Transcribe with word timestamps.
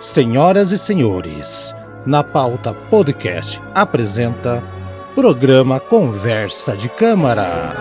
Senhoras 0.00 0.70
e 0.70 0.78
senhores, 0.78 1.74
na 2.06 2.22
pauta 2.22 2.72
podcast 2.72 3.60
apresenta 3.74 4.62
programa 5.12 5.80
Conversa 5.80 6.76
de 6.76 6.88
Câmara. 6.88 7.74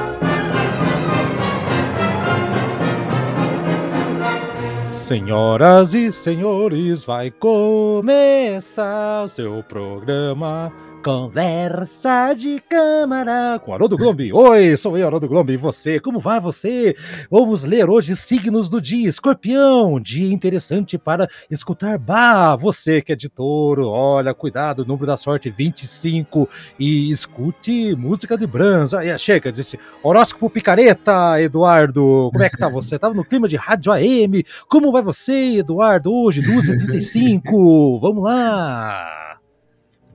Senhoras 4.92 5.94
e 5.94 6.12
senhores, 6.12 7.06
vai 7.06 7.30
começar 7.30 9.24
o 9.24 9.30
seu 9.30 9.64
programa 9.64 10.74
Conversa 11.08 12.34
de 12.34 12.60
Câmara 12.70 13.58
com 13.64 13.74
Haroldo 13.74 13.96
Glombi. 13.96 14.34
Oi, 14.34 14.76
sou 14.76 14.98
eu, 14.98 15.08
Haroldo 15.08 15.26
Glombi. 15.26 15.54
E 15.54 15.58
você? 15.58 16.02
Como 16.02 16.20
vai 16.20 16.38
você? 16.42 16.98
Vamos 17.32 17.64
ler 17.64 17.90
hoje 17.90 18.14
signos 18.14 18.68
do 18.68 18.82
dia. 18.82 19.08
Escorpião, 19.08 20.02
dia 20.02 20.34
interessante 20.34 20.98
para 20.98 21.30
escutar. 21.50 21.98
Bah, 21.98 22.58
você 22.58 23.02
que 23.02 23.14
é 23.14 23.16
de 23.16 23.30
touro, 23.30 23.88
olha, 23.88 24.34
cuidado, 24.34 24.86
número 24.86 25.06
da 25.06 25.16
sorte 25.16 25.50
25 25.50 26.50
e 26.78 27.10
escute 27.10 27.96
música 27.96 28.38
de 28.38 28.46
Brans. 28.46 28.94
Aí, 28.94 29.18
chega, 29.18 29.50
disse 29.50 29.80
horóscopo 30.04 30.50
picareta, 30.50 31.42
Eduardo. 31.42 32.30
Como 32.34 32.44
é 32.44 32.50
que 32.50 32.58
tá 32.58 32.68
você? 32.68 33.00
Tava 33.00 33.14
no 33.14 33.24
clima 33.24 33.48
de 33.48 33.56
rádio 33.56 33.94
AM. 33.94 34.44
Como 34.68 34.92
vai 34.92 35.02
você, 35.02 35.60
Eduardo? 35.60 36.14
Hoje, 36.14 36.42
12h35. 36.42 38.02
Vamos 38.02 38.26
lá. 38.26 39.17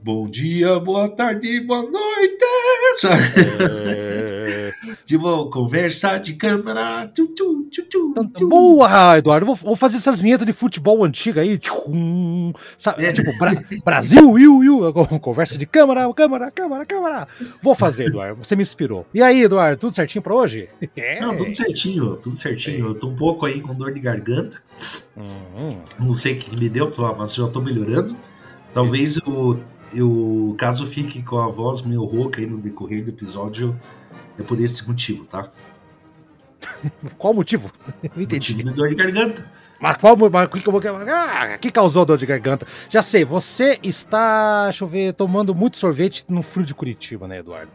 Bom 0.05 0.29
dia, 0.29 0.81
boa 0.81 1.09
tarde, 1.09 1.61
boa 1.61 1.83
noite. 1.83 2.45
É... 3.07 4.73
tipo, 5.05 5.49
conversa 5.49 6.19
de 6.19 6.35
câmera. 6.35 7.07
Tchu, 7.15 7.29
tchu, 7.29 7.69
tchu, 7.71 7.83
tchu, 7.85 8.49
Boa, 8.49 9.17
Eduardo. 9.17 9.47
Vou, 9.47 9.55
vou, 9.55 9.77
fazer 9.77 9.99
essas 9.99 10.19
vinhetas 10.19 10.45
de 10.45 10.53
futebol 10.53 11.05
antiga 11.05 11.43
aí. 11.43 11.57
Sabe, 12.77 13.05
é. 13.05 13.13
Tipo, 13.13 13.31
Bra 13.39 13.63
Brasil, 13.85 14.37
iu, 14.37 14.65
iu. 14.65 14.93
Conversa 15.21 15.57
de 15.57 15.67
câmera, 15.67 16.13
câmera, 16.13 16.51
câmera, 16.51 16.85
câmera. 16.85 17.29
Vou 17.63 17.77
fazer, 17.77 18.07
Eduardo. 18.07 18.45
Você 18.45 18.57
me 18.57 18.63
inspirou. 18.63 19.07
E 19.15 19.23
aí, 19.23 19.45
Eduardo, 19.45 19.79
tudo 19.79 19.95
certinho 19.95 20.23
pra 20.23 20.35
hoje? 20.35 20.69
É. 20.97 21.21
Não, 21.21 21.37
tudo 21.37 21.53
certinho, 21.53 22.17
tudo 22.17 22.35
certinho. 22.35 22.89
Eu 22.89 22.95
tô 22.97 23.07
um 23.07 23.15
pouco 23.15 23.47
aí 23.47 23.61
com 23.61 23.73
dor 23.73 23.95
de 23.95 24.01
garganta. 24.01 24.61
Uhum. 25.17 25.69
Não 26.01 26.13
sei 26.13 26.33
o 26.33 26.39
que 26.39 26.59
me 26.59 26.69
deu, 26.69 26.93
mas 27.17 27.37
já 27.37 27.47
tô 27.47 27.61
melhorando. 27.61 28.17
Talvez 28.73 29.19
o 29.19 29.59
eu, 29.95 30.55
caso 30.59 30.87
fique 30.87 31.23
com 31.23 31.39
a 31.39 31.49
voz 31.49 31.83
meio 31.83 32.05
rouca 32.05 32.41
aí 32.41 32.47
no 32.47 32.59
decorrer 32.59 33.05
do 33.05 33.11
episódio, 33.11 33.79
é 34.39 34.43
por 34.43 34.61
esse 34.61 34.87
motivo, 34.87 35.27
tá? 35.27 35.51
Qual 37.19 37.35
motivo? 37.35 37.71
Não 38.15 38.23
entendi. 38.23 38.53
Motivo 38.55 38.71
de 38.71 38.77
dor 38.77 38.89
de 38.89 38.95
garganta. 38.95 39.51
Mas 39.83 39.97
qual 39.97 40.17
mas, 40.17 40.49
que, 40.49 40.63
ah, 41.11 41.59
que 41.59 41.69
causou 41.73 42.05
dor 42.05 42.17
de 42.17 42.25
garganta? 42.25 42.65
Já 42.89 43.03
sei, 43.03 43.25
você 43.25 43.81
está, 43.83 44.67
deixa 44.67 44.85
eu 44.85 44.89
ver, 44.89 45.13
tomando 45.13 45.53
muito 45.57 45.77
sorvete 45.77 46.25
no 46.29 46.41
frio 46.41 46.65
de 46.65 46.73
Curitiba, 46.73 47.27
né, 47.27 47.41
Eduardo? 47.41 47.69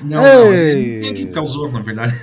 Não, 0.00 0.52
Ei. 0.52 0.98
não, 0.98 1.14
que 1.14 1.26
causou, 1.26 1.70
na 1.70 1.80
verdade. 1.80 2.12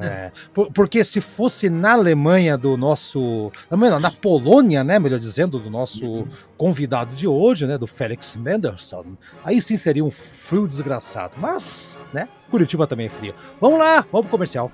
É, 0.00 0.30
porque 0.72 1.02
se 1.04 1.20
fosse 1.20 1.68
na 1.68 1.92
Alemanha 1.92 2.56
do 2.56 2.76
nosso, 2.76 3.50
na 3.70 4.10
Polônia, 4.10 4.82
né, 4.82 4.98
melhor 4.98 5.18
dizendo, 5.18 5.58
do 5.58 5.68
nosso 5.68 6.26
convidado 6.56 7.14
de 7.14 7.26
hoje, 7.26 7.66
né, 7.66 7.76
do 7.76 7.86
Felix 7.86 8.36
Mendelssohn, 8.36 9.16
aí 9.44 9.60
sim 9.60 9.76
seria 9.76 10.04
um 10.04 10.10
frio 10.10 10.66
desgraçado. 10.66 11.34
Mas, 11.36 12.00
né, 12.12 12.28
Curitiba 12.50 12.86
também 12.86 13.06
é 13.06 13.10
frio. 13.10 13.34
Vamos 13.60 13.78
lá, 13.78 14.06
vamos 14.10 14.28
pro 14.28 14.30
comercial. 14.30 14.72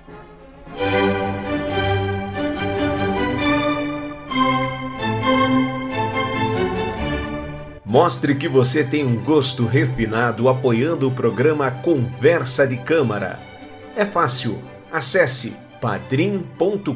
Mostre 7.95 8.35
que 8.35 8.49
você 8.49 8.83
tem 8.83 9.05
um 9.05 9.15
gosto 9.23 9.65
refinado 9.65 10.49
apoiando 10.49 11.07
o 11.07 11.11
programa 11.11 11.71
Conversa 11.71 12.67
de 12.67 12.75
Câmara. 12.75 13.39
É 13.95 14.05
fácil. 14.05 14.61
Acesse 14.91 15.55
padrim.com.br. 15.79 16.89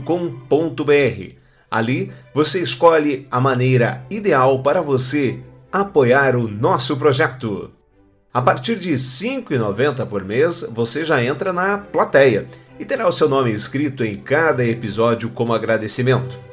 Ali 1.71 2.11
você 2.33 2.59
escolhe 2.59 3.25
a 3.31 3.39
maneira 3.39 4.03
ideal 4.09 4.61
para 4.61 4.81
você 4.81 5.39
apoiar 5.71 6.35
o 6.35 6.49
nosso 6.49 6.97
projeto. 6.97 7.71
A 8.33 8.41
partir 8.41 8.75
de 8.75 8.89
R$ 8.89 8.95
5,90 8.95 10.05
por 10.05 10.25
mês, 10.25 10.65
você 10.69 11.05
já 11.05 11.23
entra 11.23 11.53
na 11.53 11.77
plateia 11.77 12.45
e 12.77 12.83
terá 12.83 13.07
o 13.07 13.11
seu 13.11 13.29
nome 13.29 13.51
escrito 13.51 14.03
em 14.03 14.15
cada 14.15 14.65
episódio 14.65 15.29
como 15.29 15.53
agradecimento. 15.53 16.48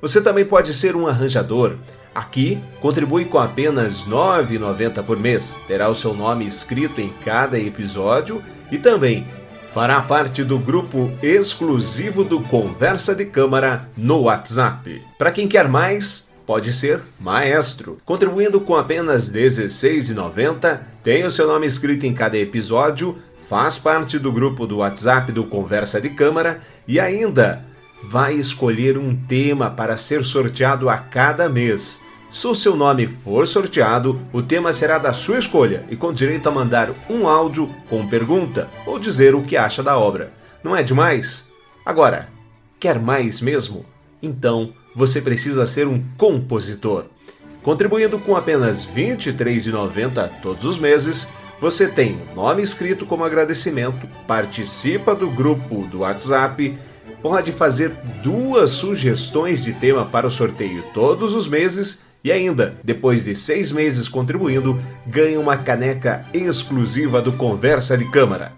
Você 0.00 0.20
também 0.20 0.44
pode 0.44 0.72
ser 0.72 0.94
um 0.94 1.06
arranjador. 1.06 1.74
Aqui, 2.14 2.58
contribui 2.80 3.24
com 3.24 3.38
apenas 3.38 4.04
R$ 4.04 4.12
9,90 4.12 5.02
por 5.02 5.18
mês. 5.18 5.58
Terá 5.66 5.88
o 5.88 5.94
seu 5.94 6.14
nome 6.14 6.46
escrito 6.46 7.00
em 7.00 7.10
cada 7.24 7.58
episódio 7.58 8.42
e 8.70 8.78
também 8.78 9.26
fará 9.72 10.00
parte 10.00 10.42
do 10.42 10.58
grupo 10.58 11.12
exclusivo 11.22 12.24
do 12.24 12.40
Conversa 12.40 13.14
de 13.14 13.24
Câmara 13.24 13.88
no 13.96 14.22
WhatsApp. 14.22 15.02
Para 15.18 15.30
quem 15.30 15.46
quer 15.46 15.68
mais, 15.68 16.28
pode 16.46 16.72
ser 16.72 17.00
maestro. 17.20 17.98
Contribuindo 18.04 18.60
com 18.60 18.74
apenas 18.74 19.28
R$ 19.28 19.46
16,90, 19.46 20.80
tem 21.02 21.24
o 21.24 21.30
seu 21.30 21.46
nome 21.46 21.66
escrito 21.66 22.06
em 22.06 22.14
cada 22.14 22.38
episódio 22.38 23.18
faz 23.48 23.78
parte 23.78 24.18
do 24.18 24.30
grupo 24.30 24.66
do 24.66 24.76
WhatsApp 24.76 25.32
do 25.32 25.42
Conversa 25.42 25.98
de 25.98 26.10
Câmara 26.10 26.60
e 26.86 27.00
ainda 27.00 27.64
vai 28.02 28.34
escolher 28.34 28.96
um 28.96 29.16
tema 29.16 29.70
para 29.70 29.96
ser 29.96 30.24
sorteado 30.24 30.88
a 30.88 30.96
cada 30.96 31.48
mês. 31.48 32.00
Se 32.30 32.46
o 32.46 32.54
seu 32.54 32.76
nome 32.76 33.06
for 33.06 33.46
sorteado, 33.46 34.20
o 34.32 34.42
tema 34.42 34.72
será 34.72 34.98
da 34.98 35.12
sua 35.12 35.38
escolha 35.38 35.84
e 35.90 35.96
com 35.96 36.12
direito 36.12 36.48
a 36.48 36.52
mandar 36.52 36.90
um 37.08 37.26
áudio 37.26 37.74
com 37.88 38.06
pergunta 38.06 38.68
ou 38.86 38.98
dizer 38.98 39.34
o 39.34 39.42
que 39.42 39.56
acha 39.56 39.82
da 39.82 39.98
obra. 39.98 40.32
Não 40.62 40.76
é 40.76 40.82
demais? 40.82 41.48
Agora, 41.84 42.28
quer 42.78 42.98
mais 42.98 43.40
mesmo? 43.40 43.84
Então 44.22 44.72
você 44.94 45.22
precisa 45.22 45.66
ser 45.66 45.86
um 45.86 46.04
compositor. 46.16 47.06
Contribuindo 47.62 48.18
com 48.18 48.36
apenas 48.36 48.84
R$ 48.84 49.16
23,90 49.16 50.30
todos 50.42 50.64
os 50.64 50.78
meses, 50.78 51.28
você 51.60 51.88
tem 51.88 52.20
o 52.32 52.36
nome 52.36 52.62
escrito 52.62 53.04
como 53.04 53.24
agradecimento, 53.24 54.08
participa 54.26 55.14
do 55.14 55.30
grupo 55.30 55.86
do 55.86 56.00
WhatsApp, 56.00 56.78
pode 57.22 57.52
fazer 57.52 57.90
duas 58.22 58.70
sugestões 58.70 59.64
de 59.64 59.72
tema 59.72 60.04
para 60.04 60.26
o 60.26 60.30
sorteio 60.30 60.84
todos 60.94 61.34
os 61.34 61.48
meses 61.48 62.00
e 62.22 62.32
ainda, 62.32 62.76
depois 62.82 63.24
de 63.24 63.34
seis 63.34 63.70
meses 63.70 64.08
contribuindo, 64.08 64.80
ganha 65.06 65.38
uma 65.38 65.56
caneca 65.56 66.26
exclusiva 66.34 67.22
do 67.22 67.32
Conversa 67.32 67.96
de 67.96 68.04
Câmara. 68.10 68.52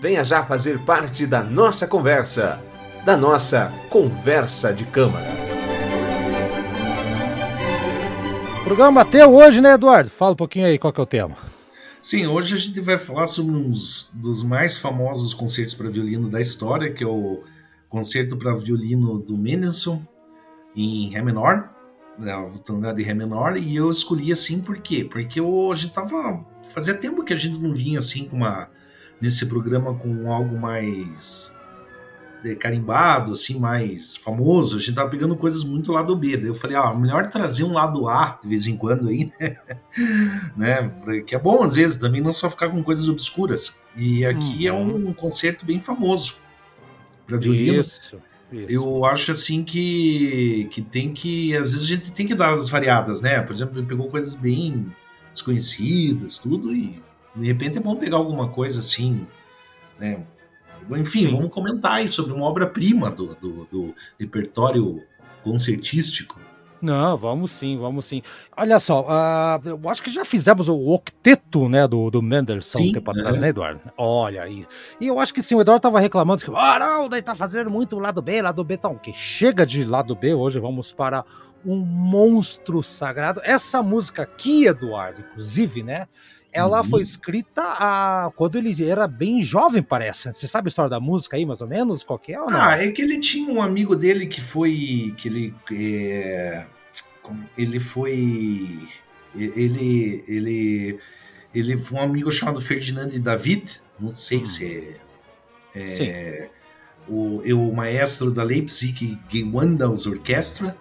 Venha 0.00 0.24
já 0.24 0.42
fazer 0.42 0.78
parte 0.80 1.26
da 1.26 1.42
nossa 1.42 1.86
conversa, 1.86 2.60
da 3.04 3.16
nossa 3.16 3.72
Conversa 3.90 4.72
de 4.72 4.84
Câmara. 4.84 5.26
O 8.60 8.64
programa 8.64 9.02
até 9.02 9.26
hoje, 9.26 9.60
né, 9.60 9.72
Eduardo? 9.74 10.10
Fala 10.10 10.32
um 10.32 10.36
pouquinho 10.36 10.66
aí 10.66 10.78
qual 10.78 10.92
que 10.92 11.00
é 11.00 11.02
o 11.02 11.06
tema. 11.06 11.36
Sim, 12.00 12.26
hoje 12.26 12.54
a 12.54 12.58
gente 12.58 12.80
vai 12.80 12.96
falar 12.96 13.26
sobre 13.26 13.54
um 13.54 13.70
dos 13.70 14.42
mais 14.42 14.78
famosos 14.78 15.34
concertos 15.34 15.74
para 15.74 15.90
violino 15.90 16.30
da 16.30 16.40
história, 16.40 16.90
que 16.92 17.04
é 17.04 17.06
o 17.06 17.42
concerto 17.88 18.36
para 18.36 18.54
violino 18.54 19.18
do 19.18 19.36
Mendelssohn 19.36 20.00
em 20.76 21.08
Ré 21.10 21.22
menor, 21.22 21.70
né, 22.18 22.32
a 22.32 22.48
tonalidade 22.58 22.98
de 22.98 23.04
Ré 23.04 23.14
menor, 23.14 23.56
e 23.56 23.76
eu 23.76 23.90
escolhi 23.90 24.32
assim 24.32 24.60
por 24.60 24.78
quê? 24.78 25.04
Porque 25.04 25.40
eu, 25.40 25.72
a 25.72 25.74
gente 25.74 25.92
tava 25.92 26.44
fazia 26.70 26.94
tempo 26.94 27.24
que 27.24 27.32
a 27.32 27.36
gente 27.36 27.58
não 27.58 27.72
vinha 27.72 27.98
assim 27.98 28.28
com 28.28 28.36
uma 28.36 28.68
nesse 29.20 29.46
programa 29.46 29.94
com 29.94 30.30
algo 30.32 30.56
mais 30.58 31.56
é, 32.44 32.54
carimbado, 32.54 33.32
assim, 33.32 33.58
mais 33.58 34.16
famoso, 34.16 34.76
a 34.76 34.80
gente 34.80 34.94
tava 34.94 35.10
pegando 35.10 35.34
coisas 35.36 35.64
muito 35.64 35.90
lado 35.90 36.14
B. 36.14 36.36
Daí 36.36 36.46
eu 36.46 36.54
falei, 36.54 36.76
ah, 36.76 36.94
melhor 36.94 37.26
trazer 37.26 37.64
um 37.64 37.72
lado 37.72 38.08
A 38.08 38.38
de 38.40 38.48
vez 38.48 38.66
em 38.68 38.76
quando 38.76 39.08
aí, 39.08 39.28
né? 39.40 39.56
né? 40.56 41.20
Que 41.26 41.34
é 41.34 41.38
bom 41.38 41.64
às 41.64 41.74
vezes 41.74 41.96
também 41.96 42.20
não 42.20 42.32
só 42.32 42.48
ficar 42.48 42.68
com 42.68 42.82
coisas 42.82 43.08
obscuras. 43.08 43.74
E 43.96 44.24
aqui 44.24 44.68
uhum. 44.70 44.76
é 44.76 44.80
um, 44.80 45.08
um 45.08 45.12
concerto 45.12 45.66
bem 45.66 45.80
famoso 45.80 46.36
violino. 47.36 47.80
Isso. 47.80 48.20
Isso. 48.50 48.72
Eu 48.72 49.04
acho 49.04 49.32
assim 49.32 49.62
que, 49.62 50.68
que 50.70 50.80
tem 50.80 51.12
que. 51.12 51.54
Às 51.54 51.72
vezes 51.72 51.82
a 51.82 51.86
gente 51.86 52.12
tem 52.12 52.26
que 52.26 52.34
dar 52.34 52.54
as 52.54 52.68
variadas, 52.68 53.20
né? 53.20 53.42
Por 53.42 53.52
exemplo, 53.52 53.78
ele 53.78 53.86
pegou 53.86 54.08
coisas 54.08 54.34
bem 54.34 54.86
desconhecidas, 55.30 56.38
tudo, 56.38 56.74
e 56.74 56.98
de 57.36 57.46
repente 57.46 57.78
é 57.78 57.80
bom 57.80 57.94
pegar 57.96 58.16
alguma 58.16 58.48
coisa 58.48 58.80
assim, 58.80 59.26
né? 59.98 60.24
Enfim, 60.90 61.26
Sim. 61.26 61.32
vamos 61.32 61.50
comentar 61.50 61.96
aí 61.96 62.08
sobre 62.08 62.32
uma 62.32 62.46
obra-prima 62.46 63.10
do, 63.10 63.34
do, 63.34 63.68
do 63.70 63.94
repertório 64.18 65.02
concertístico. 65.42 66.40
Não, 66.80 67.16
vamos 67.16 67.50
sim, 67.50 67.78
vamos 67.78 68.04
sim. 68.06 68.22
Olha 68.56 68.78
só, 68.78 69.02
uh, 69.02 69.68
eu 69.68 69.88
acho 69.88 70.02
que 70.02 70.10
já 70.10 70.24
fizemos 70.24 70.68
o 70.68 70.88
octeto, 70.92 71.68
né, 71.68 71.86
do, 71.88 72.10
do 72.10 72.22
Mendelssohn 72.22 72.82
sim, 72.82 72.90
um 72.90 72.92
tempo 72.92 73.10
atrás, 73.10 73.36
é. 73.36 73.40
né, 73.40 73.48
Eduardo? 73.48 73.80
Olha 73.96 74.42
aí. 74.42 74.66
E 75.00 75.06
eu 75.06 75.18
acho 75.18 75.34
que 75.34 75.42
sim, 75.42 75.54
o 75.54 75.60
Eduardo 75.60 75.82
tava 75.82 76.00
reclamando 76.00 76.44
que, 76.44 76.50
ah, 76.54 76.78
não, 76.78 77.08
daí 77.08 77.22
tá 77.22 77.34
fazendo 77.34 77.70
muito 77.70 77.98
lado 77.98 78.22
B, 78.22 78.40
lado 78.40 78.62
B, 78.62 78.76
tá, 78.76 78.94
que 78.94 79.12
chega 79.12 79.66
de 79.66 79.84
lado 79.84 80.14
B, 80.14 80.34
hoje 80.34 80.58
vamos 80.60 80.92
para 80.92 81.24
um 81.64 81.76
monstro 81.76 82.82
sagrado. 82.82 83.40
Essa 83.44 83.82
música 83.82 84.22
aqui, 84.22 84.66
Eduardo, 84.66 85.20
inclusive, 85.20 85.82
né? 85.82 86.06
Ela 86.52 86.82
uhum. 86.82 86.88
foi 86.88 87.02
escrita 87.02 87.62
a, 87.62 88.32
quando 88.34 88.56
ele 88.56 88.84
era 88.84 89.06
bem 89.06 89.42
jovem, 89.42 89.82
parece. 89.82 90.32
Você 90.32 90.48
sabe 90.48 90.68
a 90.68 90.70
história 90.70 90.88
da 90.88 90.98
música 90.98 91.36
aí, 91.36 91.44
mais 91.44 91.60
ou 91.60 91.66
menos? 91.66 92.02
Qual 92.02 92.18
que 92.18 92.32
é? 92.32 92.38
Ah, 92.48 92.82
é 92.82 92.90
que 92.90 93.02
ele 93.02 93.18
tinha 93.18 93.52
um 93.52 93.60
amigo 93.60 93.94
dele 93.94 94.26
que 94.26 94.40
foi. 94.40 95.14
que 95.16 95.28
ele. 95.28 95.54
É, 95.72 96.66
ele 97.56 97.78
foi. 97.78 98.88
Ele. 99.34 100.24
Ele. 100.26 100.98
Ele 101.54 101.76
foi 101.78 101.98
um 101.98 102.02
amigo 102.02 102.30
chamado 102.32 102.60
Ferdinand 102.60 103.08
David. 103.20 103.80
Não 103.98 104.14
sei 104.14 104.38
hum. 104.38 104.46
se 104.46 105.00
é. 105.74 106.02
é 106.02 106.50
o, 107.08 107.40
o 107.40 107.74
maestro 107.74 108.30
da 108.30 108.42
Leipzig 108.42 109.18
Gewandhaus 109.28 110.06
Orquestra, 110.06 110.76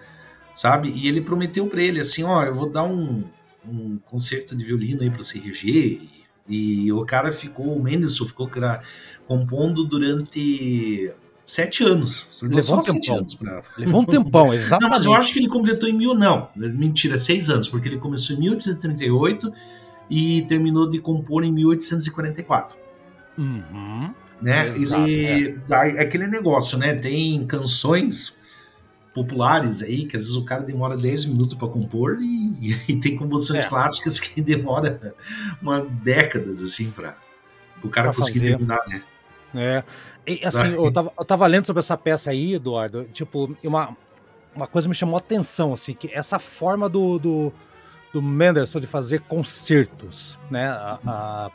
sabe? 0.53 0.89
E 0.89 1.07
ele 1.07 1.21
prometeu 1.21 1.67
para 1.67 1.81
ele 1.81 1.99
assim: 1.99 2.23
ó, 2.23 2.43
eu 2.43 2.53
vou 2.53 2.69
dar 2.69 2.83
um 2.83 3.23
um 3.69 3.97
concerto 3.97 4.55
de 4.55 4.65
violino 4.65 5.01
aí 5.01 5.09
para 5.09 5.21
o 5.21 5.25
CRG. 5.25 6.01
E, 6.47 6.85
e, 6.85 6.91
o 6.91 7.05
cara 7.05 7.31
ficou, 7.31 7.75
o 7.75 7.83
Mendelssohn 7.83 8.27
ficou 8.27 8.47
cara, 8.47 8.81
compondo 9.25 9.83
durante 9.83 11.13
sete 11.43 11.83
anos. 11.83 12.27
Levou 12.43 12.77
um 12.77 12.81
tempão. 12.81 13.17
Anos 13.17 13.35
pra... 13.35 13.61
Levou 13.77 14.01
um 14.01 14.05
tempão, 14.07 14.53
exatamente. 14.53 14.81
Não, 14.81 14.89
mas 14.89 15.05
eu 15.05 15.13
acho 15.13 15.33
que 15.33 15.39
ele 15.39 15.47
completou 15.47 15.87
em 15.87 15.93
mil, 15.93 16.13
não. 16.13 16.49
Mentira, 16.55 17.17
seis 17.17 17.49
anos, 17.49 17.69
porque 17.69 17.87
ele 17.87 17.97
começou 17.97 18.35
em 18.35 18.39
1838 18.39 19.51
e 20.09 20.43
terminou 20.43 20.89
de 20.89 20.99
compor 20.99 21.43
em 21.43 21.51
1844. 21.51 22.77
Uhum. 23.37 24.13
Né? 24.41 24.67
Exato, 24.69 25.07
ele, 25.07 25.59
é. 25.69 25.97
é 25.97 26.01
aquele 26.01 26.27
negócio, 26.27 26.77
né? 26.77 26.93
Tem 26.93 27.45
canções 27.45 28.33
populares 29.17 29.81
aí, 29.81 30.05
que 30.05 30.15
às 30.15 30.23
vezes 30.23 30.37
o 30.37 30.45
cara 30.45 30.61
demora 30.61 30.95
10 30.95 31.25
minutos 31.25 31.57
para 31.57 31.67
compor 31.67 32.19
e, 32.21 32.75
e, 32.87 32.95
tem 32.95 33.15
composições 33.15 33.65
é. 33.65 33.67
clássicas 33.67 34.19
que 34.19 34.39
demora 34.39 35.15
uma 35.59 35.81
décadas 35.83 36.61
assim 36.61 36.91
para 36.91 37.17
o 37.83 37.89
cara 37.89 38.09
pra 38.09 38.17
conseguir 38.17 38.39
fazer. 38.39 38.51
terminar, 38.51 38.79
né? 38.87 39.03
É. 39.55 39.83
E, 40.27 40.45
assim, 40.45 40.73
eu 40.73 40.91
tava, 40.91 41.11
eu 41.17 41.25
tava 41.25 41.47
lendo 41.47 41.65
sobre 41.65 41.79
essa 41.79 41.97
peça 41.97 42.29
aí, 42.29 42.53
Eduardo, 42.53 43.05
tipo, 43.05 43.55
uma, 43.63 43.95
uma 44.53 44.67
coisa 44.67 44.87
me 44.87 44.93
chamou 44.93 45.15
a 45.15 45.19
atenção, 45.19 45.73
assim, 45.73 45.93
que 45.93 46.11
essa 46.13 46.37
forma 46.37 46.87
do, 46.87 47.17
do, 47.17 47.53
do 48.13 48.21
Mendelssohn 48.21 48.81
de 48.81 48.87
fazer 48.87 49.21
concertos, 49.21 50.37
né? 50.51 50.67
A, 50.67 50.99
a, 51.07 51.51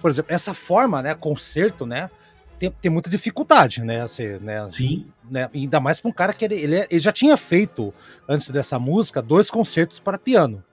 por 0.00 0.10
exemplo, 0.10 0.34
essa 0.34 0.52
forma, 0.52 1.00
né, 1.00 1.14
concerto, 1.14 1.86
né, 1.86 2.10
tem, 2.58 2.70
tem 2.70 2.90
muita 2.90 3.08
dificuldade, 3.08 3.82
né? 3.82 4.02
Assim, 4.02 4.38
né 4.40 4.66
Sim. 4.68 5.06
Né, 5.30 5.48
ainda 5.54 5.78
mais 5.80 6.00
para 6.00 6.08
um 6.08 6.12
cara 6.12 6.32
que 6.32 6.44
ele, 6.44 6.54
ele, 6.54 6.86
ele, 6.90 7.00
já 7.00 7.12
tinha 7.12 7.36
feito, 7.36 7.92
antes 8.28 8.50
dessa 8.50 8.78
música, 8.78 9.20
dois 9.20 9.50
concertos 9.50 10.00
para 10.00 10.18
piano, 10.18 10.64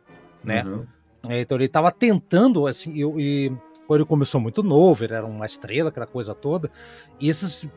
né? 0.43 0.63
Uhum. 0.63 0.85
É, 1.27 1.41
então 1.41 1.57
ele 1.57 1.65
estava 1.65 1.91
tentando, 1.91 2.67
assim, 2.67 2.97
eu, 2.97 3.19
e 3.19 3.51
quando 3.87 4.01
ele 4.01 4.07
começou 4.07 4.39
muito 4.39 4.63
novo, 4.63 5.03
ele 5.03 5.13
era 5.13 5.25
uma 5.25 5.45
estrela, 5.45 5.89
aquela 5.89 6.07
coisa 6.07 6.33
toda, 6.33 6.71
e 7.19 7.29
esses, 7.29 7.67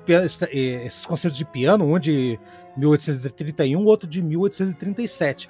esses 0.50 1.04
concertos 1.04 1.36
de 1.36 1.44
piano, 1.44 1.84
um 1.84 1.98
de 1.98 2.38
1831, 2.76 3.84
outro 3.84 4.08
de 4.08 4.22
1837. 4.22 5.48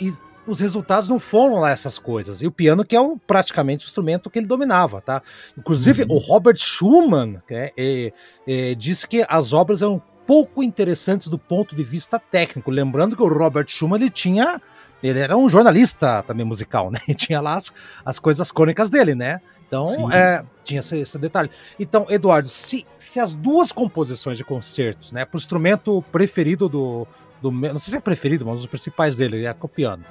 E 0.00 0.12
os 0.48 0.60
resultados 0.60 1.08
não 1.08 1.18
foram 1.18 1.60
lá 1.60 1.70
essas 1.70 1.98
coisas. 1.98 2.40
E 2.40 2.46
o 2.46 2.50
piano, 2.50 2.84
que 2.84 2.96
é 2.96 3.00
um, 3.00 3.18
praticamente 3.18 3.84
o 3.84 3.88
instrumento 3.88 4.30
que 4.30 4.38
ele 4.38 4.46
dominava, 4.46 5.00
tá? 5.00 5.22
Inclusive, 5.56 6.04
uhum. 6.04 6.16
o 6.16 6.18
Robert 6.18 6.56
Schumann 6.56 7.42
é, 7.50 7.72
é, 7.76 8.12
é, 8.46 8.74
disse 8.74 9.06
que 9.06 9.24
as 9.28 9.52
obras 9.52 9.82
eram 9.82 10.02
pouco 10.26 10.62
interessantes 10.62 11.28
do 11.28 11.38
ponto 11.38 11.76
de 11.76 11.84
vista 11.84 12.18
técnico. 12.18 12.70
Lembrando 12.70 13.14
que 13.14 13.22
o 13.22 13.28
Robert 13.28 13.66
Schumann 13.68 14.00
ele 14.00 14.10
tinha. 14.10 14.60
Ele 15.00 15.20
era 15.20 15.36
um 15.36 15.48
jornalista 15.48 16.24
também 16.24 16.44
musical, 16.44 16.90
né? 16.90 16.98
E 17.06 17.14
tinha 17.14 17.40
lá 17.40 17.54
as, 17.54 17.72
as 18.04 18.18
coisas 18.18 18.50
crônicas 18.50 18.90
dele, 18.90 19.14
né? 19.14 19.40
Então, 19.66 20.10
é, 20.10 20.42
tinha 20.64 20.80
esse, 20.80 20.96
esse, 20.96 21.18
detalhe. 21.18 21.50
Então, 21.78 22.06
Eduardo, 22.08 22.48
se, 22.48 22.86
se 22.96 23.20
as 23.20 23.36
duas 23.36 23.70
composições 23.70 24.38
de 24.38 24.44
concertos, 24.44 25.12
né, 25.12 25.26
para 25.26 25.36
o 25.36 25.38
instrumento 25.38 26.02
preferido 26.10 26.70
do, 26.70 27.06
do. 27.40 27.50
Não 27.50 27.78
sei 27.78 27.92
se 27.92 27.96
é 27.96 28.00
preferido, 28.00 28.46
mas 28.46 28.60
os 28.60 28.66
principais 28.66 29.16
dele 29.16 29.44
é 29.44 29.56
o 29.60 29.68
piano 29.68 30.04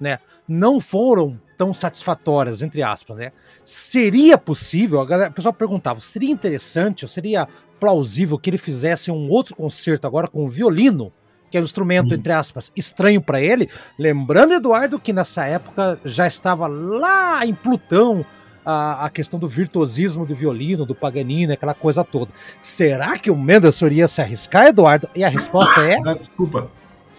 né, 0.00 0.18
não 0.48 0.80
foram 0.80 1.38
tão 1.58 1.74
satisfatórias, 1.74 2.62
entre 2.62 2.82
aspas, 2.82 3.18
né? 3.18 3.32
Seria 3.62 4.38
possível, 4.38 5.00
a 5.00 5.04
galera, 5.04 5.30
o 5.30 5.34
pessoal 5.34 5.52
perguntava, 5.52 6.00
seria 6.00 6.30
interessante 6.30 7.04
ou 7.04 7.08
seria 7.08 7.46
plausível 7.78 8.38
que 8.38 8.48
ele 8.48 8.58
fizesse 8.58 9.10
um 9.10 9.28
outro 9.28 9.54
concerto 9.54 10.06
agora 10.06 10.26
com 10.26 10.42
o 10.44 10.48
violino, 10.48 11.12
que 11.50 11.58
é 11.58 11.60
um 11.60 11.64
instrumento, 11.64 12.12
hum. 12.12 12.14
entre 12.14 12.32
aspas, 12.32 12.72
estranho 12.74 13.20
para 13.20 13.40
ele? 13.42 13.68
Lembrando, 13.98 14.54
Eduardo, 14.54 14.98
que 14.98 15.12
nessa 15.12 15.44
época 15.44 16.00
já 16.04 16.26
estava 16.26 16.66
lá 16.66 17.44
em 17.44 17.54
Plutão 17.54 18.24
a, 18.64 19.06
a, 19.06 19.10
questão 19.10 19.38
do 19.38 19.48
virtuosismo 19.48 20.26
do 20.26 20.34
violino, 20.34 20.84
do 20.84 20.94
Paganini, 20.94 21.52
aquela 21.52 21.74
coisa 21.74 22.04
toda. 22.04 22.30
Será 22.60 23.18
que 23.18 23.30
o 23.30 23.36
Mendelssohn 23.36 23.86
iria 23.86 24.08
se 24.08 24.20
arriscar, 24.20 24.66
Eduardo? 24.66 25.08
E 25.14 25.24
a 25.24 25.28
resposta 25.28 25.80
é. 25.82 25.98
Desculpa 26.14 26.70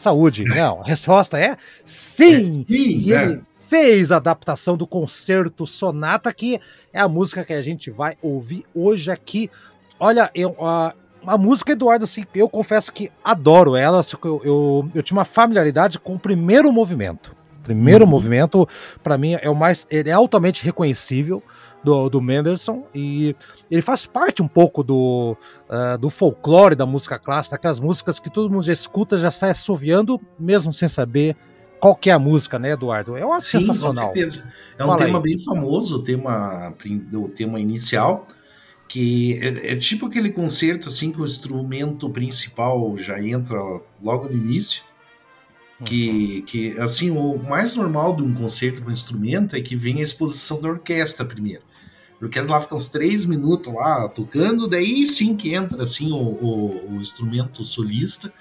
saúde. 0.01 0.43
Não, 0.45 0.81
a 0.81 0.85
resposta 0.85 1.39
é 1.39 1.55
sim. 1.85 2.49
É, 2.49 2.53
sim 2.53 2.65
e 2.67 3.13
ele 3.13 3.33
é. 3.35 3.39
fez 3.59 4.11
a 4.11 4.17
adaptação 4.17 4.75
do 4.75 4.87
concerto 4.87 5.67
Sonata, 5.67 6.33
que 6.33 6.59
é 6.91 6.99
a 6.99 7.07
música 7.07 7.45
que 7.45 7.53
a 7.53 7.61
gente 7.61 7.91
vai 7.91 8.17
ouvir 8.21 8.65
hoje 8.73 9.11
aqui. 9.11 9.49
Olha, 9.99 10.29
eu, 10.33 10.55
a, 10.59 10.93
a 11.25 11.37
música, 11.37 11.73
Eduardo, 11.73 12.03
assim, 12.03 12.25
eu 12.33 12.49
confesso 12.49 12.91
que 12.91 13.11
adoro 13.23 13.75
ela. 13.75 14.01
Eu, 14.23 14.41
eu, 14.43 14.91
eu 14.95 15.03
tinha 15.03 15.17
uma 15.17 15.25
familiaridade 15.25 15.99
com 15.99 16.15
o 16.15 16.19
primeiro 16.19 16.71
movimento. 16.71 17.35
Primeiro 17.63 18.05
uhum. 18.05 18.09
movimento, 18.09 18.67
para 19.03 19.17
mim, 19.17 19.37
é 19.41 19.49
o 19.49 19.55
mais. 19.55 19.85
Ele 19.89 20.09
é 20.09 20.13
altamente 20.13 20.63
reconhecível 20.63 21.43
do, 21.83 22.09
do 22.09 22.21
Mendelssohn 22.21 22.83
e 22.93 23.35
ele 23.69 23.81
faz 23.81 24.05
parte 24.05 24.41
um 24.41 24.47
pouco 24.47 24.83
do, 24.83 25.35
uh, 25.69 25.97
do 25.97 26.09
folclore 26.09 26.75
da 26.75 26.85
música 26.85 27.17
clássica, 27.17 27.55
aquelas 27.55 27.79
músicas 27.79 28.19
que 28.19 28.29
todo 28.29 28.51
mundo 28.51 28.63
já 28.63 28.73
escuta, 28.73 29.17
já 29.17 29.31
sai 29.31 29.51
assoviando, 29.51 30.19
mesmo 30.39 30.71
sem 30.71 30.87
saber 30.87 31.35
qual 31.81 31.95
que 31.95 32.11
é 32.11 32.13
a 32.13 32.19
música, 32.19 32.59
né, 32.59 32.73
Eduardo? 32.73 33.17
Eu 33.17 33.33
acho 33.33 33.47
Sim, 33.47 33.59
sensacional. 33.59 34.09
Com 34.09 34.13
certeza. 34.13 34.47
É 34.77 34.83
um 34.83 34.87
Fala 34.87 35.03
tema 35.03 35.17
aí. 35.17 35.23
bem 35.23 35.43
famoso, 35.43 35.97
o 35.97 36.03
tema, 36.03 36.75
o 37.15 37.27
tema 37.27 37.59
inicial, 37.59 38.27
que 38.87 39.39
é, 39.41 39.71
é, 39.71 39.75
tipo 39.75 40.05
aquele 40.05 40.29
concerto 40.29 40.89
assim 40.89 41.11
que 41.11 41.19
o 41.19 41.25
instrumento 41.25 42.07
principal 42.07 42.95
já 42.97 43.19
entra 43.19 43.57
logo 44.01 44.29
no 44.29 44.37
início. 44.37 44.83
Que, 45.85 46.43
que 46.43 46.79
assim, 46.79 47.09
o 47.09 47.37
mais 47.37 47.75
normal 47.75 48.15
de 48.15 48.21
um 48.21 48.33
concerto 48.33 48.83
com 48.83 48.91
instrumento 48.91 49.55
é 49.55 49.61
que 49.61 49.75
vem 49.75 49.99
a 49.99 50.03
exposição 50.03 50.61
da 50.61 50.69
orquestra 50.69 51.25
primeiro. 51.25 51.63
Porque 52.19 52.39
lá 52.39 52.61
fica 52.61 52.75
uns 52.75 52.87
três 52.87 53.25
minutos 53.25 53.73
lá 53.73 54.07
tocando, 54.07 54.67
daí 54.67 55.07
sim 55.07 55.35
que 55.35 55.55
entra 55.55 55.81
assim 55.81 56.11
o, 56.11 56.17
o, 56.17 56.93
o 56.93 57.01
instrumento 57.01 57.63
solista, 57.63 58.31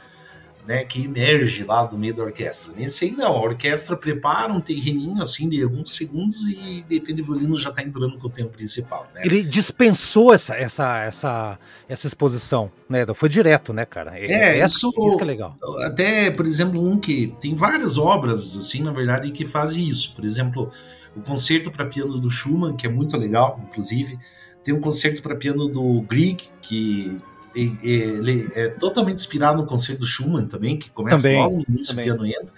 né, 0.71 0.85
que 0.85 1.05
emerge 1.05 1.65
lá 1.65 1.85
do 1.85 1.99
meio 1.99 2.15
da 2.15 2.23
orquestra. 2.23 2.73
Nesse 2.77 3.07
aí 3.07 3.11
não, 3.11 3.33
a 3.33 3.43
orquestra 3.43 3.97
prepara 3.97 4.53
um 4.53 4.61
terreninho 4.61 5.21
assim 5.21 5.49
de 5.49 5.61
alguns 5.65 5.97
segundos 5.97 6.43
e 6.47 6.85
de 6.89 6.95
repente 6.95 7.23
o 7.23 7.25
violino 7.25 7.59
já 7.59 7.71
está 7.71 7.83
entrando 7.83 8.17
com 8.17 8.29
o 8.29 8.31
tempo 8.31 8.51
principal. 8.51 9.05
Né? 9.13 9.23
Ele 9.25 9.43
dispensou 9.43 10.33
essa, 10.33 10.55
essa, 10.55 11.01
essa, 11.01 11.59
essa 11.89 12.07
exposição, 12.07 12.71
né? 12.89 13.05
Foi 13.15 13.29
direto, 13.29 13.73
né, 13.73 13.85
cara? 13.85 14.17
É, 14.17 14.61
essa, 14.61 14.77
isso, 14.77 14.91
isso 14.91 15.17
que 15.17 15.25
é 15.25 15.27
legal. 15.27 15.57
Até, 15.83 16.31
por 16.31 16.47
exemplo, 16.47 16.81
um 16.81 17.01
que 17.01 17.35
tem 17.41 17.57
várias 17.57 17.99
obras, 17.99 18.57
assim, 18.57 18.81
na 18.81 18.93
verdade, 18.93 19.33
que 19.33 19.45
fazem 19.45 19.89
isso. 19.89 20.15
Por 20.15 20.25
exemplo, 20.25 20.71
o 21.17 21.21
concerto 21.21 21.73
para 21.73 21.85
piano 21.85 22.17
do 22.21 22.31
Schumann, 22.31 22.77
que 22.77 22.87
é 22.87 22.89
muito 22.89 23.17
legal, 23.17 23.61
inclusive. 23.69 24.17
Tem 24.63 24.73
um 24.73 24.81
concerto 24.81 25.21
para 25.21 25.35
piano 25.35 25.67
do 25.67 26.01
Grieg, 26.03 26.45
que 26.63 27.21
ele 27.55 28.49
é 28.55 28.69
totalmente 28.69 29.19
inspirado 29.19 29.59
no 29.59 29.67
concerto 29.67 30.01
do 30.01 30.07
Schumann 30.07 30.47
também, 30.47 30.79
que 30.79 30.91
começa 30.91 31.17
também, 31.17 31.39
logo 31.39 31.57
no 31.57 31.65
início, 31.69 31.95
o 31.95 32.03
piano 32.03 32.27
entra. 32.27 32.53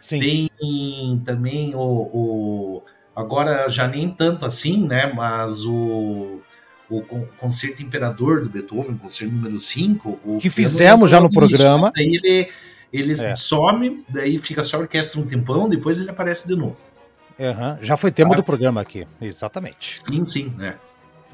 Sim. 0.00 0.20
Tem 0.20 1.22
também 1.24 1.74
o, 1.74 1.80
o, 1.80 2.82
Agora 3.16 3.68
já 3.68 3.88
nem 3.88 4.08
tanto 4.08 4.44
assim, 4.44 4.86
né? 4.86 5.12
Mas 5.14 5.64
o 5.64 6.40
o 6.88 7.02
concerto 7.38 7.82
Imperador 7.82 8.42
do 8.42 8.50
Beethoven, 8.50 8.96
concerto 8.96 9.34
número 9.34 9.58
5. 9.58 10.38
Que 10.40 10.50
fizemos 10.50 11.10
já 11.10 11.20
no 11.20 11.26
isso, 11.26 11.34
programa. 11.34 11.90
Daí 11.94 12.20
ele, 12.22 12.48
ele 12.92 13.12
é. 13.12 13.36
some, 13.36 14.04
daí 14.08 14.38
fica 14.38 14.62
só 14.62 14.76
a 14.76 14.80
orquestra 14.80 15.20
um 15.20 15.24
tempão, 15.24 15.68
depois 15.68 16.00
ele 16.00 16.10
aparece 16.10 16.46
de 16.46 16.54
novo. 16.54 16.84
Uhum. 17.38 17.78
Já 17.80 17.96
foi 17.96 18.12
tema 18.12 18.34
ah. 18.34 18.36
do 18.36 18.44
programa 18.44 18.80
aqui, 18.80 19.06
exatamente. 19.20 19.98
Sim, 20.06 20.24
sim, 20.24 20.54
né? 20.56 20.76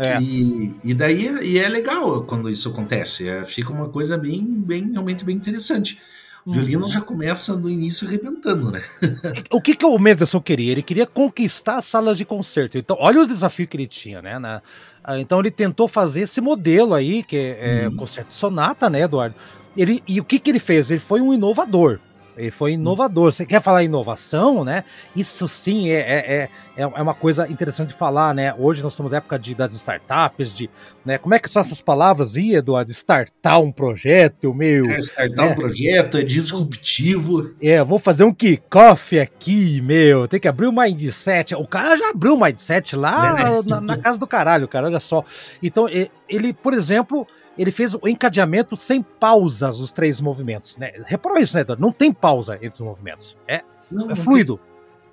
É. 0.00 0.20
E, 0.20 0.72
e 0.82 0.94
daí 0.94 1.26
e 1.44 1.58
é 1.58 1.68
legal 1.68 2.22
quando 2.22 2.48
isso 2.48 2.70
acontece. 2.70 3.28
É, 3.28 3.44
fica 3.44 3.70
uma 3.70 3.88
coisa 3.88 4.16
bem, 4.16 4.42
bem, 4.44 4.90
realmente 4.92 5.24
bem 5.24 5.36
interessante. 5.36 5.98
O 6.44 6.52
violino 6.52 6.82
uhum. 6.82 6.88
já 6.88 7.02
começa 7.02 7.54
no 7.54 7.68
início 7.68 8.08
arrebentando, 8.08 8.70
né? 8.70 8.82
o 9.52 9.60
que, 9.60 9.74
que 9.74 9.84
o 9.84 9.98
Mendelssohn 9.98 10.40
queria? 10.40 10.72
Ele 10.72 10.82
queria 10.82 11.06
conquistar 11.06 11.76
as 11.76 11.84
salas 11.84 12.16
de 12.16 12.24
concerto. 12.24 12.78
Então, 12.78 12.96
olha 12.98 13.20
o 13.20 13.26
desafio 13.26 13.68
que 13.68 13.76
ele 13.76 13.86
tinha, 13.86 14.22
né? 14.22 14.38
Na, 14.38 14.62
ah, 15.04 15.18
então, 15.18 15.38
ele 15.38 15.50
tentou 15.50 15.86
fazer 15.86 16.22
esse 16.22 16.40
modelo 16.40 16.94
aí, 16.94 17.22
que 17.22 17.36
é, 17.36 17.82
é 17.82 17.88
uhum. 17.88 17.96
concerto 17.96 18.34
sonata, 18.34 18.88
né, 18.88 19.02
Eduardo? 19.02 19.34
Ele, 19.76 20.02
e 20.08 20.18
o 20.18 20.24
que, 20.24 20.38
que 20.38 20.50
ele 20.50 20.58
fez? 20.58 20.90
Ele 20.90 20.98
foi 20.98 21.20
um 21.20 21.32
inovador. 21.32 22.00
Ele 22.40 22.50
foi 22.50 22.72
inovador. 22.72 23.32
Você 23.32 23.44
quer 23.44 23.60
falar 23.60 23.82
inovação, 23.82 24.64
né? 24.64 24.84
Isso 25.14 25.46
sim 25.46 25.90
é, 25.90 25.98
é, 25.98 26.16
é, 26.16 26.48
é, 26.76 26.82
é 26.82 27.02
uma 27.02 27.14
coisa 27.14 27.46
interessante 27.48 27.88
de 27.88 27.94
falar, 27.94 28.34
né? 28.34 28.54
Hoje 28.58 28.82
nós 28.82 28.92
estamos 28.92 29.12
época 29.12 29.38
de, 29.38 29.54
das 29.54 29.72
startups, 29.74 30.54
de. 30.54 30.70
Né? 31.04 31.18
Como 31.18 31.34
é 31.34 31.38
que 31.38 31.48
são 31.50 31.60
essas 31.60 31.80
palavras 31.80 32.36
aí, 32.36 32.54
Eduardo? 32.54 32.90
Startar 32.90 33.60
um 33.60 33.70
projeto, 33.70 34.54
meio. 34.54 34.90
É, 34.90 34.98
startar 34.98 35.46
né? 35.46 35.52
um 35.52 35.54
projeto, 35.54 36.16
é 36.16 36.22
disruptivo. 36.22 37.50
É, 37.62 37.84
vou 37.84 37.98
fazer 37.98 38.24
um 38.24 38.32
kickoff 38.32 39.18
aqui, 39.18 39.80
meu. 39.82 40.26
Tem 40.26 40.40
que 40.40 40.48
abrir 40.48 40.66
o 40.66 40.72
mindset. 40.72 41.54
O 41.54 41.66
cara 41.66 41.96
já 41.96 42.10
abriu 42.10 42.34
o 42.34 42.40
mindset 42.40 42.96
lá 42.96 43.36
é. 43.38 43.68
na, 43.68 43.80
na 43.80 43.96
casa 43.96 44.18
do 44.18 44.26
caralho, 44.26 44.66
cara. 44.66 44.86
Olha 44.86 45.00
só. 45.00 45.24
Então, 45.62 45.86
ele, 46.28 46.52
por 46.52 46.72
exemplo 46.72 47.26
ele 47.58 47.70
fez 47.70 47.94
o 47.94 48.08
encadeamento 48.08 48.76
sem 48.76 49.02
pausas 49.02 49.80
os 49.80 49.92
três 49.92 50.20
movimentos. 50.20 50.76
Né? 50.76 50.92
Reparou 51.04 51.38
isso, 51.38 51.54
né, 51.54 51.62
Eduardo? 51.62 51.82
Não 51.82 51.92
tem 51.92 52.12
pausa 52.12 52.56
entre 52.56 52.74
os 52.74 52.80
movimentos. 52.80 53.36
É, 53.46 53.62
não, 53.90 54.10
é 54.10 54.16
fluido. 54.16 54.58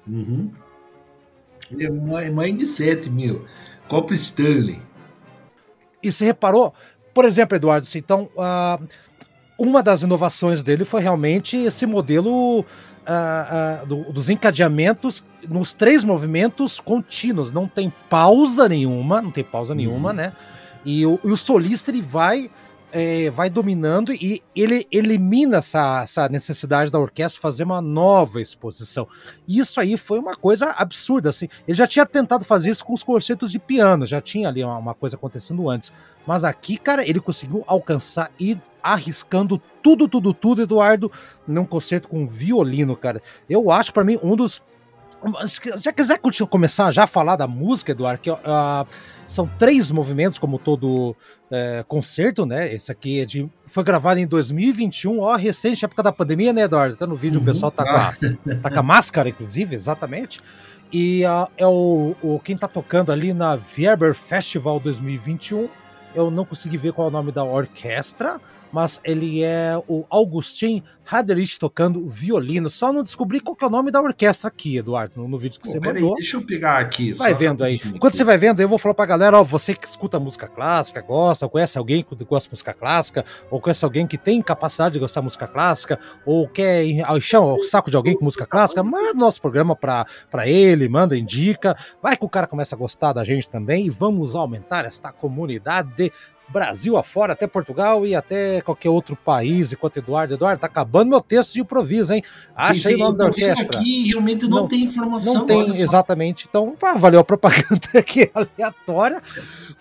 Uhum. 0.08 0.52
Ele 1.72 1.86
é 1.86 2.30
mindset, 2.30 3.10
meu. 3.10 3.46
Copa 3.88 4.14
Stanley. 4.14 4.82
E 6.02 6.12
você 6.12 6.26
reparou, 6.26 6.74
por 7.14 7.26
exemplo, 7.26 7.56
Eduardo, 7.56 7.88
então, 7.96 8.30
uh, 8.36 8.88
uma 9.58 9.82
das 9.82 10.04
inovações 10.04 10.64
dele 10.64 10.86
foi 10.86 11.02
realmente 11.02 11.58
esse 11.58 11.86
modelo 11.86 12.60
uh, 12.60 12.64
uh, 13.84 13.86
do, 13.86 14.14
dos 14.14 14.30
encadeamentos 14.30 15.26
nos 15.50 15.74
três 15.74 16.04
movimentos 16.04 16.80
contínuos. 16.80 17.52
Não 17.52 17.68
tem 17.68 17.92
pausa 18.10 18.70
nenhuma, 18.70 19.22
não 19.22 19.32
tem 19.32 19.44
pausa 19.44 19.74
nenhuma, 19.74 20.10
uhum. 20.12 20.16
né? 20.16 20.34
E 20.88 21.06
o, 21.06 21.20
e 21.22 21.28
o 21.28 21.36
solista 21.36 21.92
ele 21.92 22.02
vai 22.02 22.50
é, 22.94 23.30
vai 23.30 23.50
dominando 23.50 24.14
e 24.14 24.42
ele 24.56 24.88
elimina 24.90 25.58
essa, 25.58 26.04
essa, 26.04 26.30
necessidade 26.30 26.90
da 26.90 26.98
orquestra 26.98 27.42
fazer 27.42 27.66
uma 27.66 27.82
nova 27.82 28.42
exposição. 28.42 29.06
Isso 29.46 29.82
aí 29.82 29.98
foi 29.98 30.18
uma 30.18 30.34
coisa 30.34 30.72
absurda, 30.72 31.30
assim. 31.30 31.50
Ele 31.68 31.76
já 31.76 31.86
tinha 31.86 32.06
tentado 32.06 32.46
fazer 32.46 32.70
isso 32.70 32.86
com 32.86 32.94
os 32.94 33.04
concertos 33.04 33.52
de 33.52 33.60
piano, 33.60 34.06
já 34.06 34.22
tinha 34.22 34.48
ali 34.48 34.64
uma, 34.64 34.78
uma 34.78 34.94
coisa 34.94 35.18
acontecendo 35.18 35.70
antes. 35.70 35.92
Mas 36.26 36.46
aqui, 36.46 36.78
cara, 36.78 37.06
ele 37.06 37.20
conseguiu 37.20 37.66
alcançar 37.68 38.32
e 38.40 38.58
arriscando 38.82 39.62
tudo, 39.84 40.08
tudo, 40.08 40.34
tudo, 40.34 40.62
Eduardo, 40.62 41.12
num 41.46 41.66
concerto 41.66 42.08
com 42.08 42.26
violino, 42.26 42.96
cara. 42.96 43.22
Eu 43.50 43.70
acho 43.70 43.92
para 43.92 44.06
mim 44.06 44.18
um 44.24 44.34
dos 44.34 44.64
já 45.78 45.92
quiser 45.92 46.20
começar 46.50 46.92
já 46.92 47.04
a 47.04 47.08
falar 47.08 47.36
da 47.36 47.48
música, 47.48 47.92
Eduardo, 47.92 48.22
que 48.22 48.30
uh, 48.30 48.38
são 49.26 49.50
três 49.58 49.92
movimentos, 49.92 50.38
como 50.40 50.60
todo 50.60 51.12
uh, 51.12 51.84
concerto, 51.88 52.46
né? 52.46 52.74
Esse 52.74 52.92
aqui 52.92 53.20
é 53.20 53.26
de, 53.26 53.50
foi 53.66 53.84
gravado 53.84 54.20
em 54.20 54.28
2021, 54.28 55.20
ó, 55.20 55.36
recente, 55.36 55.84
época 55.84 56.04
da 56.04 56.12
pandemia, 56.12 56.54
né, 56.54 56.62
Eduardo? 56.62 56.96
Tá 56.96 57.08
no 57.08 57.16
vídeo, 57.16 57.38
uhum. 57.38 57.44
o 57.44 57.46
pessoal 57.46 57.72
tá, 57.72 57.84
com 57.84 57.90
a, 57.90 58.56
tá 58.62 58.70
com 58.70 58.80
a 58.80 58.84
máscara, 58.84 59.30
inclusive, 59.30 59.76
exatamente. 59.76 60.40
E 60.92 61.24
uh, 61.26 61.50
é 61.58 61.68
o, 61.68 62.16
o, 62.22 62.40
quem 62.40 62.58
tá 62.58 62.68
tocando 62.68 63.12
ali 63.12 63.34
na 63.34 63.56
Vierber 63.56 64.14
Festival 64.14 64.80
2021. 64.80 65.68
Eu 66.16 66.32
não 66.32 66.46
consegui 66.46 66.78
ver 66.78 66.94
qual 66.94 67.08
é 67.08 67.10
o 67.10 67.14
nome 67.14 67.32
da 67.32 67.44
orquestra, 67.44 68.40
mas 68.72 69.00
ele 69.04 69.44
é 69.44 69.82
o 69.88 70.06
Augustin 70.10 70.84
Haderich 71.10 71.58
tocando 71.58 72.06
violino. 72.08 72.70
Só 72.70 72.92
não 72.92 73.02
descobri 73.02 73.40
qual 73.40 73.56
é 73.62 73.66
o 73.66 73.70
nome 73.70 73.92
da 73.92 74.02
orquestra 74.02 74.50
aqui, 74.50 74.78
Eduardo, 74.78 75.22
no, 75.22 75.28
no 75.28 75.38
vídeo 75.38 75.60
que 75.60 75.68
Pô, 75.68 75.72
você 75.72 75.80
mandou. 75.80 76.10
Aí, 76.10 76.16
deixa 76.16 76.38
eu 76.38 76.46
pegar 76.46 76.78
aqui. 76.80 77.14
Vai 77.14 77.34
vendo 77.34 77.64
aí. 77.64 77.80
Enquanto 77.86 78.16
você 78.16 78.24
vai 78.24 78.38
vendo, 78.38 78.60
eu 78.62 78.68
vou 78.68 78.78
falar 78.78 78.94
pra 78.94 79.06
galera, 79.06 79.40
ó, 79.40 79.44
você 79.44 79.74
que 79.74 79.88
escuta 79.88 80.20
música 80.20 80.48
clássica, 80.48 81.02
gosta, 81.02 81.48
conhece 81.48 81.78
alguém 81.78 82.04
que 82.04 82.16
gosta 82.26 82.50
de 82.50 82.54
música 82.54 82.74
clássica, 82.74 83.26
ou 83.50 83.62
conhece 83.62 83.86
alguém 83.86 84.06
que 84.06 84.18
tem 84.18 84.42
capacidade 84.42 84.94
de 84.94 85.00
gostar 85.00 85.22
de 85.22 85.26
música 85.26 85.48
clássica, 85.48 86.00
ou 86.26 86.48
quer 86.48 86.84
encher 86.84 87.40
o 87.40 87.64
saco 87.64 87.90
de 87.90 87.96
alguém 87.96 88.16
com 88.16 88.26
música 88.26 88.46
clássica, 88.46 88.84
manda 88.84 89.14
nosso 89.14 89.42
programa 89.42 89.76
pra, 89.76 90.06
pra 90.30 90.48
ele, 90.48 90.90
manda, 90.90 91.18
indica. 91.18 91.78
Vai 92.02 92.18
que 92.18 92.26
o 92.26 92.30
cara 92.30 92.48
começa 92.48 92.76
a 92.76 92.78
gostar 92.78 93.14
da 93.14 93.24
gente 93.24 93.50
também 93.50 93.86
e 93.86 93.90
vamos 93.90 94.36
aumentar 94.36 94.86
esta 94.86 95.12
comunidade 95.12 96.12
Brasil 96.50 96.96
afora, 96.96 97.34
até 97.34 97.46
Portugal 97.46 98.06
e 98.06 98.16
até 98.16 98.62
qualquer 98.62 98.90
outro 98.90 99.16
país, 99.16 99.74
enquanto 99.74 99.98
Eduardo, 99.98 100.34
Eduardo, 100.34 100.62
tá 100.62 100.68
acabando 100.68 101.10
meu 101.10 101.22
texto 101.22 101.54
de 101.54 101.62
improviso, 101.62 102.14
hein? 102.14 102.24
Acha 102.56 102.82
sim, 102.82 102.90
aí 102.90 102.96
o 102.96 103.00
nome 103.00 103.18
da 103.18 103.26
orquestra. 103.26 103.80
aqui 103.80 104.08
realmente 104.08 104.48
não, 104.48 104.58
não, 104.60 104.68
tem 104.68 104.84
informação. 104.84 105.34
Não 105.34 105.46
tem, 105.46 105.70
exatamente. 105.70 106.46
Então, 106.50 106.76
ah, 106.82 106.98
valeu 106.98 107.20
a 107.20 107.24
propaganda 107.24 107.88
aqui 107.98 108.32
aleatória. 108.34 109.22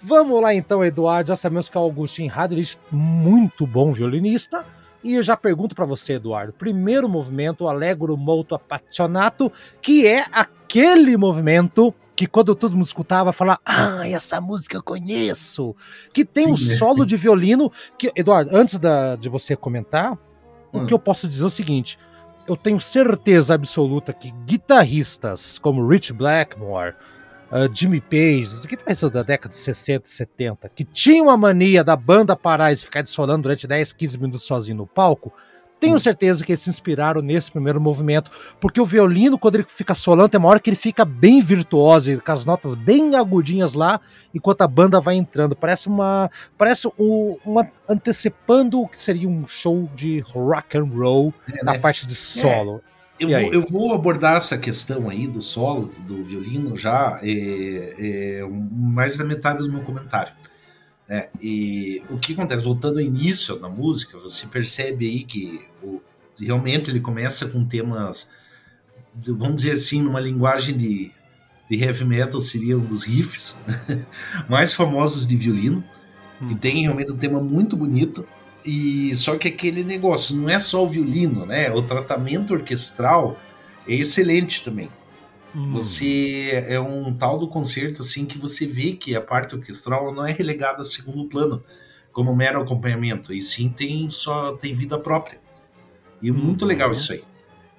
Vamos 0.03 0.43
lá 0.43 0.55
então, 0.55 0.85
Eduardo, 0.85 1.29
já 1.29 1.37
sabemos 1.37 1.69
que 1.69 1.77
é 1.77 1.81
o 1.81 1.85
Augustin 1.85 2.29
Hadrich, 2.29 2.79
muito 2.91 3.67
bom 3.67 3.93
violinista. 3.93 4.65
E 5.05 5.15
eu 5.15 5.23
já 5.23 5.37
pergunto 5.37 5.75
para 5.75 5.87
você, 5.87 6.15
Eduardo, 6.15 6.53
primeiro 6.53 7.09
movimento, 7.09 7.69
Allegro 7.69 8.17
Molto 8.17 8.57
Appassionato, 8.57 9.53
que 9.81 10.05
é 10.05 10.25
aquele 10.33 11.17
movimento 11.17 11.95
que 12.17 12.27
quando 12.27 12.55
todo 12.55 12.73
mundo 12.73 12.87
escutava, 12.87 13.31
falar, 13.31 13.61
ah, 13.63 14.09
essa 14.09 14.41
música 14.41 14.75
eu 14.75 14.83
conheço. 14.83 15.77
Que 16.15 16.25
tem 16.25 16.45
Sim, 16.45 16.65
um 16.65 16.69
né? 16.69 16.77
solo 16.77 17.05
de 17.05 17.15
violino. 17.15 17.71
que 17.99 18.11
Eduardo, 18.17 18.57
antes 18.57 18.79
da, 18.79 19.17
de 19.17 19.29
você 19.29 19.55
comentar, 19.55 20.15
hum. 20.73 20.83
o 20.83 20.87
que 20.87 20.95
eu 20.95 20.99
posso 20.99 21.29
dizer 21.29 21.45
é 21.45 21.47
o 21.47 21.51
seguinte: 21.51 21.99
eu 22.49 22.57
tenho 22.57 22.81
certeza 22.81 23.55
absoluta 23.55 24.15
que 24.15 24.31
guitarristas 24.47 25.59
como 25.59 25.87
Rich 25.87 26.15
Blackmore, 26.15 26.95
uh, 27.53 27.73
Jimmy 27.73 28.01
Page, 28.01 28.67
guitarristas 28.67 29.11
da 29.11 29.23
década 29.23 29.55
de 29.55 29.61
60 29.61 30.09
e 30.09 30.11
70, 30.11 30.69
que 30.71 30.85
tinham 30.85 31.29
a 31.29 31.37
mania 31.37 31.85
da 31.85 31.97
banda 31.97 32.35
parar 32.35 32.73
e 32.73 32.77
ficar 32.77 33.03
dissolando 33.03 33.43
durante 33.43 33.67
10, 33.67 33.93
15 33.93 34.19
minutos 34.19 34.47
sozinho 34.47 34.79
no 34.79 34.87
palco, 34.87 35.35
tenho 35.79 36.01
certeza 36.01 36.45
que 36.45 36.53
eles 36.53 36.63
se 36.63 36.71
inspiraram 36.71 37.21
nesse 37.21 37.51
primeiro 37.51 37.81
movimento, 37.81 38.31
porque 38.61 38.81
o 38.81 38.87
violino, 38.87 39.39
quando 39.39 39.57
ele 39.57 39.65
fica 39.65 39.95
solando, 39.95 40.31
tem 40.31 40.39
uma 40.39 40.49
hora 40.49 40.61
que 40.61 40.71
ele 40.71 40.77
fica 40.77 41.05
bem 41.05 41.41
virtuoso, 41.41 42.21
com 42.21 42.33
as 42.33 42.45
notas 42.45 42.75
bem 42.75 43.15
agudinhas 43.15 43.75
lá, 43.75 44.01
enquanto 44.35 44.63
a 44.63 44.69
banda 44.69 45.01
vai 45.01 45.17
entrando. 45.17 45.55
Parece 45.55 45.89
uma. 45.89 46.31
Parece 46.57 46.89
um, 46.99 47.37
uma. 47.45 47.69
antecipando 47.89 48.81
o 48.81 48.89
que 48.89 49.01
seria 49.01 49.29
um 49.29 49.47
show 49.47 49.89
de 49.95 50.21
rock 50.21 50.79
and 50.79 50.85
roll 50.85 51.33
é, 51.53 51.65
na 51.65 51.73
né? 51.73 51.79
parte 51.79 52.07
de 52.07 52.13
é, 52.13 52.17
solo. 52.17 52.83
É. 52.93 52.97
Eu 53.19 53.29
vou, 53.31 53.55
eu 53.55 53.63
vou, 53.63 53.95
abordar 53.95 54.37
essa 54.37 54.59
questão 54.59 55.09
aí 55.09 55.27
do 55.27 55.41
solo, 55.41 55.91
do 56.01 56.23
violino, 56.23 56.77
já 56.77 57.19
é, 57.23 57.95
é, 58.43 58.49
mais 58.71 59.17
da 59.17 59.25
metade 59.25 59.59
do 59.63 59.73
meu 59.73 59.83
comentário. 59.83 60.35
É, 61.09 61.29
e 61.41 62.03
o 62.11 62.19
que 62.19 62.33
acontece? 62.33 62.65
Voltando 62.65 62.99
ao 62.99 63.05
início 63.05 63.57
da 63.59 63.69
música, 63.69 64.19
você 64.19 64.47
percebe 64.47 65.07
aí 65.07 65.23
que 65.23 65.65
o, 65.83 66.01
realmente 66.41 66.91
ele 66.91 67.01
começa 67.01 67.49
com 67.49 67.65
temas, 67.65 68.29
vamos 69.25 69.57
dizer 69.57 69.73
assim, 69.73 70.03
numa 70.03 70.21
linguagem 70.21 70.77
de, 70.77 71.13
de 71.71 71.77
heavy 71.83 72.05
metal, 72.05 72.41
seria 72.41 72.77
um 72.77 72.85
dos 72.85 73.05
riffs 73.05 73.57
mais 74.49 74.75
famosos 74.75 75.27
de 75.27 75.37
violino, 75.37 75.85
hum. 76.41 76.49
que 76.49 76.57
tem 76.57 76.83
realmente 76.83 77.13
um 77.13 77.17
tema 77.17 77.41
muito 77.41 77.77
bonito. 77.77 78.27
E 78.65 79.15
só 79.15 79.39
que 79.39 79.47
aquele 79.47 79.85
negócio 79.85 80.35
não 80.37 80.49
é 80.49 80.59
só 80.59 80.83
o 80.83 80.89
violino, 80.89 81.47
né? 81.47 81.71
O 81.71 81.83
tratamento 81.83 82.53
orquestral 82.53 83.39
é 83.87 83.95
excelente 83.95 84.61
também. 84.61 84.91
Hum. 85.57 85.71
Você 85.71 86.65
é 86.69 86.79
um 86.79 87.15
tal 87.15 87.39
do 87.39 87.49
concerto 87.49 88.03
assim 88.03 88.27
que 88.27 88.37
você 88.37 88.67
vê 88.67 88.93
que 88.93 89.17
a 89.17 89.23
parte 89.23 89.55
orquestral 89.55 90.13
não 90.13 90.27
é 90.27 90.31
relegada 90.31 90.83
a 90.83 90.85
segundo 90.85 91.25
plano 91.25 91.63
como 92.13 92.37
mero 92.37 92.61
acompanhamento, 92.61 93.33
e 93.33 93.41
sim 93.41 93.71
tem 93.71 94.09
só 94.11 94.53
tem 94.53 94.75
vida 94.75 94.99
própria. 94.99 95.41
E 96.21 96.31
muito 96.31 96.63
uhum. 96.63 96.69
legal 96.69 96.93
isso 96.93 97.13
aí. 97.13 97.25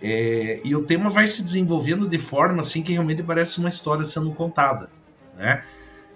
É, 0.02 0.62
e 0.64 0.76
o 0.76 0.84
tema 0.84 1.10
vai 1.10 1.28
se 1.28 1.44
desenvolvendo 1.44 2.08
de 2.08 2.18
forma 2.18 2.60
assim 2.60 2.82
que 2.84 2.92
realmente 2.92 3.24
parece 3.24 3.60
uma 3.60 3.70
história 3.70 4.04
sendo 4.04 4.32
contada, 4.32 4.90
né? 5.36 5.64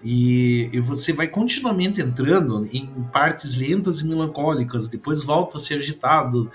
E, 0.04 0.70
e, 0.74 0.80
você 0.80 1.14
vai 1.14 1.28
continuamente 1.28 2.02
entrando 2.02 2.68
em 2.74 2.88
partes 3.12 3.56
lentas 3.56 4.00
e 4.00 4.08
melancólicas, 4.08 4.88
depois 4.88 5.24
volta 5.24 5.58
a 5.58 5.60
ser 5.60 5.76
agitado, 5.76 6.52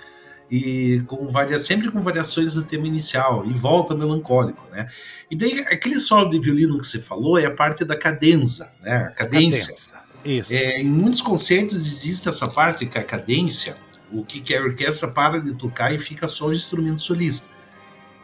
e 0.51 1.03
com 1.07 1.29
varia, 1.29 1.59
sempre 1.59 1.91
com 1.91 2.01
variações 2.03 2.55
do 2.55 2.63
tema 2.63 2.87
inicial 2.87 3.45
e 3.47 3.53
volta 3.53 3.95
melancólico, 3.95 4.65
né? 4.71 4.89
E 5.31 5.37
daí 5.37 5.61
aquele 5.61 5.99
solo 5.99 6.31
de 6.31 6.39
violino 6.39 6.79
que 6.79 6.87
você 6.87 7.01
falou 7.01 7.39
é 7.39 7.47
a 7.47 7.51
parte 7.51 7.85
da 7.85 7.97
cadenza, 7.97 8.71
né? 8.83 8.97
A 8.97 9.11
cadência. 9.11 9.75
cadência. 9.75 9.97
Isso. 10.25 10.53
É, 10.53 10.81
em 10.81 10.89
muitos 10.89 11.21
concertos 11.21 11.75
existe 11.75 12.29
essa 12.29 12.49
parte 12.49 12.87
que 12.87 12.99
é 12.99 13.01
a 13.01 13.05
cadência, 13.05 13.77
o 14.13 14.25
que, 14.25 14.41
que 14.41 14.55
a 14.55 14.61
orquestra 14.61 15.09
para 15.09 15.41
de 15.41 15.55
tocar 15.55 15.93
e 15.93 15.99
fica 15.99 16.27
só 16.27 16.47
o 16.47 16.53
instrumento 16.53 17.01
solista. 17.01 17.49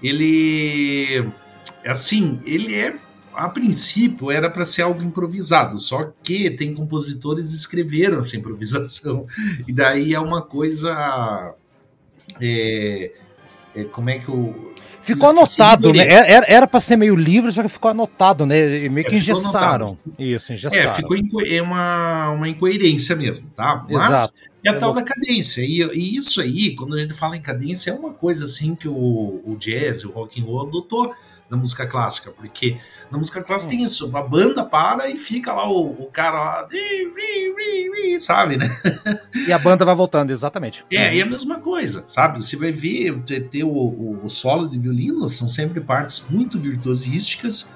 Ele, 0.02 1.28
assim, 1.84 2.40
ele 2.44 2.74
é 2.74 2.96
a 3.34 3.48
princípio 3.48 4.30
era 4.30 4.50
para 4.50 4.64
ser 4.64 4.82
algo 4.82 5.02
improvisado, 5.02 5.78
só 5.78 6.12
que 6.22 6.50
tem 6.50 6.74
compositores 6.74 7.48
que 7.48 7.54
escreveram 7.54 8.18
essa 8.18 8.36
improvisação 8.36 9.26
e 9.66 9.72
daí 9.72 10.12
é 10.12 10.20
uma 10.20 10.42
coisa 10.42 11.54
é, 12.40 13.12
é, 13.74 13.84
como 13.84 14.10
é 14.10 14.18
que 14.18 14.30
o. 14.30 14.72
Ficou 15.02 15.30
anotado, 15.30 15.92
né? 15.92 16.06
Era, 16.46 16.66
pra 16.66 16.78
ser 16.78 16.96
meio 16.96 17.16
livre, 17.16 17.50
só 17.50 17.62
que 17.62 17.68
ficou 17.68 17.90
anotado, 17.90 18.46
né? 18.46 18.88
Meio 18.88 19.06
que 19.06 19.16
é, 19.16 19.18
engessaram. 19.18 19.98
Isso, 20.16 20.52
engessaram. 20.52 20.92
É, 20.92 20.94
ficou 20.94 21.16
inco 21.16 21.44
é 21.44 21.60
uma, 21.60 22.30
uma 22.30 22.48
incoerência 22.48 23.16
mesmo, 23.16 23.48
tá? 23.50 23.84
Mas 23.90 24.10
Exato. 24.10 24.34
é 24.64 24.70
a 24.70 24.78
tal 24.78 24.94
da 24.94 25.02
cadência. 25.02 25.60
E, 25.62 25.82
e, 25.92 26.16
isso 26.16 26.40
aí, 26.40 26.76
quando 26.76 26.94
a 26.94 27.00
gente 27.00 27.14
fala 27.14 27.36
em 27.36 27.42
cadência, 27.42 27.90
é 27.90 27.94
uma 27.94 28.12
coisa 28.12 28.44
assim 28.44 28.76
que 28.76 28.86
o, 28.86 29.42
o 29.44 29.56
jazz, 29.58 30.04
o 30.04 30.12
rock 30.12 30.40
and 30.40 30.44
roll 30.44 30.68
adotou 30.68 31.12
da 31.52 31.58
música 31.58 31.86
clássica, 31.86 32.30
porque 32.30 32.78
na 33.10 33.18
música 33.18 33.42
clássica 33.42 33.72
tem 33.72 33.82
isso, 33.82 34.16
a 34.16 34.22
banda 34.22 34.64
para 34.64 35.10
e 35.10 35.18
fica 35.18 35.52
lá 35.52 35.68
o, 35.68 36.04
o 36.04 36.06
cara 36.06 36.42
lá, 36.42 36.68
sabe, 38.18 38.56
né? 38.56 38.66
E 39.46 39.52
a 39.52 39.58
banda 39.58 39.84
vai 39.84 39.94
voltando, 39.94 40.30
exatamente. 40.30 40.82
É, 40.90 41.14
e 41.14 41.20
é 41.20 41.22
a 41.22 41.26
mesma 41.26 41.58
coisa, 41.58 42.04
sabe? 42.06 42.42
Você 42.42 42.56
vai 42.56 42.72
ver, 42.72 43.20
ter 43.20 43.64
o, 43.64 43.68
o, 43.68 44.24
o 44.24 44.30
solo 44.30 44.66
de 44.66 44.78
violino, 44.78 45.28
são 45.28 45.46
sempre 45.46 45.78
partes 45.82 46.24
muito 46.30 46.58
virtuosísticas 46.58 47.68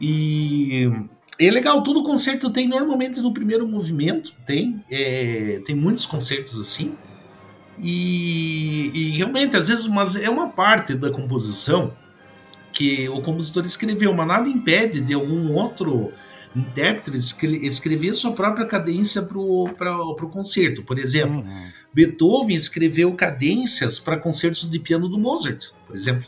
e 0.00 0.88
é 1.36 1.50
legal, 1.50 1.82
todo 1.82 2.04
concerto 2.04 2.48
tem 2.48 2.68
normalmente 2.68 3.20
no 3.20 3.34
primeiro 3.34 3.66
movimento, 3.66 4.32
tem, 4.46 4.84
é, 4.88 5.60
tem 5.66 5.74
muitos 5.74 6.06
concertos 6.06 6.60
assim. 6.60 6.94
E, 7.76 8.92
e, 8.94 9.10
realmente, 9.16 9.56
às 9.56 9.66
vezes, 9.66 9.88
mas 9.88 10.14
é 10.14 10.30
uma 10.30 10.50
parte 10.50 10.94
da 10.94 11.10
composição 11.10 11.92
que 12.80 13.06
o 13.10 13.20
compositor 13.20 13.62
escreveu, 13.66 14.14
mas 14.14 14.26
nada 14.26 14.48
impede 14.48 15.02
de 15.02 15.12
algum 15.12 15.52
outro 15.52 16.10
intérprete 16.56 17.18
escrever 17.62 18.14
sua 18.14 18.32
própria 18.32 18.64
cadência 18.64 19.20
para 19.20 19.94
o 19.94 20.30
concerto. 20.32 20.82
Por 20.82 20.98
exemplo, 20.98 21.40
uhum. 21.40 21.68
Beethoven 21.92 22.56
escreveu 22.56 23.12
cadências 23.12 24.00
para 24.00 24.16
concertos 24.16 24.68
de 24.70 24.78
piano 24.78 25.10
do 25.10 25.18
Mozart, 25.18 25.72
por 25.86 25.94
exemplo. 25.94 26.26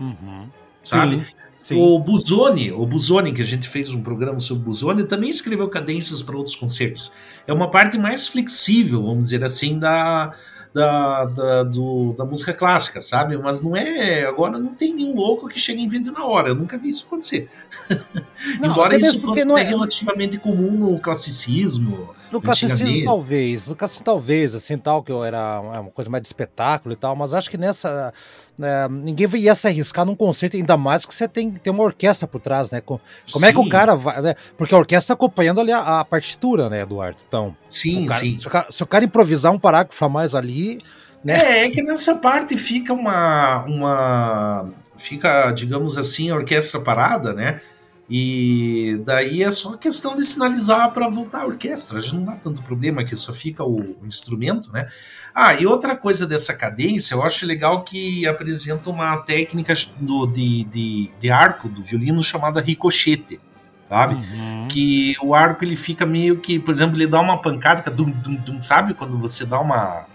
Uhum. 0.00 0.48
Sabe? 0.82 1.18
Sim, 1.18 1.24
sim. 1.62 1.80
O 1.80 2.00
Busoni, 2.00 2.72
o 2.72 2.84
Busoni, 2.84 3.32
que 3.32 3.42
a 3.42 3.46
gente 3.46 3.68
fez 3.68 3.94
um 3.94 4.02
programa 4.02 4.40
sobre 4.40 4.64
Busoni, 4.64 5.04
também 5.04 5.30
escreveu 5.30 5.68
cadências 5.68 6.20
para 6.20 6.36
outros 6.36 6.56
concertos. 6.56 7.12
É 7.46 7.52
uma 7.52 7.70
parte 7.70 7.96
mais 7.96 8.26
flexível, 8.26 9.04
vamos 9.04 9.26
dizer 9.26 9.44
assim, 9.44 9.78
da, 9.78 10.34
da, 10.76 11.24
da, 11.24 11.62
do, 11.62 12.12
da 12.12 12.26
música 12.26 12.52
clássica, 12.52 13.00
sabe? 13.00 13.38
Mas 13.38 13.62
não 13.62 13.74
é. 13.74 14.26
Agora 14.26 14.58
não 14.58 14.74
tem 14.74 14.94
nenhum 14.94 15.14
louco 15.14 15.48
que 15.48 15.58
chega 15.58 15.80
e 15.80 15.84
inventa 15.84 16.12
na 16.12 16.22
hora. 16.26 16.50
Eu 16.50 16.54
nunca 16.54 16.76
vi 16.76 16.88
isso 16.88 17.06
acontecer. 17.06 17.48
Não, 18.60 18.70
Embora 18.70 18.96
isso 18.96 19.20
fosse 19.20 19.50
é... 19.50 19.62
relativamente 19.62 20.38
comum 20.38 20.72
no 20.72 21.00
classicismo. 21.00 22.14
No 22.30 22.40
classicismo, 22.40 23.04
talvez. 23.04 23.68
No 23.68 23.76
classicismo, 23.76 24.04
talvez, 24.04 24.54
assim, 24.54 24.76
tal, 24.76 25.02
que 25.02 25.12
eu 25.12 25.24
era 25.24 25.60
uma 25.60 25.90
coisa 25.90 26.10
mais 26.10 26.22
de 26.22 26.28
espetáculo 26.28 26.92
e 26.92 26.96
tal, 26.96 27.14
mas 27.14 27.32
acho 27.32 27.50
que 27.50 27.56
nessa 27.56 28.12
né, 28.58 28.88
ninguém 28.88 29.28
ia 29.36 29.54
se 29.54 29.66
arriscar 29.66 30.06
num 30.06 30.16
concerto, 30.16 30.56
ainda 30.56 30.76
mais 30.76 31.04
que 31.04 31.14
você 31.14 31.28
tem, 31.28 31.50
tem 31.50 31.72
uma 31.72 31.82
orquestra 31.82 32.26
por 32.26 32.40
trás, 32.40 32.70
né? 32.70 32.80
como 32.80 33.00
sim. 33.26 33.44
é 33.44 33.52
que 33.52 33.58
o 33.58 33.68
cara 33.68 33.94
vai. 33.94 34.20
Né? 34.22 34.34
Porque 34.56 34.74
a 34.74 34.78
orquestra 34.78 35.14
tá 35.14 35.14
acompanhando 35.14 35.60
ali 35.60 35.72
a, 35.72 36.00
a, 36.00 36.04
partitura, 36.04 36.70
né, 36.70 36.80
Eduardo? 36.80 37.18
Então. 37.26 37.54
Sim, 37.68 38.06
o 38.06 38.08
cara, 38.08 38.20
sim. 38.20 38.38
Se 38.38 38.46
o, 38.46 38.50
cara, 38.50 38.66
se 38.70 38.82
o, 38.82 38.86
cara, 38.86 39.04
improvisar 39.04 39.52
um 39.52 39.58
parágrafo 39.58 40.04
a 40.04 40.08
mais 40.08 40.34
ali. 40.34 40.82
Né? 41.22 41.34
É, 41.34 41.66
é 41.66 41.70
que 41.70 41.82
nessa 41.82 42.14
parte 42.16 42.56
fica 42.56 42.92
uma. 42.92 43.64
uma 43.64 44.70
fica, 44.96 45.52
digamos 45.52 45.98
assim, 45.98 46.30
a 46.30 46.36
orquestra 46.36 46.80
parada, 46.80 47.34
né? 47.34 47.60
E 48.08 49.02
daí 49.04 49.42
é 49.42 49.50
só 49.50 49.76
questão 49.76 50.14
de 50.14 50.22
sinalizar 50.22 50.92
para 50.92 51.08
voltar 51.08 51.42
a 51.42 51.46
orquestra. 51.46 51.98
A 51.98 52.00
gente 52.00 52.14
não 52.14 52.24
dá 52.24 52.36
tanto 52.36 52.62
problema 52.62 53.04
que 53.04 53.16
só 53.16 53.32
fica 53.32 53.64
o, 53.64 53.96
o, 54.00 54.06
instrumento, 54.06 54.70
né? 54.72 54.86
Ah, 55.34 55.54
e 55.54 55.66
outra 55.66 55.96
coisa 55.96 56.24
dessa 56.24 56.54
cadência, 56.54 57.14
eu 57.14 57.22
acho 57.24 57.44
legal 57.44 57.82
que 57.82 58.26
apresenta 58.26 58.90
uma 58.90 59.16
técnica 59.18 59.74
do, 60.00 60.24
de, 60.26 60.64
de, 60.64 61.10
de 61.20 61.30
arco 61.30 61.68
do 61.68 61.82
violino 61.82 62.22
chamada 62.22 62.60
ricochete, 62.60 63.40
sabe? 63.88 64.14
Uhum. 64.14 64.68
Que 64.70 65.16
o 65.20 65.34
arco 65.34 65.64
ele 65.64 65.76
fica 65.76 66.06
meio 66.06 66.38
que, 66.38 66.60
por 66.60 66.70
exemplo, 66.70 66.96
ele 66.96 67.08
dá 67.08 67.20
uma 67.20 67.42
pancada, 67.42 67.90
dum, 67.90 68.08
dum, 68.08 68.36
dum, 68.36 68.60
sabe? 68.60 68.94
Quando 68.94 69.18
você 69.18 69.44
dá 69.44 69.58
uma. 69.58 70.06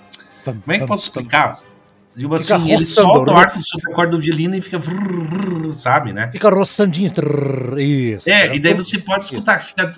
Como 0.46 0.64
é 0.68 0.80
que 0.80 0.88
posso 0.88 1.08
explicar? 1.08 1.52
Digo 2.16 2.36
assim, 2.36 2.60
fica 2.60 2.74
ele 2.74 2.86
solta 2.86 3.32
o 3.32 3.36
arco 3.36 3.62
sobre 3.62 3.92
a 3.92 3.96
corda 3.96 4.18
violino 4.18 4.56
e 4.56 4.62
fica. 4.62 4.78
Vrr, 4.78 5.74
sabe, 5.74 6.12
né? 6.12 6.30
Fica 6.32 6.50
roçandinho. 6.50 7.10
Isso. 7.78 8.30
É, 8.30 8.56
e 8.56 8.60
daí 8.60 8.74
você 8.74 8.98
pode 8.98 9.26
escutar, 9.26 9.62
fica. 9.62 9.90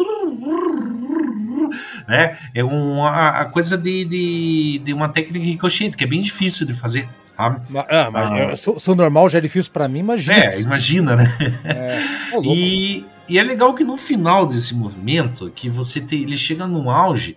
Né? 2.07 2.37
É 2.53 2.63
uma 2.63 3.41
a 3.41 3.45
coisa 3.45 3.77
de, 3.77 4.05
de, 4.05 4.81
de 4.83 4.93
uma 4.93 5.09
técnica 5.09 5.43
ricochete, 5.43 5.97
que 5.97 6.03
é 6.03 6.07
bem 6.07 6.21
difícil 6.21 6.67
de 6.67 6.73
fazer. 6.73 7.09
Sabe? 7.35 7.61
Ah, 7.89 8.11
mas 8.11 8.31
ah. 8.31 8.55
Sou, 8.55 8.79
sou, 8.79 8.95
normal 8.95 9.27
já 9.27 9.39
é 9.39 9.41
difícil 9.41 9.71
para 9.71 9.87
mim, 9.87 9.99
imagina. 9.99 10.37
É, 10.37 10.61
imagina, 10.61 11.15
né? 11.15 11.25
É. 11.65 11.99
e, 12.43 13.05
e 13.27 13.39
é 13.39 13.43
legal 13.43 13.73
que 13.73 13.83
no 13.83 13.97
final 13.97 14.45
desse 14.45 14.75
movimento, 14.75 15.51
que 15.55 15.67
você 15.67 15.99
tem, 15.99 16.21
ele 16.21 16.37
chega 16.37 16.67
num 16.67 16.91
auge 16.91 17.35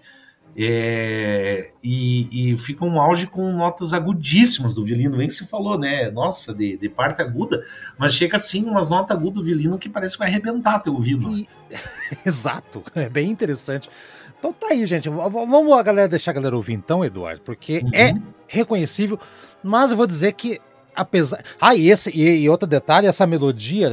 é, 0.58 1.70
e, 1.84 2.52
e, 2.52 2.58
fica 2.58 2.82
um 2.82 2.98
auge 2.98 3.26
com 3.26 3.52
notas 3.52 3.92
agudíssimas 3.92 4.74
do 4.74 4.84
violino, 4.84 5.18
bem 5.18 5.26
que 5.26 5.34
se 5.34 5.46
falou, 5.46 5.78
né? 5.78 6.10
Nossa, 6.10 6.54
de, 6.54 6.78
de 6.78 6.88
parte 6.88 7.20
aguda, 7.20 7.62
mas 7.98 8.14
chega 8.14 8.38
assim 8.38 8.64
umas 8.64 8.88
notas 8.88 9.14
agudas 9.14 9.34
do 9.34 9.44
violino 9.44 9.78
que 9.78 9.88
parece 9.88 10.14
que 10.14 10.20
vai 10.20 10.28
arrebentar 10.28 10.80
teu 10.80 10.94
ouvido. 10.94 11.30
E... 11.30 11.46
Exato, 12.24 12.82
é 12.94 13.06
bem 13.08 13.30
interessante. 13.30 13.90
Então 14.38 14.50
tá 14.52 14.68
aí, 14.70 14.86
gente. 14.86 15.10
Vamos 15.10 15.72
a 15.72 15.82
galera 15.82 16.08
deixar 16.08 16.30
a 16.30 16.34
galera 16.34 16.56
ouvir 16.56 16.72
então, 16.72 17.04
Eduardo, 17.04 17.42
porque 17.42 17.82
uhum. 17.84 17.90
é 17.92 18.14
reconhecível, 18.48 19.18
mas 19.62 19.90
eu 19.90 19.96
vou 19.96 20.06
dizer 20.06 20.32
que 20.32 20.58
apesar. 20.96 21.42
Ah, 21.60 21.74
e, 21.74 21.90
esse, 21.90 22.10
e, 22.10 22.42
e, 22.42 22.48
outro 22.48 22.66
detalhe, 22.66 23.06
essa 23.06 23.26
melodia. 23.26 23.90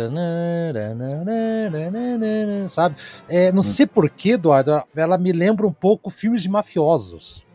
Sabe? 2.69 2.95
É, 3.27 3.51
não 3.51 3.59
hum. 3.59 3.63
sei 3.63 3.85
porquê, 3.85 4.31
Eduardo, 4.31 4.81
ela 4.95 5.17
me 5.17 5.31
lembra 5.31 5.67
um 5.67 5.73
pouco 5.73 6.09
filmes 6.09 6.41
de 6.41 6.49
mafiosos. 6.49 7.45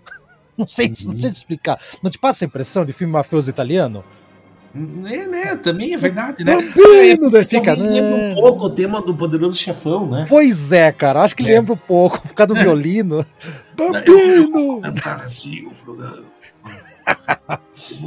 Não 0.59 0.67
sei, 0.67 0.89
não 0.89 1.15
sei 1.15 1.31
explicar. 1.31 1.81
Não 2.03 2.11
te 2.11 2.19
passa 2.19 2.45
a 2.45 2.47
impressão 2.47 2.85
de 2.85 2.93
filme 2.93 3.13
mafioso 3.13 3.49
italiano? 3.49 4.03
É, 4.75 5.27
né? 5.27 5.57
Também 5.57 5.95
é 5.95 5.97
verdade, 5.97 6.45
né? 6.45 6.57
Bambino, 6.57 7.31
né? 7.31 7.45
Fica, 7.45 7.75
lembra 7.75 8.15
um 8.17 8.35
pouco 8.35 8.67
o 8.67 8.71
tema 8.71 9.01
do 9.01 9.15
Poderoso 9.15 9.57
Chefão, 9.57 10.09
né? 10.09 10.27
Pois 10.29 10.73
é, 10.73 10.93
cara. 10.93 11.23
Acho 11.23 11.35
que 11.35 11.43
é. 11.43 11.47
lembra 11.47 11.75
um 11.75 11.79
pouco, 11.79 12.21
por 12.21 12.35
causa 12.35 12.55
do 12.55 12.55
violino. 12.61 13.25
Bambino! 13.77 14.81
Cantar 14.81 15.21
assim 15.21 15.67
o 15.67 15.71
programa. 15.85 16.38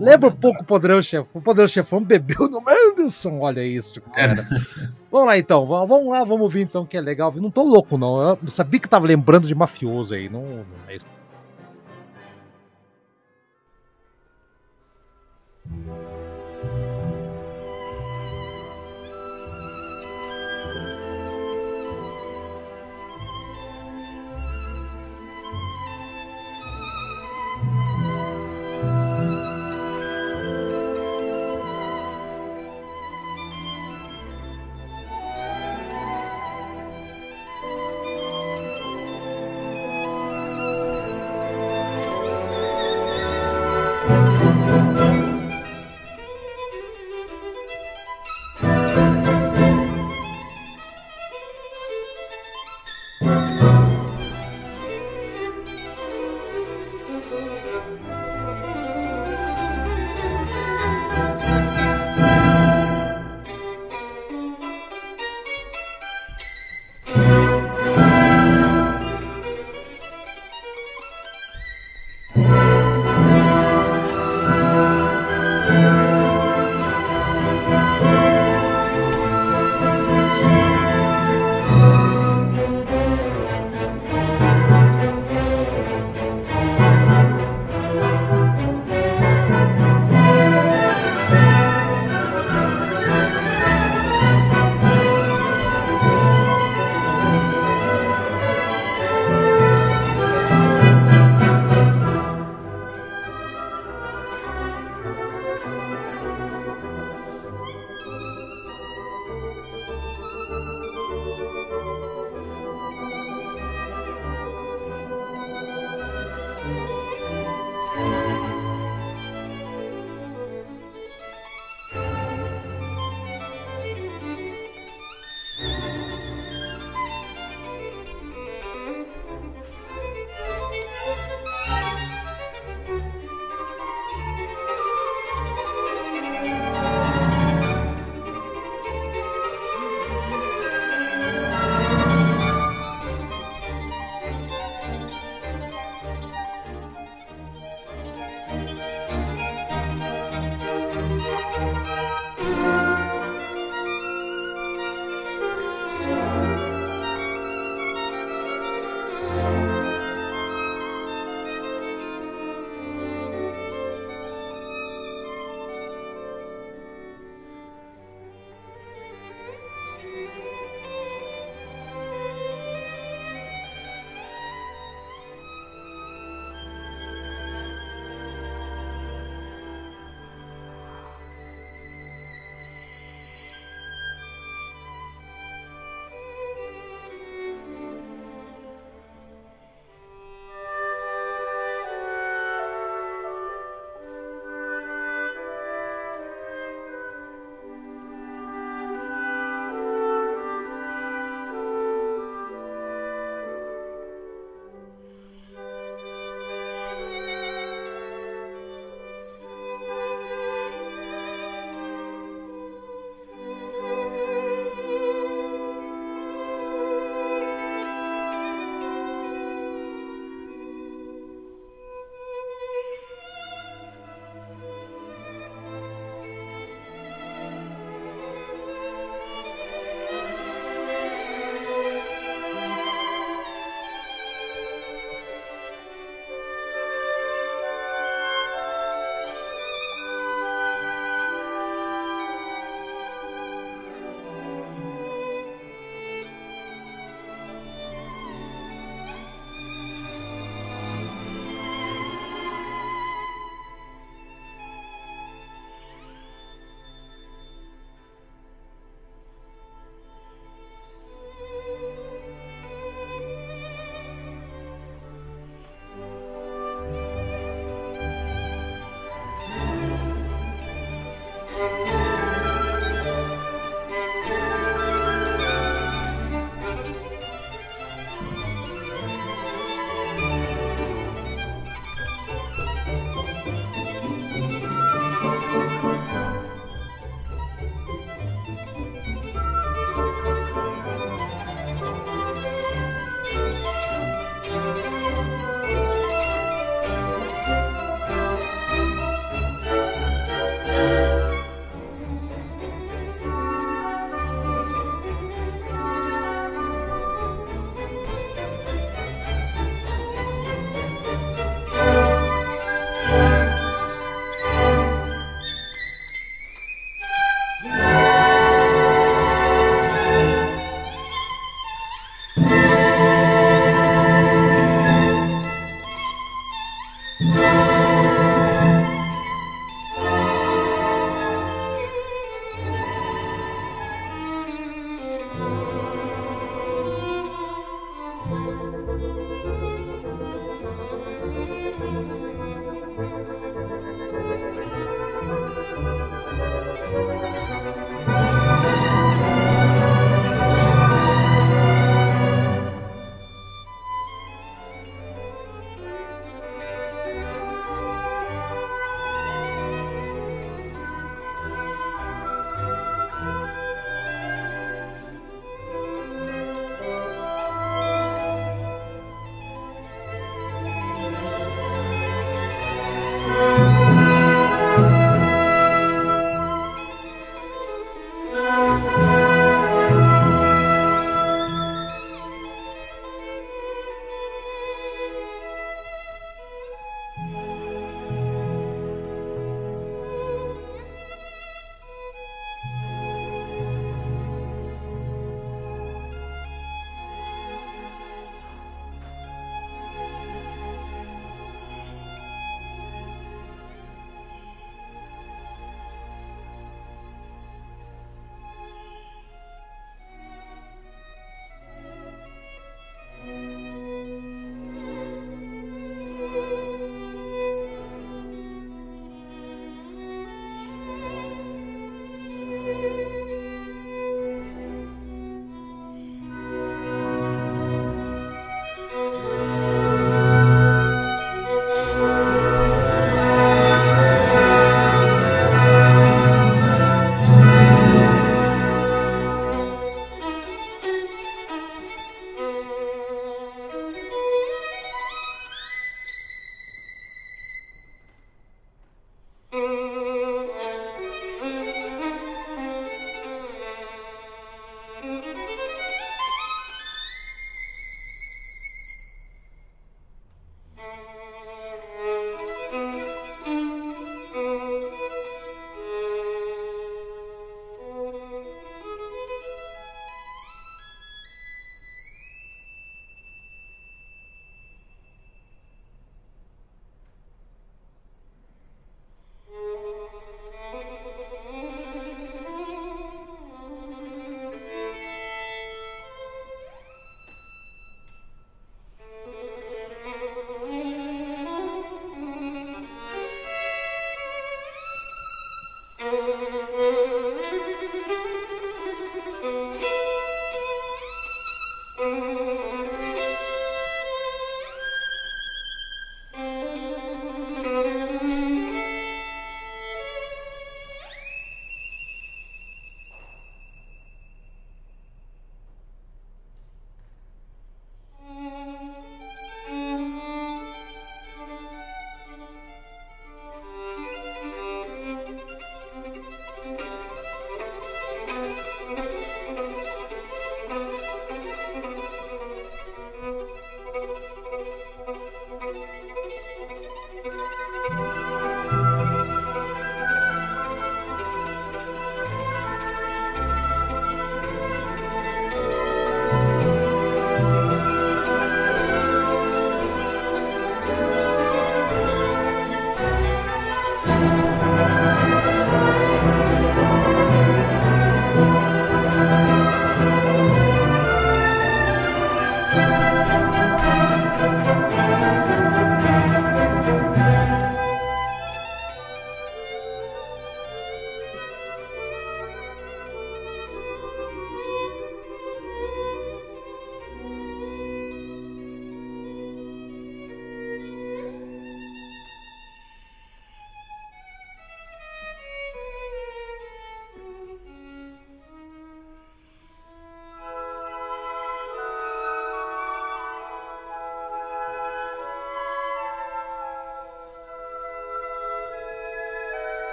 Lembra 0.00 0.28
um 0.28 0.36
pouco 0.36 0.62
o 0.62 0.64
Poderoso 0.64 1.08
Chefão? 1.08 1.28
O 1.34 1.40
Poderoso 1.40 1.72
Chefão 1.72 2.02
bebeu 2.02 2.48
no 2.48 2.60
Mendelssohn, 2.60 3.40
olha 3.40 3.64
isso, 3.64 4.00
cara. 4.00 4.46
Vamos 5.10 5.28
lá 5.28 5.38
então, 5.38 5.64
vamos 5.66 6.08
lá, 6.08 6.24
vamos 6.24 6.40
ouvir 6.42 6.62
então 6.62 6.84
que 6.84 6.96
é 6.96 7.00
legal. 7.00 7.32
Não 7.36 7.50
tô 7.50 7.62
louco, 7.62 7.96
não. 7.96 8.20
Eu 8.20 8.38
sabia 8.48 8.80
que 8.80 8.88
tava 8.88 9.06
lembrando 9.06 9.46
de 9.46 9.54
mafioso 9.54 10.14
aí, 10.14 10.28
não, 10.28 10.42
não 10.42 10.64
é 10.88 10.96
isso. 10.96 11.06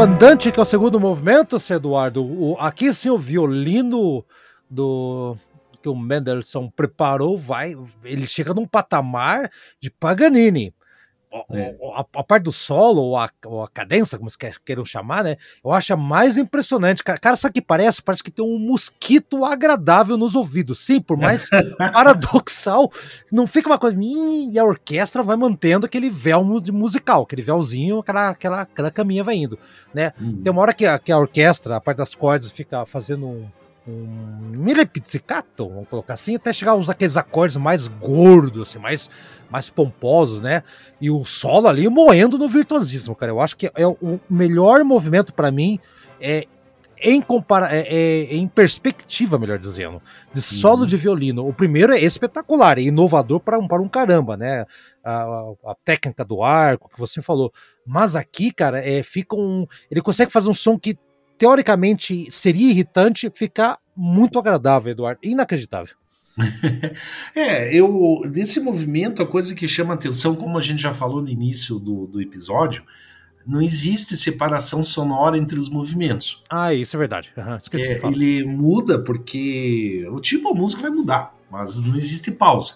Andante, 0.00 0.50
que 0.50 0.58
é 0.58 0.62
o 0.62 0.64
segundo 0.64 0.98
movimento, 0.98 1.58
Eduardo, 1.68 2.24
o, 2.24 2.56
aqui 2.58 2.90
sim 2.90 3.10
o 3.10 3.18
violino 3.18 4.24
do 4.68 5.36
que 5.82 5.90
o 5.90 5.94
Mendelssohn 5.94 6.70
preparou, 6.70 7.36
vai, 7.36 7.76
ele 8.02 8.26
chega 8.26 8.54
num 8.54 8.66
patamar 8.66 9.50
de 9.78 9.90
Paganini. 9.90 10.74
É. 11.52 11.76
a, 11.94 12.00
a, 12.00 12.24
parte 12.24 12.44
do 12.44 12.52
solo, 12.52 13.02
ou 13.02 13.16
a, 13.16 13.30
ou 13.44 13.62
a 13.62 13.68
cadência, 13.68 14.18
como 14.18 14.28
vocês 14.28 14.58
queiram 14.58 14.84
chamar, 14.84 15.22
né? 15.22 15.36
Eu 15.64 15.70
acho 15.70 15.92
a 15.94 15.96
mais 15.96 16.36
impressionante. 16.36 17.04
Cara, 17.04 17.36
sabe 17.36 17.50
o 17.50 17.54
que 17.54 17.62
parece? 17.62 18.02
Parece 18.02 18.22
que 18.22 18.30
tem 18.30 18.44
um 18.44 18.58
mosquito 18.58 19.44
agradável 19.44 20.16
nos 20.16 20.34
ouvidos. 20.34 20.80
Sim, 20.80 21.00
por 21.00 21.16
mais 21.16 21.48
paradoxal, 21.92 22.90
não 23.30 23.46
fica 23.46 23.68
uma 23.68 23.78
coisa. 23.78 23.96
E 24.00 24.58
a 24.58 24.64
orquestra 24.64 25.22
vai 25.22 25.36
mantendo 25.36 25.86
aquele 25.86 26.10
véu 26.10 26.44
musical, 26.44 27.22
aquele 27.22 27.42
véuzinho, 27.42 28.00
aquela, 28.00 28.30
aquela, 28.30 28.60
aquela 28.62 28.90
caminha 28.90 29.22
vai 29.22 29.36
indo, 29.36 29.58
né? 29.94 30.12
Hum. 30.20 30.40
Tem 30.42 30.50
uma 30.50 30.62
hora 30.62 30.74
que 30.74 30.84
a, 30.84 30.98
que 30.98 31.12
a 31.12 31.18
orquestra, 31.18 31.76
a 31.76 31.80
parte 31.80 31.98
das 31.98 32.14
cordas, 32.14 32.50
fica 32.50 32.84
fazendo 32.84 33.26
um 33.26 33.48
um 33.90 34.06
mille 34.52 34.84
pizzicato, 34.86 35.68
vamos 35.68 35.88
colocar 35.88 36.14
assim, 36.14 36.36
até 36.36 36.52
chegar 36.52 36.72
aos 36.72 36.90
aqueles 36.90 37.16
acordes 37.16 37.56
mais 37.56 37.88
gordos, 37.88 38.68
assim, 38.68 38.78
mais, 38.78 39.10
mais 39.50 39.68
pomposos, 39.68 40.40
né? 40.40 40.62
E 41.00 41.10
o 41.10 41.24
solo 41.24 41.68
ali 41.68 41.88
moendo 41.88 42.38
no 42.38 42.48
virtuosismo, 42.48 43.14
cara. 43.14 43.32
Eu 43.32 43.40
acho 43.40 43.56
que 43.56 43.70
é 43.74 43.86
o 43.86 44.20
melhor 44.28 44.84
movimento 44.84 45.34
para 45.34 45.50
mim 45.50 45.78
é 46.20 46.46
em 47.02 47.20
compara 47.20 47.74
é, 47.74 47.80
é, 47.88 48.34
em 48.34 48.46
perspectiva, 48.46 49.38
melhor 49.38 49.58
dizendo, 49.58 50.02
de 50.34 50.42
solo 50.42 50.82
uhum. 50.82 50.86
de 50.86 50.96
violino. 50.96 51.48
O 51.48 51.52
primeiro 51.52 51.94
é 51.94 51.98
espetacular, 51.98 52.78
é 52.78 52.82
inovador 52.82 53.40
para 53.40 53.58
um, 53.58 53.66
para 53.66 53.80
um 53.80 53.88
caramba, 53.88 54.36
né? 54.36 54.66
A, 55.02 55.22
a, 55.22 55.52
a, 55.68 55.74
técnica 55.82 56.24
do 56.24 56.42
arco 56.42 56.90
que 56.90 56.98
você 56.98 57.22
falou. 57.22 57.50
Mas 57.86 58.14
aqui, 58.14 58.52
cara, 58.52 58.86
é, 58.86 59.02
fica 59.02 59.34
um. 59.34 59.66
Ele 59.90 60.02
consegue 60.02 60.30
fazer 60.30 60.50
um 60.50 60.54
som 60.54 60.78
que 60.78 60.98
teoricamente 61.38 62.30
seria 62.30 62.70
irritante, 62.70 63.32
ficar 63.34 63.78
muito 63.96 64.38
agradável, 64.38 64.92
Eduardo. 64.92 65.20
Inacreditável. 65.22 65.96
é, 67.34 67.74
eu 67.74 68.22
desse 68.30 68.60
movimento, 68.60 69.22
a 69.22 69.26
coisa 69.26 69.54
que 69.54 69.66
chama 69.68 69.94
atenção, 69.94 70.34
como 70.34 70.56
a 70.56 70.60
gente 70.60 70.80
já 70.80 70.92
falou 70.92 71.20
no 71.20 71.28
início 71.28 71.78
do, 71.78 72.06
do 72.06 72.20
episódio, 72.20 72.84
não 73.46 73.60
existe 73.60 74.16
separação 74.16 74.84
sonora 74.84 75.36
entre 75.36 75.58
os 75.58 75.68
movimentos. 75.68 76.42
Ah, 76.48 76.72
isso 76.72 76.96
é 76.96 76.98
verdade. 76.98 77.32
Uhum, 77.36 77.58
é, 77.72 78.08
ele 78.08 78.44
muda 78.44 78.98
porque 79.02 80.06
o 80.12 80.20
tipo 80.20 80.52
de 80.52 80.58
música 80.58 80.82
vai 80.82 80.90
mudar, 80.90 81.34
mas 81.50 81.82
não 81.82 81.96
existe 81.96 82.30
pausa. 82.30 82.74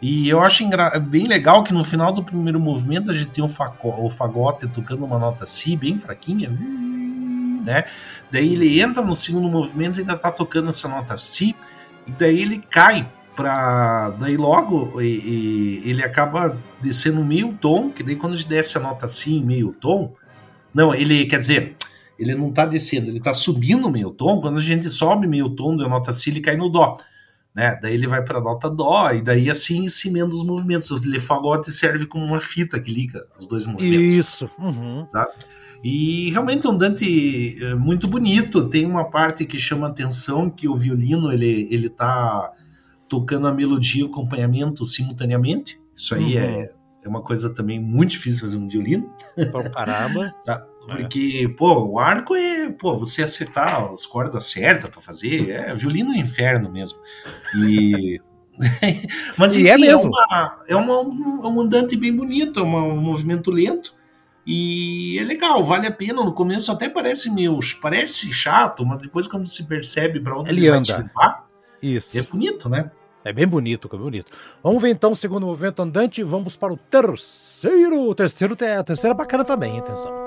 E 0.00 0.28
eu 0.28 0.40
acho 0.40 0.62
bem 1.08 1.26
legal 1.26 1.64
que 1.64 1.72
no 1.72 1.82
final 1.82 2.12
do 2.12 2.22
primeiro 2.22 2.60
movimento 2.60 3.10
a 3.10 3.14
gente 3.14 3.30
tem 3.30 3.42
o, 3.42 3.48
o 3.82 4.10
fagote 4.10 4.66
tocando 4.68 5.04
uma 5.04 5.18
nota 5.18 5.46
Si 5.46 5.74
bem 5.74 5.96
fraquinha 5.96 6.50
né? 7.66 7.84
Daí 8.30 8.54
ele 8.54 8.80
entra 8.80 9.02
no 9.02 9.14
segundo 9.14 9.48
movimento 9.48 9.98
e 9.98 10.00
ainda 10.00 10.16
tá 10.16 10.30
tocando 10.30 10.68
essa 10.68 10.88
nota 10.88 11.16
Si, 11.16 11.54
e 12.06 12.12
daí 12.12 12.42
ele 12.42 12.58
cai 12.58 13.08
para 13.34 14.10
daí 14.10 14.36
logo 14.36 15.00
e, 15.00 15.82
e, 15.84 15.90
ele 15.90 16.02
acaba 16.02 16.56
descendo 16.80 17.22
meio 17.24 17.52
tom, 17.52 17.90
que 17.90 18.02
daí 18.02 18.16
quando 18.16 18.32
a 18.32 18.36
gente 18.36 18.48
desce 18.48 18.78
a 18.78 18.80
nota 18.80 19.06
Si 19.06 19.34
em 19.34 19.44
meio 19.44 19.72
tom, 19.72 20.14
não, 20.72 20.94
ele 20.94 21.26
quer 21.26 21.38
dizer, 21.38 21.76
ele 22.18 22.34
não 22.34 22.50
tá 22.50 22.64
descendo, 22.64 23.10
ele 23.10 23.20
tá 23.20 23.34
subindo 23.34 23.90
meio 23.90 24.10
tom, 24.10 24.40
quando 24.40 24.58
a 24.58 24.62
gente 24.62 24.88
sobe 24.88 25.26
meio 25.26 25.50
tom 25.50 25.76
da 25.76 25.88
nota 25.88 26.12
Si, 26.12 26.30
ele 26.30 26.40
cai 26.40 26.56
no 26.56 26.70
dó. 26.70 26.96
Né? 27.54 27.78
Daí 27.80 27.94
ele 27.94 28.06
vai 28.06 28.22
para 28.22 28.40
nota 28.40 28.68
dó, 28.68 29.10
e 29.12 29.22
daí 29.22 29.48
assim 29.48 29.88
cimendo 29.88 30.34
os 30.34 30.44
movimentos. 30.44 30.90
O 30.90 31.08
lefagote 31.08 31.70
serve 31.70 32.06
como 32.06 32.24
uma 32.24 32.40
fita 32.40 32.78
que 32.78 32.92
liga 32.92 33.26
os 33.38 33.46
dois 33.46 33.64
movimentos. 33.66 34.12
Isso. 34.12 34.50
Uhum. 34.58 35.06
Sabe? 35.06 35.32
E 35.88 36.30
realmente 36.30 36.66
é 36.66 36.70
um 36.70 36.76
Dante 36.76 37.56
eh, 37.62 37.76
muito 37.76 38.08
bonito. 38.08 38.68
Tem 38.68 38.84
uma 38.84 39.04
parte 39.04 39.46
que 39.46 39.56
chama 39.56 39.86
atenção 39.86 40.50
que 40.50 40.66
o 40.66 40.74
violino 40.74 41.32
ele 41.32 41.68
ele 41.70 41.88
tá 41.88 42.52
tocando 43.08 43.46
a 43.46 43.54
melodia 43.54 44.00
e 44.00 44.04
o 44.04 44.08
acompanhamento 44.08 44.84
simultaneamente. 44.84 45.80
Isso 45.94 46.16
aí 46.16 46.36
uhum. 46.36 46.42
é, 46.42 46.72
é 47.04 47.08
uma 47.08 47.22
coisa 47.22 47.54
também 47.54 47.78
muito 47.78 48.10
difícil 48.10 48.40
fazer 48.40 48.58
um 48.58 48.66
violino. 48.66 49.14
Para 49.52 49.70
caramba. 49.70 50.34
tá? 50.44 50.66
Porque, 50.88 51.42
é. 51.44 51.48
pô, 51.56 51.92
o 51.92 52.00
arco 52.00 52.34
é, 52.34 52.68
pô, 52.68 52.98
você 52.98 53.22
acertar 53.22 53.84
as 53.84 54.04
cordas 54.04 54.46
certas 54.46 54.90
para 54.90 55.00
fazer, 55.00 55.50
é 55.50 55.72
violino 55.72 56.12
é 56.12 56.18
inferno 56.18 56.68
mesmo. 56.68 56.98
E 57.58 58.20
mas 59.38 59.54
enfim, 59.54 59.66
e 59.66 59.68
é, 59.68 59.78
mesmo. 59.78 60.10
é, 60.10 60.10
uma, 60.10 60.62
é 60.66 60.76
uma, 60.76 61.48
um 61.48 61.60
andante 61.60 61.94
bem 61.96 62.12
bonito, 62.12 62.58
é 62.58 62.62
uma, 62.64 62.82
um 62.82 63.00
movimento 63.00 63.52
lento 63.52 63.94
e 64.46 65.18
é 65.18 65.24
legal, 65.24 65.64
vale 65.64 65.86
a 65.86 65.92
pena. 65.92 66.22
No 66.22 66.32
começo 66.32 66.70
até 66.70 66.88
parece 66.88 67.28
meio, 67.30 67.58
parece 67.82 68.32
chato, 68.32 68.86
mas 68.86 69.00
depois 69.00 69.26
quando 69.26 69.46
se 69.46 69.64
percebe 69.64 70.20
para 70.20 70.38
onde 70.38 70.50
ele, 70.50 70.60
ele 70.60 70.68
anda. 70.68 70.92
vai 70.92 71.02
levar, 71.02 71.46
Isso. 71.82 72.18
é 72.18 72.22
bonito, 72.22 72.68
né? 72.68 72.90
É 73.24 73.32
bem 73.32 73.46
bonito, 73.46 73.90
é 73.92 73.96
bonito. 73.98 74.30
Vamos 74.62 74.80
ver 74.80 74.90
então 74.90 75.10
o 75.10 75.16
segundo 75.16 75.46
movimento 75.46 75.82
andante. 75.82 76.22
Vamos 76.22 76.56
para 76.56 76.72
o 76.72 76.76
terceiro. 76.76 78.08
O 78.08 78.14
terceiro, 78.14 78.54
o 78.54 78.56
terceiro 78.56 79.12
é 79.12 79.14
bacana 79.14 79.44
também, 79.44 79.80
atenção. 79.80 80.25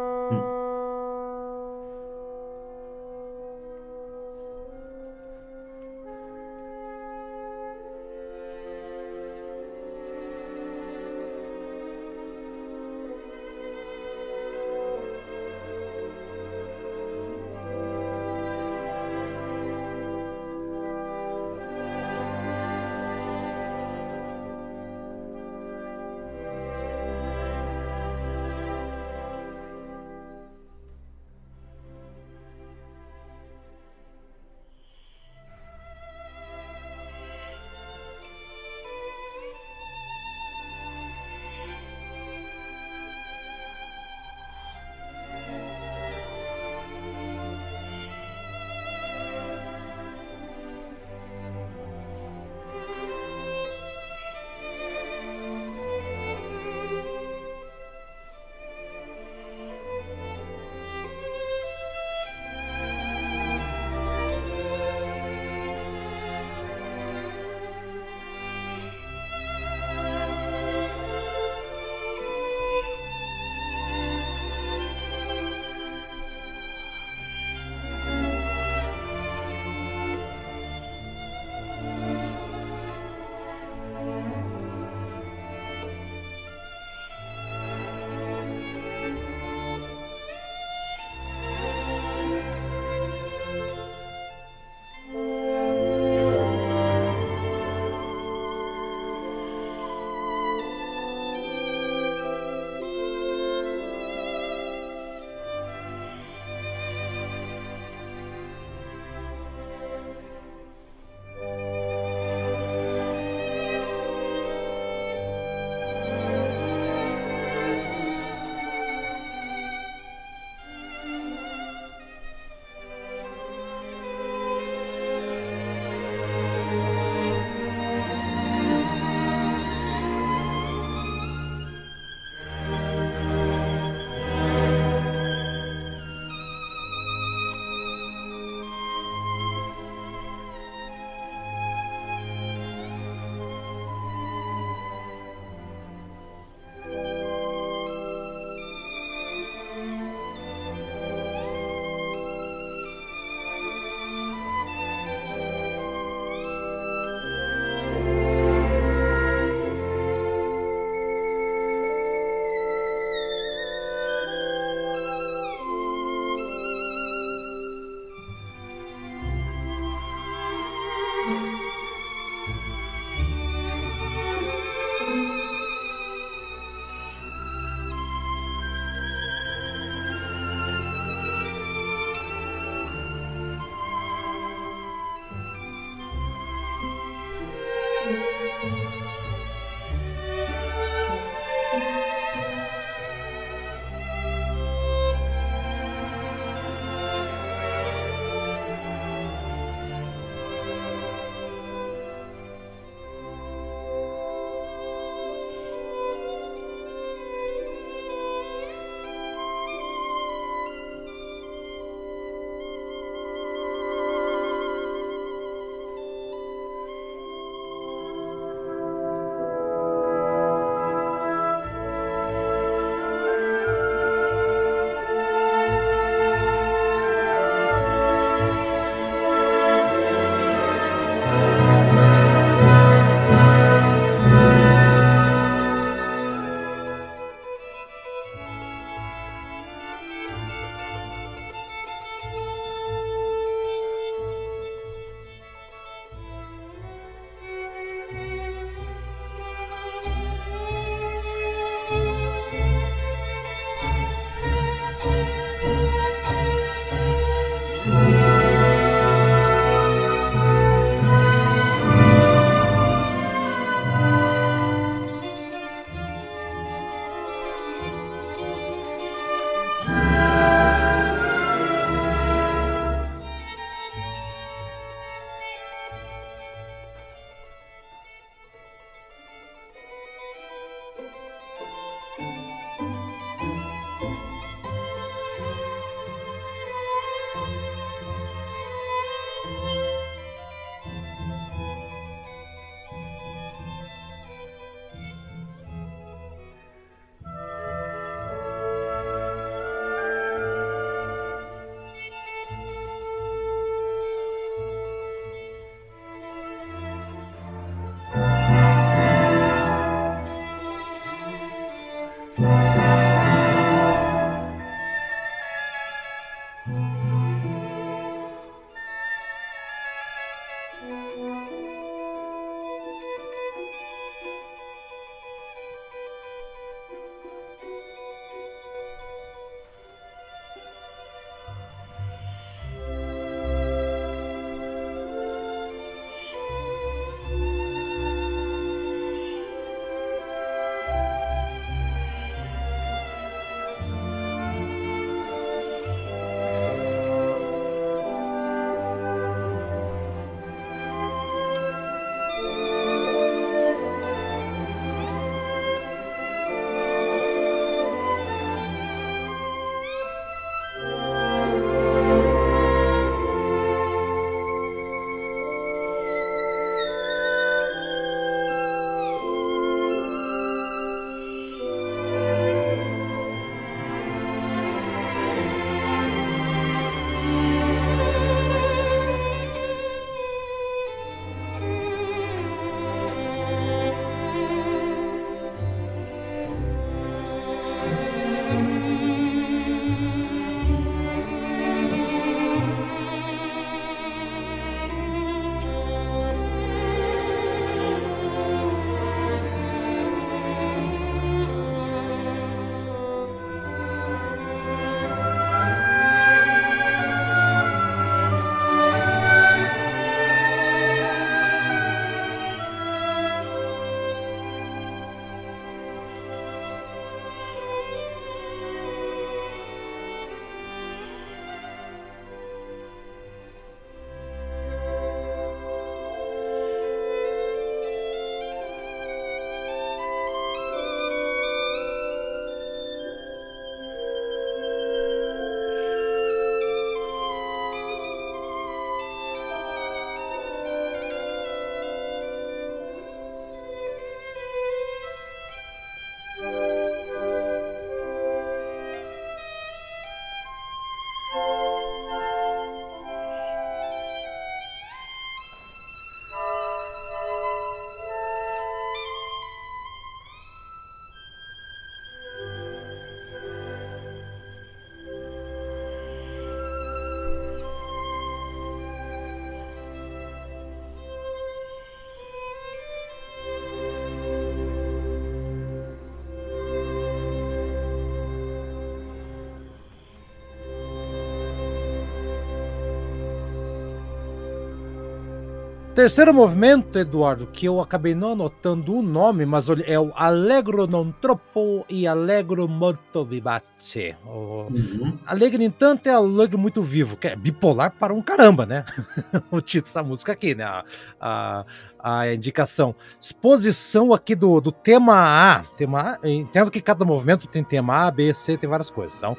Terceiro 486.00 486.34
movimento, 486.34 486.98
Eduardo, 486.98 487.46
que 487.46 487.66
eu 487.66 487.82
acabei 487.82 488.16
não 488.16 488.32
anotando 488.32 488.96
o 488.96 489.02
nome, 489.02 489.46
mas 489.46 489.68
é 489.86 490.00
o 490.00 490.14
Allegro 490.16 490.88
non 490.88 491.12
troppo 491.12 491.86
e 491.90 492.08
Allegro 492.08 492.70
molto 492.70 493.26
vivace. 493.26 494.16
O 494.26 494.68
uhum. 494.72 495.20
Alegre, 495.28 495.66
entanto, 495.66 496.08
é 496.08 496.14
Alegre 496.14 496.56
muito 496.56 496.82
vivo, 496.82 497.18
que 497.18 497.28
é 497.28 497.36
bipolar 497.36 497.92
para 498.00 498.14
um 498.14 498.22
caramba, 498.22 498.66
né? 498.66 498.86
o 499.52 499.60
título 499.60 499.88
dessa 499.88 500.02
música 500.02 500.32
aqui, 500.32 500.56
né? 500.56 500.64
A, 500.64 500.86
a, 501.20 501.66
a, 502.02 502.34
indicação. 502.34 502.96
Exposição 503.20 504.14
aqui 504.14 504.36
do, 504.36 504.62
do 504.62 504.72
tema 504.72 505.16
A. 505.18 505.64
Tema 505.76 506.18
A, 506.24 506.30
entendo 506.30 506.72
que 506.72 506.80
cada 506.80 507.04
movimento 507.04 507.46
tem 507.46 507.62
tema 507.62 508.08
A, 508.08 508.12
B, 508.12 508.34
C, 508.34 508.58
tem 508.58 508.70
várias 508.70 508.90
coisas. 508.90 509.18
Então, 509.18 509.36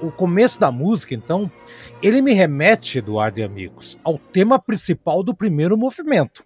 o 0.00 0.10
começo 0.10 0.60
da 0.60 0.70
música, 0.70 1.14
então, 1.14 1.50
ele 2.02 2.20
me 2.20 2.32
remete, 2.32 2.98
Eduardo 2.98 3.40
e 3.40 3.42
amigos, 3.42 3.98
ao 4.04 4.18
tema 4.18 4.58
principal 4.58 5.22
do 5.22 5.34
primeiro 5.34 5.76
movimento. 5.76 6.44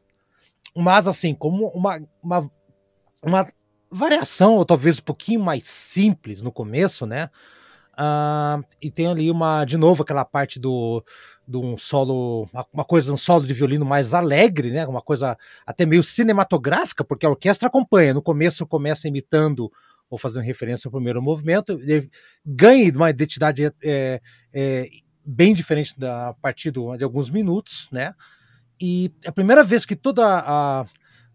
Mas, 0.74 1.06
assim, 1.06 1.34
como 1.34 1.68
uma, 1.68 2.00
uma, 2.22 2.50
uma 3.22 3.46
variação, 3.90 4.54
ou 4.54 4.64
talvez 4.64 4.98
um 4.98 5.02
pouquinho 5.02 5.40
mais 5.40 5.68
simples 5.68 6.42
no 6.42 6.50
começo, 6.50 7.06
né? 7.06 7.30
Uh, 7.94 8.64
e 8.82 8.90
tem 8.90 9.06
ali 9.06 9.30
uma, 9.30 9.64
de 9.64 9.76
novo, 9.76 10.02
aquela 10.02 10.24
parte 10.24 10.58
do, 10.58 11.04
do 11.46 11.62
um 11.62 11.78
solo, 11.78 12.48
uma 12.72 12.84
coisa, 12.84 13.12
um 13.12 13.16
solo 13.16 13.46
de 13.46 13.54
violino 13.54 13.84
mais 13.84 14.12
alegre, 14.12 14.70
né? 14.70 14.84
Uma 14.86 15.00
coisa 15.00 15.38
até 15.64 15.86
meio 15.86 16.02
cinematográfica, 16.02 17.04
porque 17.04 17.24
a 17.24 17.30
orquestra 17.30 17.68
acompanha. 17.68 18.12
No 18.12 18.22
começo 18.22 18.66
começa 18.66 19.06
imitando 19.06 19.70
ou 20.10 20.18
fazendo 20.18 20.42
referência 20.42 20.88
ao 20.88 20.92
primeiro 20.92 21.22
movimento, 21.22 21.72
ele 21.82 22.08
ganha 22.44 22.92
uma 22.92 23.10
identidade 23.10 23.64
é, 23.82 24.20
é, 24.52 24.88
bem 25.24 25.54
diferente 25.54 25.98
da, 25.98 26.28
a 26.28 26.34
partir 26.34 26.70
de 26.70 27.04
alguns 27.04 27.30
minutos, 27.30 27.88
né? 27.90 28.14
E 28.80 29.12
é 29.24 29.28
a 29.28 29.32
primeira 29.32 29.64
vez 29.64 29.86
que 29.86 29.96
toda 29.96 30.26
a, 30.26 30.86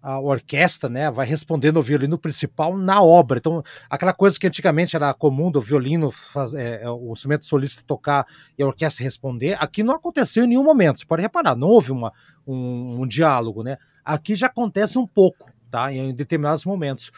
a 0.01 0.19
orquestra, 0.19 0.89
né, 0.89 1.11
vai 1.11 1.25
respondendo 1.25 1.77
ao 1.77 1.83
violino 1.83 2.17
principal 2.17 2.77
na 2.77 3.01
obra. 3.01 3.37
Então, 3.37 3.61
aquela 3.89 4.13
coisa 4.13 4.39
que 4.39 4.47
antigamente 4.47 4.95
era 4.95 5.13
comum 5.13 5.51
do 5.51 5.61
violino, 5.61 6.09
faz, 6.09 6.53
é, 6.53 6.87
o 6.89 7.11
instrumento 7.11 7.45
solista 7.45 7.83
tocar 7.85 8.25
e 8.57 8.63
a 8.63 8.67
orquestra 8.67 9.03
responder, 9.03 9.57
aqui 9.59 9.83
não 9.83 9.95
aconteceu 9.95 10.43
em 10.43 10.47
nenhum 10.47 10.63
momento. 10.63 10.99
Você 10.99 11.05
pode 11.05 11.21
reparar, 11.21 11.55
não 11.55 11.67
houve 11.67 11.91
uma, 11.91 12.13
um, 12.47 13.01
um 13.01 13.07
diálogo, 13.07 13.63
né? 13.63 13.77
Aqui 14.03 14.35
já 14.35 14.47
acontece 14.47 14.97
um 14.97 15.05
pouco, 15.05 15.51
tá? 15.69 15.91
Em 15.93 16.13
determinados 16.13 16.65
momentos. 16.65 17.11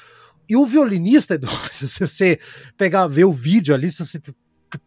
E 0.51 0.55
o 0.57 0.65
violinista, 0.65 1.35
Eduardo, 1.35 1.73
se 1.73 1.99
você 2.05 2.37
pegar, 2.77 3.07
ver 3.07 3.23
o 3.23 3.31
vídeo 3.31 3.73
ali, 3.73 3.89
se 3.89 4.05
você 4.05 4.19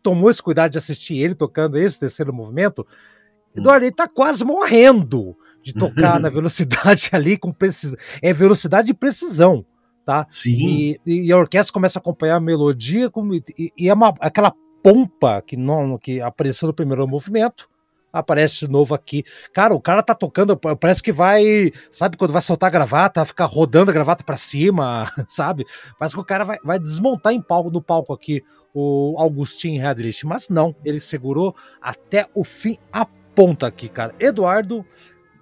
tomou 0.02 0.30
esse 0.30 0.42
cuidado 0.42 0.72
de 0.72 0.78
assistir 0.78 1.16
ele 1.16 1.34
tocando 1.34 1.78
esse 1.78 1.98
terceiro 1.98 2.34
movimento, 2.34 2.82
hum. 2.82 3.60
Eduardo, 3.60 3.86
ele 3.86 3.94
tá 3.94 4.06
quase 4.06 4.44
morrendo 4.44 5.34
de 5.62 5.72
tocar 5.72 6.20
na 6.20 6.28
velocidade 6.28 7.08
ali 7.12 7.38
com 7.38 7.50
precisão. 7.50 7.98
É 8.20 8.30
velocidade 8.30 8.90
e 8.90 8.94
precisão, 8.94 9.64
tá? 10.04 10.26
Sim. 10.28 10.98
E, 11.06 11.28
e, 11.28 11.32
a 11.32 11.38
orquestra 11.38 11.72
começa 11.72 11.98
a 11.98 12.00
acompanhar 12.00 12.36
a 12.36 12.40
melodia 12.40 13.08
com, 13.08 13.32
e, 13.32 13.72
e, 13.78 13.88
é 13.88 13.94
uma, 13.94 14.12
aquela 14.20 14.52
pompa 14.82 15.40
que, 15.40 15.56
não, 15.56 15.96
que 15.96 16.20
apareceu 16.20 16.66
no 16.66 16.74
primeiro 16.74 17.08
movimento 17.08 17.70
aparece 18.14 18.60
de 18.60 18.68
novo 18.68 18.94
aqui. 18.94 19.24
Cara, 19.52 19.74
o 19.74 19.80
cara 19.80 20.02
tá 20.02 20.14
tocando, 20.14 20.56
parece 20.56 21.02
que 21.02 21.12
vai, 21.12 21.72
sabe, 21.90 22.16
quando 22.16 22.32
vai 22.32 22.40
soltar 22.40 22.68
a 22.68 22.70
gravata, 22.70 23.24
ficar 23.24 23.46
rodando 23.46 23.90
a 23.90 23.94
gravata 23.94 24.22
para 24.22 24.36
cima, 24.36 25.10
sabe? 25.28 25.66
Parece 25.98 26.14
que 26.14 26.20
o 26.20 26.24
cara 26.24 26.44
vai, 26.44 26.58
vai 26.62 26.78
desmontar 26.78 27.32
em 27.32 27.42
palco, 27.42 27.70
no 27.70 27.82
palco 27.82 28.12
aqui 28.12 28.42
o 28.72 29.16
Augustin 29.18 29.78
Redrich, 29.78 30.26
mas 30.26 30.48
não, 30.48 30.74
ele 30.84 31.00
segurou 31.00 31.54
até 31.80 32.26
o 32.34 32.42
fim 32.42 32.76
a 32.92 33.04
ponta 33.04 33.66
aqui, 33.66 33.88
cara. 33.88 34.14
Eduardo, 34.18 34.84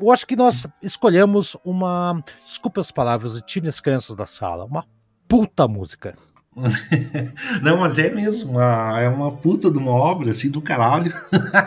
eu 0.01 0.11
acho 0.11 0.27
que 0.27 0.37
nós 0.37 0.67
escolhemos 0.83 1.57
uma, 1.65 2.23
desculpa 2.45 2.81
as 2.81 2.91
palavras, 2.91 3.37
e 3.37 3.43
tire 3.43 3.69
as 3.69 3.81
crianças 3.81 4.17
da 4.17 4.27
sala, 4.27 4.65
uma 4.65 4.85
puta 5.29 5.67
música. 5.69 6.15
Não, 7.63 7.79
mas 7.79 7.99
é 7.99 8.11
mesmo, 8.11 8.53
uma, 8.53 9.01
é 9.01 9.09
uma 9.09 9.33
puta 9.33 9.71
de 9.71 9.79
uma 9.79 9.93
obra 9.93 10.31
assim 10.31 10.51
do 10.51 10.61
caralho. 10.61 11.13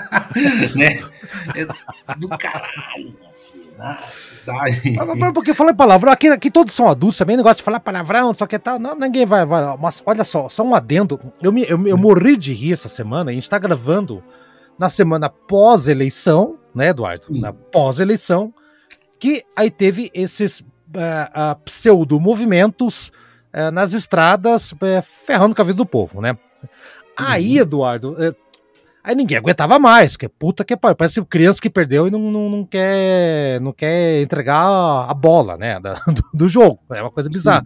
né? 0.75 0.99
É 1.55 2.15
do 2.15 2.29
caralho, 2.29 3.15
sabe? 4.39 4.95
Porque 5.33 5.55
falei 5.55 5.73
palavrão, 5.73 6.11
aqui, 6.11 6.27
aqui 6.27 6.51
todos 6.51 6.73
são 6.73 6.87
adultos 6.87 7.17
também, 7.17 7.35
negócio 7.35 7.57
de 7.57 7.63
falar 7.63 7.79
palavrão, 7.79 8.31
só 8.33 8.45
que 8.45 8.59
tal. 8.59 8.77
Não, 8.77 8.95
ninguém 8.95 9.25
vai, 9.25 9.43
vai. 9.43 9.75
Mas 9.77 10.03
olha 10.05 10.23
só, 10.23 10.49
só 10.49 10.63
um 10.63 10.75
adendo. 10.75 11.19
Eu, 11.41 11.51
me, 11.51 11.63
eu, 11.67 11.87
eu 11.87 11.97
morri 11.97 12.37
de 12.37 12.53
rir 12.53 12.73
essa 12.73 12.87
semana, 12.87 13.31
a 13.31 13.33
gente 13.33 13.49
tá 13.49 13.57
gravando 13.57 14.23
na 14.77 14.89
semana 14.89 15.29
pós-eleição, 15.29 16.59
né, 16.75 16.89
Eduardo? 16.89 17.25
Sim. 17.27 17.39
Na 17.39 17.51
pós-eleição, 17.51 18.53
que 19.19 19.43
aí 19.55 19.71
teve 19.71 20.11
esses 20.13 20.59
uh, 20.59 20.63
uh, 20.63 21.55
pseudo-movimentos 21.63 23.11
é, 23.55 23.71
nas 23.71 23.93
estradas, 23.93 24.75
é, 24.81 25.01
ferrando 25.01 25.55
com 25.55 25.61
a 25.61 25.65
vida 25.65 25.77
do 25.77 25.85
povo, 25.85 26.19
né? 26.19 26.37
Aí, 27.17 27.55
uhum. 27.55 27.61
Eduardo, 27.61 28.15
é, 28.21 28.35
aí 29.01 29.15
ninguém 29.15 29.37
aguentava 29.37 29.79
mais, 29.79 30.17
que 30.17 30.27
puta 30.27 30.65
que 30.65 30.75
pariu, 30.75 30.97
parece 30.97 31.23
criança 31.23 31.61
que 31.61 31.69
perdeu 31.69 32.05
e 32.05 32.11
não, 32.11 32.19
não, 32.19 32.49
não, 32.49 32.65
quer, 32.65 33.61
não 33.61 33.71
quer 33.71 34.21
entregar 34.21 35.09
a 35.09 35.13
bola, 35.13 35.55
né, 35.55 35.79
da, 35.79 35.93
do, 36.05 36.23
do, 36.33 36.49
jogo, 36.49 36.79
é 36.91 37.01
uma 37.01 37.09
coisa 37.09 37.29
bizarra. 37.29 37.65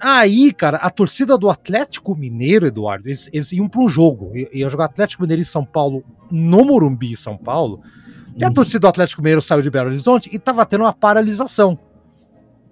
Aí, 0.00 0.54
cara, 0.54 0.78
a 0.78 0.88
torcida 0.88 1.36
do 1.36 1.50
Atlético 1.50 2.16
Mineiro, 2.16 2.66
Eduardo, 2.66 3.06
eles, 3.06 3.28
eles 3.30 3.52
iam 3.52 3.68
para 3.68 3.82
um 3.82 3.88
jogo, 3.90 4.32
ia 4.34 4.70
jogar 4.70 4.86
Atlético 4.86 5.22
Mineiro 5.22 5.42
em 5.42 5.44
São 5.44 5.66
Paulo, 5.66 6.02
no 6.30 6.64
Morumbi, 6.64 7.14
São 7.14 7.36
Paulo, 7.36 7.82
e 8.34 8.42
a 8.42 8.48
uhum. 8.48 8.54
torcida 8.54 8.80
do 8.80 8.88
Atlético 8.88 9.20
Mineiro 9.20 9.42
saiu 9.42 9.60
de 9.60 9.68
Belo 9.68 9.90
Horizonte 9.90 10.30
e 10.32 10.38
tava 10.38 10.64
tendo 10.64 10.84
uma 10.84 10.94
paralisação. 10.94 11.78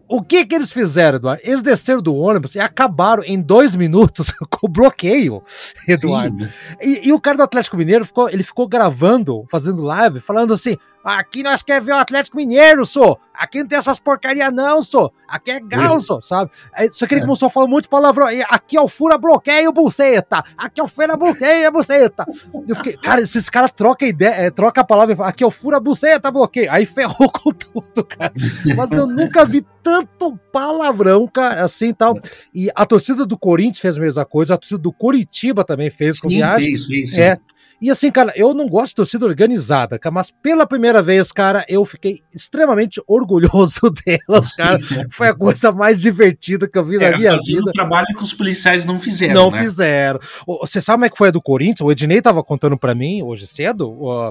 O 0.08 0.22
que 0.22 0.46
que 0.46 0.54
eles 0.54 0.72
fizeram, 0.72 1.16
Eduardo? 1.16 1.42
Eles 1.44 1.62
desceram 1.62 2.00
do 2.00 2.16
ônibus 2.16 2.54
e 2.54 2.60
acabaram 2.60 3.22
em 3.22 3.38
dois 3.40 3.74
minutos 3.74 4.32
com 4.48 4.66
o 4.66 4.68
bloqueio, 4.68 5.42
Eduardo. 5.86 6.48
E, 6.80 7.08
e, 7.08 7.12
o 7.12 7.20
cara 7.20 7.36
do 7.36 7.42
Atlético 7.42 7.76
Mineiro 7.76 8.06
ficou, 8.06 8.30
ele 8.30 8.42
ficou 8.42 8.66
gravando, 8.66 9.44
fazendo 9.50 9.82
live, 9.82 10.18
falando 10.18 10.54
assim: 10.54 10.78
aqui 11.04 11.42
nós 11.42 11.62
queremos 11.62 11.86
ver 11.86 11.92
o 11.92 11.96
Atlético 11.96 12.36
Mineiro, 12.36 12.84
sou. 12.84 13.18
Aqui 13.38 13.60
não 13.60 13.68
tem 13.68 13.78
essas 13.78 14.00
porcaria 14.00 14.50
não, 14.50 14.82
sou. 14.82 15.12
Aqui 15.28 15.52
é 15.52 15.60
galso, 15.60 16.20
sabe? 16.20 16.50
Só 16.90 17.06
que 17.06 17.14
ele 17.14 17.20
é. 17.20 17.24
começou 17.24 17.46
a 17.46 17.50
falar 17.50 17.68
muito 17.68 17.88
palavrão. 17.88 18.26
Aqui 18.48 18.76
é 18.76 18.80
o 18.80 18.88
fura 18.88 19.16
bloqueio 19.16 19.70
buceta. 19.70 20.42
Aqui 20.56 20.80
é 20.80 20.84
o 20.84 20.88
fura 20.88 21.16
bloqueio 21.16 21.70
buceta. 21.70 22.26
Eu 22.66 22.74
fiquei, 22.74 22.96
cara, 22.96 23.20
esses 23.20 23.48
caras 23.48 23.70
trocam 23.70 24.08
ideia, 24.08 24.30
é, 24.30 24.50
troca 24.50 24.80
a 24.80 24.84
palavra 24.84 25.12
e 25.12 25.16
falam, 25.16 25.30
aqui 25.30 25.44
é 25.44 25.46
o 25.46 25.52
fura 25.52 25.78
buceta 25.78 26.32
bloqueio. 26.32 26.72
Aí 26.72 26.84
ferrou 26.84 27.30
com 27.30 27.52
tudo, 27.52 28.04
cara. 28.04 28.32
Mas 28.76 28.90
eu 28.90 29.06
nunca 29.06 29.44
vi 29.44 29.64
tanto 29.84 30.36
palavrão, 30.52 31.28
cara, 31.28 31.62
assim 31.62 31.94
tal. 31.94 32.18
E 32.52 32.68
a 32.74 32.84
torcida 32.84 33.24
do 33.24 33.38
Corinthians 33.38 33.78
fez 33.78 33.96
a 33.96 34.00
mesma 34.00 34.24
coisa, 34.24 34.54
a 34.54 34.58
torcida 34.58 34.82
do 34.82 34.92
Curitiba 34.92 35.62
também 35.62 35.90
fez. 35.90 36.18
Sim, 36.18 36.28
viagem. 36.28 36.70
Fez, 36.70 36.86
fez, 36.86 37.10
sim. 37.10 37.36
E 37.80 37.90
assim, 37.90 38.10
cara, 38.10 38.32
eu 38.34 38.52
não 38.52 38.68
gosto 38.68 38.88
de 38.88 38.94
torcida 38.96 39.24
organizada, 39.24 40.00
mas 40.10 40.30
pela 40.30 40.66
primeira 40.66 41.00
vez, 41.00 41.30
cara, 41.30 41.64
eu 41.68 41.84
fiquei 41.84 42.22
extremamente 42.34 43.00
orgulhoso 43.06 43.90
delas, 44.04 44.52
cara. 44.56 44.78
Foi 45.12 45.28
a 45.28 45.34
coisa 45.34 45.70
mais 45.70 46.00
divertida 46.00 46.66
que 46.68 46.76
eu 46.76 46.84
vi 46.84 46.98
na 46.98 47.16
minha 47.16 47.36
vida. 47.36 47.68
um 47.68 47.72
trabalho 47.72 48.06
que 48.16 48.22
os 48.22 48.34
policiais 48.34 48.84
não 48.84 48.98
fizeram, 48.98 49.34
Não 49.34 49.50
né? 49.50 49.62
fizeram. 49.62 50.18
Você 50.60 50.80
sabe 50.80 50.96
como 50.96 51.04
é 51.04 51.10
que 51.10 51.18
foi 51.18 51.28
a 51.28 51.30
do 51.32 51.40
Corinthians? 51.40 51.80
O 51.80 51.92
Ednei 51.92 52.20
tava 52.20 52.42
contando 52.42 52.76
para 52.76 52.94
mim 52.94 53.22
hoje 53.22 53.46
cedo. 53.46 53.90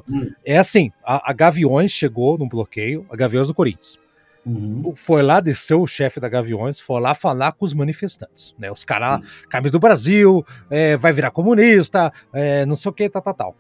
hum. 0.10 0.30
É 0.46 0.58
assim, 0.58 0.92
a, 1.06 1.30
a 1.32 1.34
Gaviões 1.34 1.92
chegou 1.92 2.38
no 2.38 2.48
bloqueio, 2.50 3.06
a 3.10 3.16
Gaviões 3.16 3.48
do 3.48 3.54
Corinthians. 3.54 3.98
Uhum. 4.48 4.94
Foi 4.96 5.22
lá, 5.22 5.42
desceu 5.42 5.82
o 5.82 5.88
chefe 5.88 6.22
da 6.22 6.30
Gaviões, 6.30 6.80
foi 6.80 7.02
lá 7.02 7.14
falar 7.14 7.52
com 7.52 7.66
os 7.66 7.74
manifestantes, 7.74 8.56
né? 8.58 8.72
Os 8.72 8.86
caras, 8.86 9.20
uhum. 9.20 9.26
camisa 9.50 9.74
do 9.74 9.80
Brasil, 9.80 10.46
é, 10.70 10.96
vai 10.96 11.12
virar 11.12 11.32
comunista, 11.32 12.14
é, 12.32 12.66
não 12.66 12.78
sei 12.78 12.90
o 12.90 12.94
que, 12.94 13.10
tal, 13.10 13.22
tal, 13.22 13.34
tal. 13.34 13.56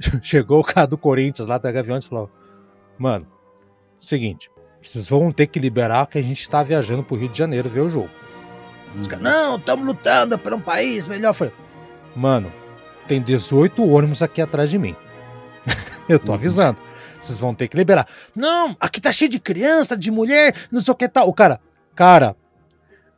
Chegou 0.20 0.60
o 0.60 0.64
cara 0.64 0.86
do 0.86 0.98
Corinthians 0.98 1.48
lá 1.48 1.56
da 1.56 1.72
Gaviões 1.72 2.04
e 2.04 2.08
falou: 2.08 2.30
Mano, 2.98 3.26
seguinte, 3.98 4.50
vocês 4.82 5.08
vão 5.08 5.32
ter 5.32 5.46
que 5.46 5.58
liberar 5.58 6.06
que 6.06 6.18
a 6.18 6.22
gente 6.22 6.46
tá 6.46 6.62
viajando 6.62 7.02
pro 7.02 7.16
Rio 7.16 7.30
de 7.30 7.38
Janeiro 7.38 7.70
ver 7.70 7.80
o 7.80 7.88
jogo. 7.88 8.10
Uhum. 8.94 9.00
Os 9.00 9.06
caras, 9.06 9.24
não, 9.24 9.56
estamos 9.56 9.86
lutando 9.86 10.38
para 10.38 10.54
um 10.54 10.60
país 10.60 11.08
melhor. 11.08 11.32
Falei, 11.32 11.54
Mano, 12.14 12.52
tem 13.08 13.22
18 13.22 13.82
ônibus 13.82 14.20
aqui 14.20 14.42
atrás 14.42 14.68
de 14.68 14.78
mim. 14.78 14.94
Eu 16.06 16.18
tô 16.18 16.32
uhum. 16.32 16.34
avisando. 16.34 16.91
Vocês 17.22 17.38
vão 17.38 17.54
ter 17.54 17.68
que 17.68 17.76
liberar. 17.76 18.06
Não, 18.34 18.76
aqui 18.80 19.00
tá 19.00 19.12
cheio 19.12 19.30
de 19.30 19.38
criança, 19.38 19.96
de 19.96 20.10
mulher, 20.10 20.54
não 20.70 20.80
sei 20.80 20.92
o 20.92 20.96
que 20.96 21.08
tal. 21.08 21.28
O 21.28 21.32
cara, 21.32 21.60
cara, 21.94 22.36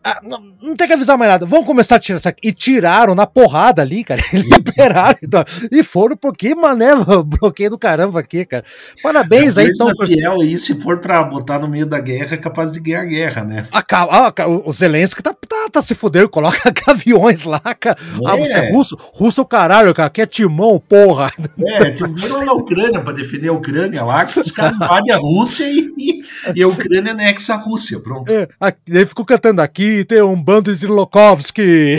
Ah, 0.04 0.20
não, 0.22 0.38
não, 0.60 0.76
tem 0.76 0.86
que 0.86 0.92
avisar 0.92 1.16
mais 1.16 1.30
nada. 1.30 1.46
Vamos 1.46 1.64
começar 1.64 1.96
a 1.96 1.98
tirar 1.98 2.18
isso 2.18 2.28
aqui. 2.28 2.46
E 2.46 2.52
tiraram 2.52 3.14
na 3.14 3.26
porrada 3.26 3.80
ali, 3.80 4.04
cara. 4.04 4.20
Liberaram. 4.34 5.16
Então, 5.22 5.42
e 5.72 5.82
foram 5.82 6.14
porque, 6.14 6.54
mané, 6.54 6.90
bloqueio 7.24 7.70
do 7.70 7.78
caramba 7.78 8.20
aqui, 8.20 8.44
cara. 8.44 8.64
Parabéns 9.02 9.56
aí, 9.56 9.68
então. 9.68 9.90
Fiel 10.04 10.42
aí, 10.42 10.58
se 10.58 10.78
for 10.78 10.98
pra 11.00 11.24
botar 11.24 11.58
no 11.58 11.66
meio 11.66 11.86
da 11.86 11.98
guerra, 11.98 12.34
é 12.34 12.36
capaz 12.36 12.72
de 12.72 12.80
ganhar 12.80 13.00
a 13.00 13.06
guerra, 13.06 13.44
né? 13.44 13.66
Ah, 13.72 14.34
o 14.62 14.70
Zelensky 14.74 15.22
tá, 15.22 15.34
tá, 15.48 15.68
tá 15.72 15.80
se 15.80 15.94
fudendo, 15.94 16.28
coloca 16.28 16.58
aviões 16.86 17.44
lá, 17.44 17.60
cara. 17.60 17.96
É. 17.98 18.30
Ah, 18.30 18.36
você 18.36 18.52
é 18.52 18.72
russo? 18.72 18.98
Russo 19.14 19.40
é 19.40 19.42
o 19.42 19.46
caralho, 19.46 19.94
cara. 19.94 20.08
Aqui 20.08 20.20
é 20.20 20.26
timão, 20.26 20.78
porra. 20.86 21.32
É, 21.66 21.92
timão 21.92 22.44
na 22.44 22.52
Ucrânia 22.52 23.00
pra 23.00 23.14
defender 23.14 23.48
a 23.48 23.52
Ucrânia 23.54 24.04
lá, 24.04 24.26
que 24.26 24.38
os 24.38 24.52
caras 24.52 24.74
invadem 24.74 25.14
a 25.14 25.16
Rússia 25.16 25.64
e, 25.66 26.22
e 26.54 26.62
a 26.62 26.68
Ucrânia 26.68 27.12
anexa 27.12 27.54
a 27.54 27.56
Rússia. 27.56 27.98
Pronto. 28.00 28.30
É, 28.30 28.48
aqui, 28.60 28.78
ele 28.86 29.06
ficou 29.06 29.24
cantando 29.24 29.62
aqui 29.62 29.93
tem 30.02 30.22
um 30.22 30.42
bando 30.42 30.74
de 30.74 30.86
Lokovski. 30.86 31.98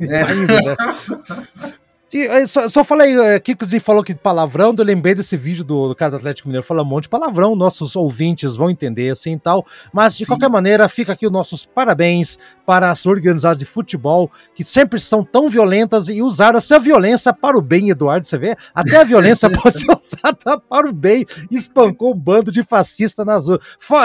É. 0.00 0.24
Só, 2.48 2.70
só 2.70 2.82
falei 2.82 3.34
aqui 3.34 3.54
que 3.54 3.66
você 3.66 3.78
falou 3.78 4.02
que 4.02 4.14
palavrão, 4.14 4.74
eu 4.78 4.84
lembrei 4.84 5.14
desse 5.14 5.36
vídeo 5.36 5.62
do, 5.62 5.88
do 5.88 5.94
cara 5.94 6.12
do 6.12 6.16
Atlético 6.16 6.48
Mineiro 6.48 6.66
falando 6.66 6.86
um 6.86 6.88
monte 6.88 7.02
de 7.02 7.10
palavrão, 7.10 7.54
nossos 7.54 7.94
ouvintes 7.94 8.56
vão 8.56 8.70
entender 8.70 9.10
assim 9.10 9.34
e 9.34 9.38
tal, 9.38 9.66
mas 9.92 10.16
de 10.16 10.24
Sim. 10.24 10.30
qualquer 10.30 10.48
maneira 10.48 10.88
fica 10.88 11.12
aqui 11.12 11.26
os 11.26 11.32
nossos 11.32 11.66
parabéns 11.66 12.38
para 12.68 12.90
as 12.90 13.04
organizadas 13.04 13.58
de 13.58 13.64
futebol 13.64 14.30
que 14.54 14.62
sempre 14.62 15.00
são 15.00 15.24
tão 15.24 15.48
violentas 15.48 16.08
e 16.08 16.22
usaram 16.22 16.58
essa 16.58 16.78
violência 16.78 17.32
para 17.32 17.58
o 17.58 17.60
bem, 17.60 17.90
Eduardo, 17.90 18.26
você 18.26 18.38
vê? 18.38 18.56
Até 18.72 18.98
a 18.98 19.04
violência 19.04 19.50
pode 19.60 19.80
ser 19.80 19.90
usada 19.90 20.60
para 20.60 20.88
o 20.88 20.92
bem, 20.92 21.26
espancou 21.50 22.12
um 22.12 22.18
bando 22.18 22.52
de 22.52 22.62
fascista 22.62 23.24
nas 23.24 23.46
ruas. 23.46 23.60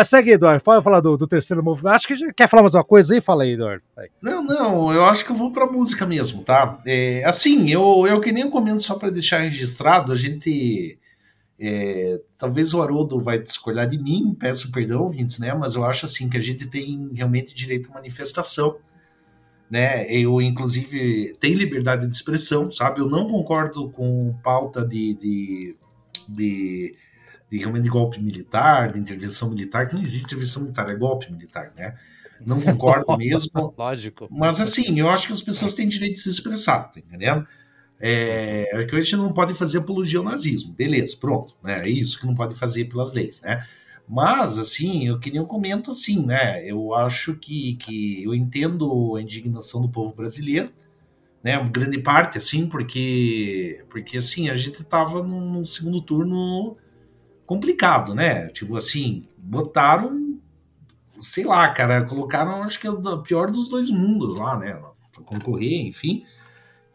Segue, 0.07 0.31
Eduardo, 0.31 0.63
pode 0.63 0.83
falar 0.83 0.99
do, 0.99 1.15
do 1.15 1.27
terceiro 1.27 1.63
movimento. 1.63 1.93
Acho 1.93 2.07
que 2.07 2.33
quer 2.33 2.49
falar 2.49 2.63
mais 2.63 2.73
uma 2.73 2.83
coisa 2.83 3.13
aí? 3.13 3.21
Fala 3.21 3.43
aí, 3.43 3.51
Eduardo. 3.51 3.83
Aí. 3.95 4.09
Não, 4.21 4.43
não, 4.43 4.91
eu 4.91 5.05
acho 5.05 5.23
que 5.23 5.31
eu 5.31 5.35
vou 5.35 5.51
para 5.51 5.67
música 5.67 6.05
mesmo, 6.05 6.41
tá? 6.41 6.79
É, 6.87 7.21
assim, 7.25 7.69
eu 7.69 7.83
eu, 7.83 8.07
eu 8.07 8.21
que 8.21 8.31
nem 8.31 8.49
comento 8.49 8.81
só 8.81 8.95
para 8.95 9.09
deixar 9.09 9.39
registrado, 9.39 10.11
a 10.11 10.15
gente. 10.15 10.97
É, 11.59 12.19
talvez 12.37 12.73
o 12.73 12.81
Haroldo 12.81 13.21
vai 13.21 13.39
discordar 13.39 13.87
de 13.87 13.97
mim, 13.97 14.35
peço 14.37 14.71
perdão, 14.71 15.03
ouvintes, 15.03 15.39
né? 15.39 15.53
Mas 15.53 15.75
eu 15.75 15.83
acho 15.85 16.05
assim 16.05 16.29
que 16.29 16.37
a 16.37 16.41
gente 16.41 16.67
tem 16.67 17.11
realmente 17.13 17.53
direito 17.53 17.89
à 17.91 17.93
manifestação. 17.93 18.77
Né? 19.69 20.05
Eu, 20.11 20.41
inclusive, 20.41 21.35
tenho 21.39 21.57
liberdade 21.57 22.07
de 22.07 22.13
expressão, 22.13 22.69
sabe? 22.69 22.99
Eu 22.99 23.07
não 23.07 23.27
concordo 23.27 23.89
com 23.89 24.33
pauta 24.43 24.85
de, 24.85 25.13
de, 25.15 25.75
de, 26.29 26.95
de 27.49 27.57
realmente 27.57 27.83
de 27.83 27.89
golpe 27.89 28.21
militar, 28.21 28.91
de 28.91 28.99
intervenção 28.99 29.49
militar, 29.49 29.87
que 29.87 29.95
não 29.95 30.01
existe 30.01 30.25
intervenção 30.25 30.63
militar, 30.63 30.89
é 30.89 30.95
golpe 30.95 31.31
militar, 31.31 31.71
né? 31.75 31.95
Não 32.45 32.61
concordo 32.61 33.15
mesmo. 33.17 33.73
Lógico. 33.77 34.27
Mas 34.29 34.59
assim, 34.59 34.99
eu 34.99 35.09
acho 35.09 35.27
que 35.27 35.33
as 35.33 35.41
pessoas 35.41 35.73
têm 35.73 35.87
direito 35.87 36.13
de 36.13 36.19
se 36.19 36.29
expressar, 36.29 36.83
tá 36.83 36.99
entendendo? 36.99 37.47
É, 38.05 38.67
é, 38.73 38.85
que 38.85 38.93
a 38.97 38.99
gente 38.99 39.15
não 39.15 39.31
pode 39.31 39.53
fazer 39.53 39.77
apologia 39.77 40.19
ao 40.19 40.25
nazismo, 40.25 40.73
beleza, 40.73 41.15
pronto, 41.15 41.55
né? 41.63 41.87
É 41.87 41.89
isso 41.89 42.19
que 42.19 42.27
não 42.27 42.35
pode 42.35 42.53
fazer 42.53 42.83
pelas 42.85 43.13
leis, 43.13 43.39
né? 43.39 43.65
Mas, 44.05 44.57
assim, 44.57 45.07
eu 45.07 45.17
queria 45.17 45.41
um 45.41 45.45
comento 45.45 45.89
assim, 45.89 46.25
né? 46.25 46.69
Eu 46.69 46.93
acho 46.93 47.33
que, 47.35 47.75
que 47.75 48.21
eu 48.21 48.35
entendo 48.35 49.15
a 49.15 49.21
indignação 49.21 49.81
do 49.81 49.87
povo 49.87 50.13
brasileiro, 50.13 50.69
né? 51.41 51.57
Uma 51.57 51.69
grande 51.69 51.97
parte, 51.97 52.37
assim, 52.37 52.67
porque, 52.67 53.85
porque 53.89 54.17
assim, 54.17 54.49
a 54.49 54.55
gente 54.55 54.83
tava 54.83 55.23
num, 55.23 55.63
segundo 55.63 56.01
turno 56.01 56.75
complicado, 57.45 58.13
né? 58.13 58.49
Tipo 58.49 58.75
assim, 58.75 59.21
botaram, 59.37 60.37
sei 61.21 61.45
lá, 61.45 61.69
cara, 61.69 62.03
colocaram, 62.03 62.63
acho 62.63 62.81
que 62.81 62.87
é 62.87 62.91
o 62.91 63.21
pior 63.21 63.49
dos 63.49 63.69
dois 63.69 63.89
mundos 63.89 64.35
lá, 64.35 64.57
né? 64.57 64.73
Pra 65.13 65.23
concorrer, 65.23 65.87
enfim. 65.87 66.25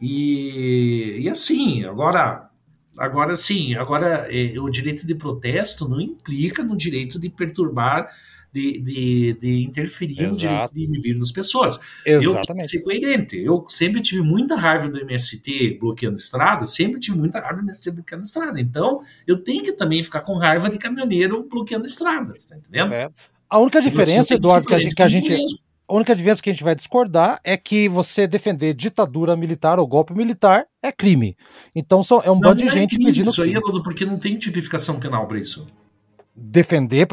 E, 0.01 1.21
e 1.21 1.29
assim, 1.29 1.85
agora, 1.85 2.49
agora 2.97 3.35
sim, 3.37 3.75
agora 3.75 4.27
é, 4.31 4.59
o 4.59 4.69
direito 4.69 5.07
de 5.07 5.15
protesto 5.15 5.89
não 5.89 6.01
implica 6.01 6.63
no 6.63 6.77
direito 6.77 7.19
de 7.19 7.29
perturbar, 7.29 8.09
de, 8.53 8.81
de, 8.81 9.39
de 9.41 9.65
interferir 9.65 10.21
Exato. 10.21 10.33
no 10.33 10.37
direito 10.37 10.75
de 10.75 10.85
indivíduo 10.85 11.21
das 11.21 11.33
pessoas. 11.33 11.79
Exatamente. 12.05 12.49
Eu 12.49 12.57
que 12.57 12.63
ser 12.63 12.83
coerente. 12.83 13.37
Eu 13.37 13.65
sempre 13.69 14.01
tive 14.01 14.23
muita 14.23 14.57
raiva 14.57 14.89
do 14.89 14.99
MST 15.01 15.79
bloqueando 15.79 16.17
estrada, 16.17 16.65
sempre 16.65 16.99
tive 16.99 17.19
muita 17.19 17.41
raiva 17.41 17.57
do 17.57 17.63
MST 17.63 17.91
bloqueando 17.91 18.25
estrada. 18.25 18.61
Então, 18.61 19.01
eu 19.27 19.43
tenho 19.43 19.63
que 19.63 19.73
também 19.73 20.03
ficar 20.03 20.23
com 20.23 20.37
raiva 20.39 20.71
de 20.71 20.79
caminhoneiro 20.79 21.47
bloqueando 21.49 21.87
estradas, 21.87 22.47
tá 22.47 22.57
entendendo? 22.57 22.93
É. 22.95 23.11
A 23.51 23.59
única 23.59 23.81
diferença, 23.81 24.35
Eduardo, 24.35 24.67
que 24.67 24.75
a 24.75 24.79
gente, 24.79 24.95
que 24.95 25.03
a 25.03 25.09
gente, 25.09 25.35
a 25.89 25.95
única 25.95 26.15
diferença 26.15 26.43
que 26.43 26.51
a 26.51 26.53
gente 26.53 26.63
vai 26.63 26.75
discordar 26.75 27.41
é 27.43 27.57
que 27.57 27.89
você 27.89 28.27
defender 28.27 28.75
ditadura 28.75 29.35
militar 29.35 29.79
ou 29.79 29.87
golpe 29.87 30.13
militar 30.13 30.67
é 30.83 30.93
crime. 30.93 31.35
Então 31.75 32.03
são, 32.03 32.21
é 32.23 32.31
um 32.31 32.39
bando 32.39 32.63
de 32.63 32.69
é 32.69 32.73
gente 32.73 32.91
crime, 32.91 33.07
pedindo. 33.07 33.27
Isso 33.27 33.43
aí, 33.43 33.55
Bruno, 33.55 33.83
porque 33.83 34.05
não 34.05 34.19
tem 34.19 34.37
tipificação 34.37 35.01
penal 35.01 35.27
para 35.27 35.39
isso. 35.39 35.65
Defender. 36.37 37.09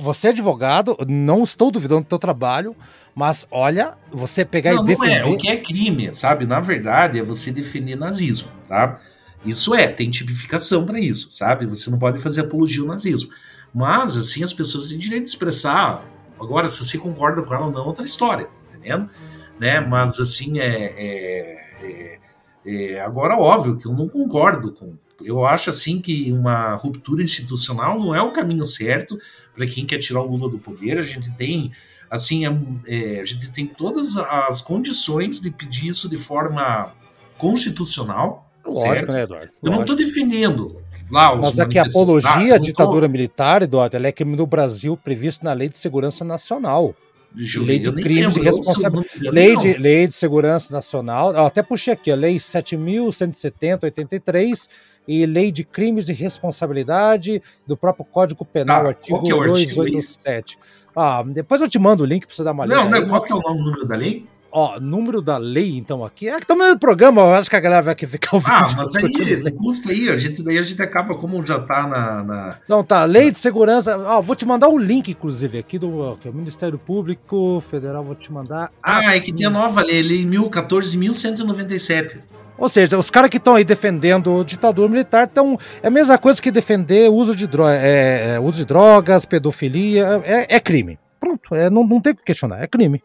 Você 0.00 0.28
é 0.28 0.30
advogado, 0.30 0.96
não 1.06 1.44
estou 1.44 1.70
duvidando 1.70 2.00
do 2.00 2.08
teu 2.08 2.18
trabalho, 2.18 2.74
mas 3.14 3.46
olha, 3.50 3.94
você 4.10 4.44
pegar 4.44 4.74
não, 4.74 4.82
e 4.82 4.86
defender. 4.86 5.20
Não 5.20 5.28
é, 5.28 5.34
o 5.34 5.36
que 5.36 5.48
é 5.48 5.56
crime, 5.58 6.10
sabe? 6.12 6.46
Na 6.46 6.58
verdade, 6.58 7.18
é 7.18 7.22
você 7.22 7.52
defender 7.52 7.96
nazismo, 7.96 8.48
tá? 8.66 8.98
Isso 9.44 9.74
é, 9.74 9.86
tem 9.86 10.10
tipificação 10.10 10.86
para 10.86 10.98
isso, 10.98 11.28
sabe? 11.30 11.66
Você 11.66 11.90
não 11.90 11.98
pode 11.98 12.18
fazer 12.18 12.40
apologia 12.40 12.80
ao 12.80 12.88
nazismo. 12.88 13.30
Mas, 13.74 14.16
assim, 14.16 14.42
as 14.42 14.52
pessoas 14.52 14.88
têm 14.88 14.98
direito 14.98 15.24
de 15.24 15.30
expressar 15.30 16.04
Agora, 16.40 16.68
se 16.68 16.84
você 16.84 16.98
concorda 16.98 17.42
com 17.42 17.54
ela 17.54 17.66
ou 17.66 17.72
não, 17.72 17.82
é 17.82 17.86
outra 17.86 18.04
história, 18.04 18.46
tá 18.46 18.52
entendendo? 18.70 19.10
Né? 19.58 19.80
Mas, 19.80 20.18
assim, 20.18 20.58
é, 20.58 20.66
é, 20.66 21.58
é, 21.82 22.18
é, 22.64 23.00
Agora, 23.00 23.36
óbvio 23.36 23.76
que 23.76 23.86
eu 23.86 23.92
não 23.92 24.08
concordo 24.08 24.72
com. 24.72 24.94
Eu 25.22 25.44
acho, 25.44 25.68
assim, 25.68 26.00
que 26.00 26.32
uma 26.32 26.76
ruptura 26.76 27.22
institucional 27.22 28.00
não 28.00 28.14
é 28.14 28.22
o 28.22 28.32
caminho 28.32 28.64
certo 28.64 29.18
para 29.54 29.66
quem 29.66 29.84
quer 29.84 29.98
tirar 29.98 30.22
o 30.22 30.26
Lula 30.26 30.50
do 30.50 30.58
poder. 30.58 30.98
A 30.98 31.02
gente 31.02 31.30
tem 31.32 31.70
assim, 32.10 32.44
é, 32.44 32.50
é, 32.88 33.20
a 33.20 33.24
gente 33.24 33.50
tem 33.52 33.66
todas 33.66 34.16
as 34.16 34.60
condições 34.60 35.40
de 35.40 35.50
pedir 35.50 35.86
isso 35.86 36.08
de 36.08 36.18
forma 36.18 36.92
constitucional. 37.38 38.49
Lógico, 38.64 38.80
certo? 38.80 39.12
né, 39.12 39.22
Eduardo? 39.22 39.50
Eu 39.62 39.72
não 39.72 39.80
estou 39.80 39.96
definindo 39.96 40.80
Lá, 41.10 41.34
Mas 41.34 41.58
aqui 41.58 41.78
a 41.78 41.82
apologia 41.82 42.54
à 42.54 42.58
ditadura 42.58 43.08
militar, 43.08 43.62
Eduardo, 43.62 43.96
ela 43.96 44.06
é 44.06 44.12
crime 44.12 44.36
no 44.36 44.46
Brasil 44.46 44.96
previsto 44.96 45.44
na 45.44 45.52
Lei 45.52 45.68
de 45.68 45.76
Segurança 45.76 46.24
Nacional. 46.24 46.94
lei 47.34 47.80
de 47.80 47.92
crimes 47.92 48.34
de 48.34 48.40
responsabilidade. 48.40 49.30
Lei 49.30 49.56
de, 49.56 49.72
lei 49.74 50.06
de 50.06 50.14
Segurança 50.14 50.72
Nacional. 50.72 51.32
Eu 51.32 51.46
até 51.46 51.62
puxei 51.62 51.92
aqui, 51.94 52.12
a 52.12 52.16
Lei 52.16 52.36
7.170, 52.36 53.84
83 53.84 54.68
e 55.08 55.26
Lei 55.26 55.50
de 55.50 55.64
Crimes 55.64 56.06
de 56.06 56.12
Responsabilidade 56.12 57.42
do 57.66 57.76
próprio 57.76 58.04
Código 58.04 58.44
Penal, 58.44 58.86
ah, 58.86 58.88
artigo 58.90 59.18
é 59.18 59.48
287. 59.48 60.58
Ah, 60.94 61.24
depois 61.26 61.60
eu 61.60 61.68
te 61.68 61.78
mando 61.78 62.04
o 62.04 62.06
link 62.06 62.24
para 62.24 62.36
você 62.36 62.44
dar 62.44 62.52
uma 62.52 62.64
olhada. 62.64 62.84
Não, 62.84 62.90
não, 62.90 63.08
qual 63.08 63.20
que 63.20 63.32
é 63.32 63.34
o 63.34 63.40
número 63.40 63.86
da 63.86 63.96
lei? 63.96 64.28
Ó, 64.52 64.80
número 64.80 65.22
da 65.22 65.36
lei, 65.38 65.76
então, 65.76 66.04
aqui. 66.04 66.28
É 66.28 66.34
que 66.36 66.42
estamos 66.42 66.66
no 66.68 66.78
programa, 66.78 67.22
eu 67.22 67.34
acho 67.34 67.48
que 67.48 67.54
a 67.54 67.60
galera 67.60 67.82
vai 67.82 67.94
ficar 67.94 68.34
ouvindo. 68.34 68.52
Ah, 68.52 68.68
mas 68.76 68.96
aí, 68.96 69.52
custa 69.52 69.90
aí, 69.90 70.08
a 70.08 70.16
gente, 70.16 70.42
daí 70.42 70.58
a 70.58 70.62
gente 70.62 70.82
acaba 70.82 71.14
como 71.14 71.44
já 71.46 71.60
tá 71.60 71.86
na. 71.86 72.24
na... 72.24 72.58
Não, 72.68 72.82
tá. 72.82 73.04
Lei 73.04 73.30
de 73.30 73.38
segurança. 73.38 73.96
Ó, 73.96 74.20
vou 74.20 74.34
te 74.34 74.44
mandar 74.44 74.68
o 74.68 74.74
um 74.74 74.78
link, 74.78 75.08
inclusive, 75.10 75.58
aqui 75.58 75.78
do 75.78 76.16
que 76.20 76.26
é 76.26 76.30
o 76.30 76.34
Ministério 76.34 76.78
Público 76.78 77.62
Federal, 77.70 78.02
vou 78.02 78.16
te 78.16 78.32
mandar. 78.32 78.72
Ah, 78.82 79.14
é 79.14 79.20
que 79.20 79.32
tem 79.32 79.46
a 79.46 79.50
nova 79.50 79.82
lei, 79.82 80.02
lei 80.02 80.24
1014.197. 80.24 82.20
Ou 82.58 82.68
seja, 82.68 82.98
os 82.98 83.08
caras 83.08 83.30
que 83.30 83.36
estão 83.36 83.54
aí 83.54 83.64
defendendo 83.64 84.44
ditadura 84.44 84.88
militar 84.88 85.28
estão. 85.28 85.56
É 85.80 85.86
a 85.86 85.90
mesma 85.90 86.18
coisa 86.18 86.42
que 86.42 86.50
defender 86.50 87.08
uso 87.08 87.36
de, 87.36 87.46
dro 87.46 87.68
é, 87.68 88.34
é, 88.34 88.40
uso 88.40 88.58
de 88.58 88.64
drogas, 88.64 89.24
pedofilia. 89.24 90.20
É, 90.24 90.56
é 90.56 90.60
crime. 90.60 90.98
Pronto. 91.20 91.54
É, 91.54 91.70
não, 91.70 91.86
não 91.86 92.00
tem 92.00 92.12
o 92.12 92.16
que 92.16 92.24
questionar. 92.24 92.60
É 92.62 92.66
crime. 92.66 93.02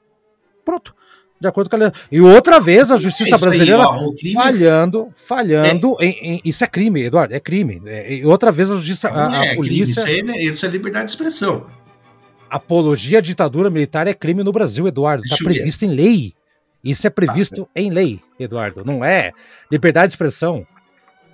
Pronto 0.65 0.95
de 1.39 1.47
acordo 1.47 1.69
com 1.69 1.75
a 1.75 1.79
lei. 1.79 1.91
E 2.11 2.21
outra 2.21 2.59
vez 2.59 2.91
a 2.91 2.97
justiça 2.97 3.37
brasileira 3.37 3.83
aí, 3.89 4.33
falhando, 4.33 5.09
falhando 5.15 5.95
é. 5.99 6.05
Em, 6.05 6.17
em, 6.21 6.41
isso 6.45 6.63
é 6.63 6.67
crime, 6.67 7.03
Eduardo, 7.03 7.33
é 7.33 7.39
crime. 7.39 7.81
É, 7.85 8.13
e 8.13 8.25
outra 8.25 8.51
vez 8.51 8.71
a 8.71 8.75
justiça, 8.75 9.09
a, 9.09 9.39
a 9.39 9.45
é 9.45 9.55
polícia. 9.55 10.03
Crime, 10.03 10.31
isso, 10.31 10.39
é, 10.39 10.43
isso 10.43 10.65
é 10.65 10.69
liberdade 10.69 11.05
de 11.05 11.11
expressão. 11.11 11.67
Apologia 12.49 13.17
à 13.17 13.21
ditadura 13.21 13.69
militar 13.69 14.07
é 14.07 14.13
crime 14.13 14.43
no 14.43 14.51
Brasil, 14.51 14.87
Eduardo. 14.87 15.23
Está 15.25 15.37
previsto 15.43 15.83
em 15.83 15.89
lei. 15.89 16.33
Isso 16.83 17.07
é 17.07 17.09
previsto 17.09 17.67
ah, 17.75 17.81
em 17.81 17.89
lei, 17.89 18.19
Eduardo. 18.39 18.85
Não 18.85 19.03
é 19.03 19.31
liberdade 19.71 20.09
de 20.09 20.13
expressão. 20.13 20.65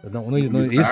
Não, 0.03 0.31
não, 0.31 0.39
não, 0.39 0.71
isso, 0.71 0.89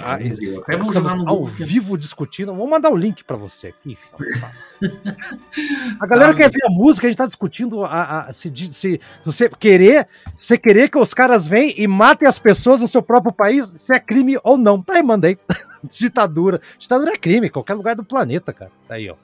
ah, 0.00 0.18
até 0.60 0.76
vamos 0.76 0.94
jogar 0.94 1.16
no 1.16 1.28
ao 1.28 1.44
vivo 1.44 1.98
discutindo. 1.98 2.54
Vou 2.54 2.68
mandar 2.68 2.90
o 2.90 2.96
link 2.96 3.24
para 3.24 3.36
você 3.36 3.68
aqui. 3.68 3.98
a 5.98 6.06
galera 6.06 6.32
quer 6.34 6.48
ver 6.48 6.64
a 6.64 6.70
música, 6.70 7.08
a 7.08 7.10
gente 7.10 7.18
tá 7.18 7.26
discutindo 7.26 7.82
a, 7.82 8.26
a, 8.28 8.32
se, 8.32 8.52
se, 8.72 9.00
você 9.24 9.48
querer, 9.48 10.06
você 10.38 10.56
querer 10.56 10.88
que 10.88 10.96
os 10.96 11.12
caras 11.12 11.48
venham 11.48 11.74
e 11.76 11.88
matem 11.88 12.28
as 12.28 12.38
pessoas 12.38 12.80
no 12.80 12.86
seu 12.86 13.02
próprio 13.02 13.32
país, 13.32 13.66
se 13.66 13.92
é 13.92 13.98
crime 13.98 14.38
ou 14.44 14.56
não. 14.56 14.80
Tá 14.80 14.94
aí, 14.94 15.02
mandei. 15.02 15.36
Ditadura. 15.82 16.60
Ditadura 16.78 17.14
é 17.14 17.16
crime, 17.16 17.48
em 17.48 17.50
qualquer 17.50 17.74
lugar 17.74 17.96
do 17.96 18.04
planeta, 18.04 18.52
cara. 18.52 18.70
Tá 18.86 18.94
aí, 18.94 19.10
ó. 19.10 19.16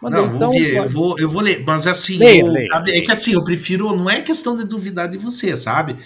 Mandei, 0.00 0.20
não, 0.20 0.26
então, 0.28 0.38
vou 0.38 0.58
ver, 0.58 0.76
eu 0.76 0.88
vou, 0.88 1.18
eu 1.18 1.28
vou 1.28 1.42
ler, 1.42 1.62
mas 1.66 1.86
assim, 1.86 2.16
leia, 2.18 2.40
eu, 2.40 2.46
leia. 2.46 2.68
é 2.88 3.00
que 3.00 3.10
assim, 3.10 3.34
eu 3.34 3.44
prefiro, 3.44 3.94
não 3.94 4.08
é 4.08 4.22
questão 4.22 4.56
de 4.56 4.64
duvidar 4.64 5.08
de 5.08 5.18
você, 5.18 5.54
sabe? 5.54 5.96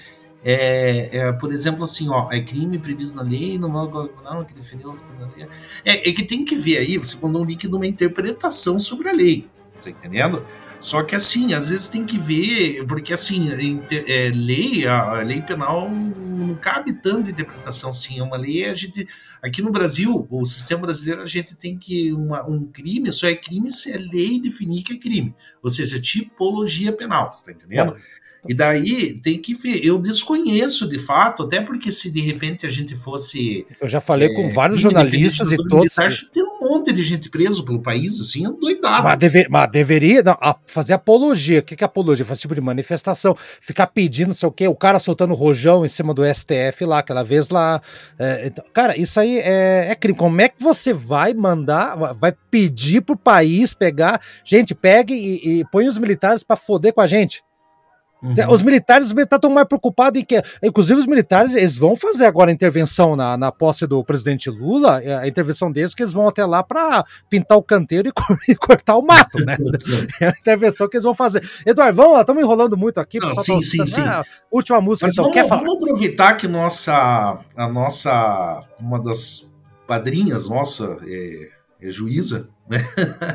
É, 0.44 1.08
é, 1.16 1.32
por 1.32 1.50
exemplo, 1.50 1.84
assim, 1.84 2.08
ó, 2.10 2.30
é 2.30 2.38
crime 2.40 2.78
previsto 2.78 3.16
na 3.16 3.22
lei, 3.22 3.58
não, 3.58 3.70
não 3.70 4.44
que 4.44 4.54
defendeu 4.54 4.94
é, 5.82 6.10
é 6.10 6.12
que 6.12 6.22
tem 6.22 6.44
que 6.44 6.54
ver 6.54 6.78
aí, 6.78 6.98
você 6.98 7.16
mandou 7.22 7.40
um 7.40 7.46
link 7.46 7.66
de 7.66 7.74
uma 7.74 7.86
interpretação 7.86 8.78
sobre 8.78 9.08
a 9.08 9.12
lei, 9.12 9.48
tá 9.80 9.88
entendendo? 9.88 10.44
Só 10.78 11.02
que 11.02 11.14
assim, 11.14 11.54
às 11.54 11.70
vezes 11.70 11.88
tem 11.88 12.04
que 12.04 12.18
ver, 12.18 12.84
porque 12.86 13.14
assim, 13.14 13.48
é, 13.90 14.30
lei, 14.34 14.86
a, 14.86 15.12
a, 15.12 15.22
lei 15.22 15.40
penal 15.40 15.90
não 15.90 16.54
cabe 16.56 16.92
tanto 16.92 17.30
interpretação 17.30 17.88
assim, 17.88 18.18
é 18.18 18.22
uma 18.22 18.36
lei, 18.36 18.66
a 18.68 18.74
gente, 18.74 19.08
aqui 19.44 19.60
no 19.60 19.70
Brasil, 19.70 20.26
o 20.30 20.44
sistema 20.44 20.82
brasileiro, 20.82 21.22
a 21.22 21.26
gente 21.26 21.54
tem 21.54 21.76
que, 21.76 22.12
uma, 22.12 22.48
um 22.48 22.64
crime 22.64 23.12
só 23.12 23.28
é 23.28 23.36
crime 23.36 23.70
se 23.70 23.92
a 23.92 23.98
lei 23.98 24.40
definir 24.40 24.82
que 24.82 24.94
é 24.94 24.96
crime, 24.96 25.34
ou 25.62 25.68
seja, 25.68 26.00
tipologia 26.00 26.92
penal, 26.92 27.30
você 27.32 27.44
tá 27.44 27.52
entendendo? 27.52 27.94
E 28.46 28.52
daí 28.52 29.18
tem 29.20 29.38
que 29.38 29.54
ver. 29.54 29.84
Eu 29.84 29.98
desconheço 29.98 30.86
de 30.88 30.98
fato, 30.98 31.44
até 31.44 31.62
porque 31.62 31.90
se 31.90 32.12
de 32.12 32.20
repente 32.20 32.66
a 32.66 32.68
gente 32.68 32.94
fosse. 32.94 33.66
Eu 33.80 33.88
já 33.88 34.00
falei 34.00 34.28
é, 34.28 34.34
com 34.34 34.50
vários 34.50 34.80
jornalistas 34.80 35.50
e 35.50 35.56
todos. 35.56 35.96
Militar, 35.96 36.10
tem 36.32 36.42
um 36.42 36.60
monte 36.60 36.92
de 36.92 37.02
gente 37.02 37.30
preso 37.30 37.64
pelo 37.64 37.80
país, 37.80 38.20
assim, 38.20 38.42
doidado. 38.60 39.04
Mas, 39.04 39.18
deve, 39.18 39.48
mas 39.48 39.70
deveria 39.70 40.22
não, 40.22 40.36
a, 40.40 40.56
fazer 40.66 40.92
apologia. 40.92 41.60
O 41.60 41.62
que, 41.62 41.74
que 41.74 41.82
é 41.82 41.86
apologia? 41.86 42.24
Fazer 42.24 42.42
tipo 42.42 42.54
de 42.54 42.60
manifestação. 42.60 43.34
Ficar 43.60 43.86
pedindo, 43.86 44.28
não 44.28 44.34
sei 44.34 44.48
o 44.48 44.52
quê, 44.52 44.68
o 44.68 44.76
cara 44.76 44.98
soltando 44.98 45.32
rojão 45.32 45.84
em 45.84 45.88
cima 45.88 46.12
do 46.12 46.22
STF 46.22 46.84
lá, 46.84 46.98
aquela 46.98 47.22
vez 47.22 47.48
lá. 47.48 47.80
É, 48.18 48.46
então, 48.46 48.64
cara, 48.74 48.98
isso 48.98 49.18
aí 49.18 49.33
é, 49.38 49.90
é 49.90 49.94
crime. 49.94 50.18
Como 50.18 50.40
é 50.40 50.48
que 50.48 50.62
você 50.62 50.92
vai 50.92 51.34
mandar, 51.34 51.96
vai 52.14 52.32
pedir 52.50 53.02
pro 53.02 53.16
país 53.16 53.74
pegar. 53.74 54.20
Gente, 54.44 54.74
pegue 54.74 55.14
e, 55.14 55.60
e 55.60 55.64
põe 55.66 55.86
os 55.86 55.98
militares 55.98 56.42
para 56.42 56.56
foder 56.56 56.92
com 56.92 57.00
a 57.00 57.06
gente. 57.06 57.42
Uhum. 58.22 58.34
Os 58.48 58.62
militares 58.62 59.10
estão 59.10 59.50
mais 59.50 59.68
preocupados 59.68 60.18
em 60.18 60.24
que. 60.24 60.42
Inclusive, 60.62 60.98
os 60.98 61.06
militares 61.06 61.54
eles 61.54 61.76
vão 61.76 61.94
fazer 61.94 62.24
agora 62.24 62.50
a 62.50 62.54
intervenção 62.54 63.14
na, 63.14 63.36
na 63.36 63.52
posse 63.52 63.86
do 63.86 64.02
presidente 64.02 64.48
Lula, 64.48 65.02
é, 65.02 65.14
a 65.14 65.28
intervenção 65.28 65.70
deles, 65.70 65.94
que 65.94 66.02
eles 66.02 66.14
vão 66.14 66.26
até 66.26 66.44
lá 66.46 66.62
para 66.62 67.04
pintar 67.28 67.58
o 67.58 67.62
canteiro 67.62 68.08
e, 68.08 68.12
e, 68.52 68.54
cortar 68.54 68.96
o 68.96 69.02
mato, 69.02 69.44
né? 69.44 69.56
é 70.22 70.28
a 70.28 70.30
intervenção 70.30 70.88
que 70.88 70.96
eles 70.96 71.04
vão 71.04 71.14
fazer. 71.14 71.46
Eduardo, 71.66 71.96
vamos 71.96 72.14
lá, 72.14 72.20
estamos 72.22 72.42
enrolando 72.42 72.76
muito 72.78 72.98
aqui. 72.98 73.18
Não, 73.18 73.34
sim, 73.36 73.60
sim, 73.60 73.78
né? 73.78 73.86
sim. 73.86 74.02
última 74.50 74.80
música, 74.80 75.06
Mas 75.06 75.18
então. 75.18 75.30
Vamos, 75.30 75.48
vamos 75.50 75.76
aproveitar 75.76 76.34
que 76.34 76.48
nossa, 76.48 77.38
a 77.54 77.68
nossa, 77.68 78.64
uma 78.80 78.98
das 78.98 79.52
padrinhas 79.86 80.48
nossa 80.48 80.96
é, 81.06 81.50
é 81.82 81.90
juíza, 81.90 82.48
né? 82.68 82.82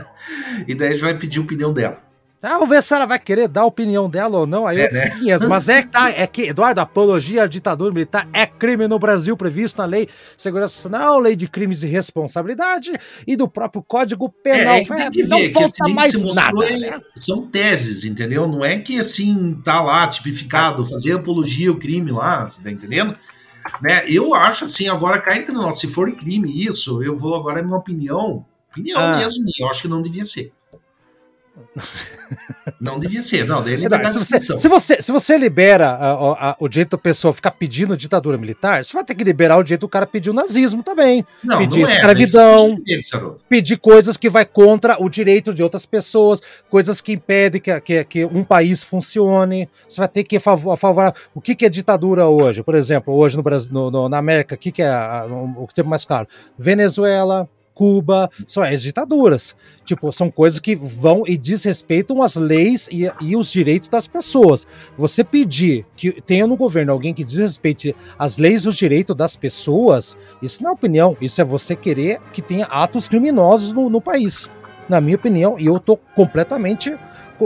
e 0.68 0.74
daí 0.74 0.88
a 0.88 0.92
gente 0.92 1.02
vai 1.02 1.16
pedir 1.16 1.38
a 1.38 1.44
opinião 1.44 1.72
dela. 1.72 2.09
Ah, 2.42 2.54
vamos 2.54 2.70
ver 2.70 2.82
se 2.82 2.94
ela 2.94 3.06
vai 3.06 3.20
querer 3.20 3.50
dar 3.50 3.62
a 3.62 3.66
opinião 3.66 4.10
dela 4.10 4.40
ou 4.40 4.48
não. 4.48 4.66
Aí 4.66 4.80
é, 4.80 4.92
né? 4.92 5.10
Mas 5.48 5.68
é 5.68 5.84
que 5.84 5.92
tá, 5.92 6.10
é 6.10 6.26
que, 6.26 6.44
Eduardo, 6.44 6.80
apologia 6.80 7.44
à 7.44 7.48
ditadura 7.48 7.94
militar 7.94 8.30
é 8.32 8.46
crime 8.46 8.88
no 8.88 8.98
Brasil 8.98 9.36
previsto 9.36 9.80
na 9.80 9.86
Lei 9.86 10.08
Segurança 10.38 10.90
Nacional, 10.90 11.20
Lei 11.20 11.36
de 11.36 11.50
Crimes 11.50 11.84
e 11.84 11.88
Responsabilidade 11.88 12.92
e 13.28 13.36
do 13.36 13.50
próprio 13.50 13.84
Código 13.84 14.30
Penal. 14.30 14.76
É, 14.76 14.80
é, 14.80 15.12
que 15.12 15.24
não 15.24 15.52
falta 15.52 15.90
mais 15.90 16.14
nada. 16.34 16.66
É, 16.66 16.78
né? 16.78 17.02
São 17.18 17.46
teses, 17.46 18.06
entendeu? 18.06 18.48
Não 18.48 18.64
é 18.64 18.80
que 18.80 19.00
assim 19.00 19.60
tá 19.62 19.82
lá 19.82 20.08
tipificado, 20.08 20.86
fazer 20.86 21.18
apologia 21.18 21.70
ao 21.70 21.76
crime 21.76 22.12
lá, 22.12 22.46
você 22.46 22.62
tá 22.64 22.72
entendendo? 22.72 23.16
Né? 23.82 24.04
Eu 24.08 24.34
acho 24.34 24.64
assim, 24.64 24.88
agora 24.88 25.22
cá 25.22 25.36
entre 25.36 25.52
nós, 25.52 25.78
se 25.80 25.88
for 25.88 26.10
crime 26.14 26.66
isso, 26.66 27.04
eu 27.04 27.18
vou 27.18 27.36
agora, 27.36 27.62
minha 27.62 27.76
opinião, 27.76 28.46
opinião 28.72 29.00
ah. 29.00 29.18
mesmo, 29.18 29.44
eu 29.60 29.68
acho 29.68 29.82
que 29.82 29.88
não 29.90 30.02
devia 30.02 30.24
ser. 30.24 30.54
Não 32.80 33.00
devia 33.00 33.22
ser, 33.22 33.46
não, 33.46 33.64
daí 33.64 33.74
é 33.74 34.12
se, 34.12 34.26
você, 34.26 34.40
se, 34.40 34.68
você, 34.68 35.02
se 35.02 35.12
você 35.12 35.38
libera 35.38 35.90
a, 35.90 36.52
a, 36.52 36.56
o 36.60 36.68
direito 36.68 36.92
da 36.92 36.98
pessoa 36.98 37.34
ficar 37.34 37.52
pedindo 37.52 37.98
ditadura 37.98 38.38
militar, 38.38 38.84
você 38.84 38.94
vai 38.94 39.04
ter 39.04 39.16
que 39.16 39.24
liberar 39.24 39.58
o 39.58 39.64
direito 39.64 39.82
do 39.82 39.90
cara 39.90 40.06
pedir 40.06 40.30
o 40.30 40.34
nazismo 40.34 40.84
também. 40.84 41.26
Não, 41.44 41.58
pedir 41.58 41.82
não 41.82 41.90
é, 41.90 41.94
escravidão, 41.94 42.82
pedir 43.50 43.78
coisas 43.78 44.18
que 44.18 44.30
vai 44.30 44.46
contra 44.46 45.02
o 45.02 45.10
direito 45.10 45.54
de 45.54 45.64
outras 45.64 45.86
pessoas, 45.86 46.42
coisas 46.70 47.02
que 47.02 47.14
impedem 47.14 47.60
que, 47.60 47.82
que, 47.82 48.04
que 48.04 48.26
um 48.26 48.44
país 48.44 48.84
funcione. 48.84 49.68
Você 49.88 50.00
vai 50.00 50.08
ter 50.08 50.24
que 50.24 50.40
favorar. 50.40 51.14
O 51.34 51.42
que, 51.42 51.56
que 51.56 51.66
é 51.66 51.70
ditadura 51.70 52.28
hoje? 52.28 52.64
Por 52.64 52.76
exemplo, 52.76 53.14
hoje 53.14 53.36
no 53.36 53.44
Brasil, 53.44 53.72
no, 53.74 53.92
no, 53.92 54.10
na 54.10 54.18
América, 54.18 54.56
o 54.56 54.58
que, 54.58 54.72
que 54.72 54.82
é 54.82 54.90
a, 54.90 55.26
o 55.58 55.68
que 55.68 55.82
é 55.82 55.84
mais 55.84 56.06
claro? 56.06 56.28
Venezuela, 56.58 57.50
Cuba, 57.80 58.30
são 58.46 58.62
as 58.62 58.82
ditaduras. 58.82 59.56
Tipo, 59.86 60.12
são 60.12 60.30
coisas 60.30 60.60
que 60.60 60.76
vão 60.76 61.24
e 61.26 61.38
desrespeitam 61.38 62.22
as 62.22 62.36
leis 62.36 62.90
e, 62.92 63.10
e 63.22 63.38
os 63.38 63.50
direitos 63.50 63.88
das 63.88 64.06
pessoas. 64.06 64.68
Você 64.98 65.24
pedir 65.24 65.86
que 65.96 66.20
tenha 66.22 66.46
no 66.46 66.58
governo 66.58 66.92
alguém 66.92 67.14
que 67.14 67.24
desrespeite 67.24 67.96
as 68.18 68.38
leis 68.38 68.64
e 68.64 68.68
os 68.68 68.76
direitos 68.76 69.16
das 69.16 69.38
pessoas, 69.38 70.18
isso 70.42 70.62
não 70.62 70.72
é 70.72 70.74
opinião, 70.74 71.16
isso 71.22 71.40
é 71.40 71.46
você 71.46 71.74
querer 71.74 72.20
que 72.34 72.42
tenha 72.42 72.66
atos 72.66 73.08
criminosos 73.08 73.72
no, 73.72 73.90
no 73.90 74.02
país. 74.02 74.50
Na 74.90 75.00
minha 75.00 75.16
opinião, 75.16 75.56
e 75.58 75.66
eu 75.66 75.80
tô 75.80 75.96
completamente 75.96 76.94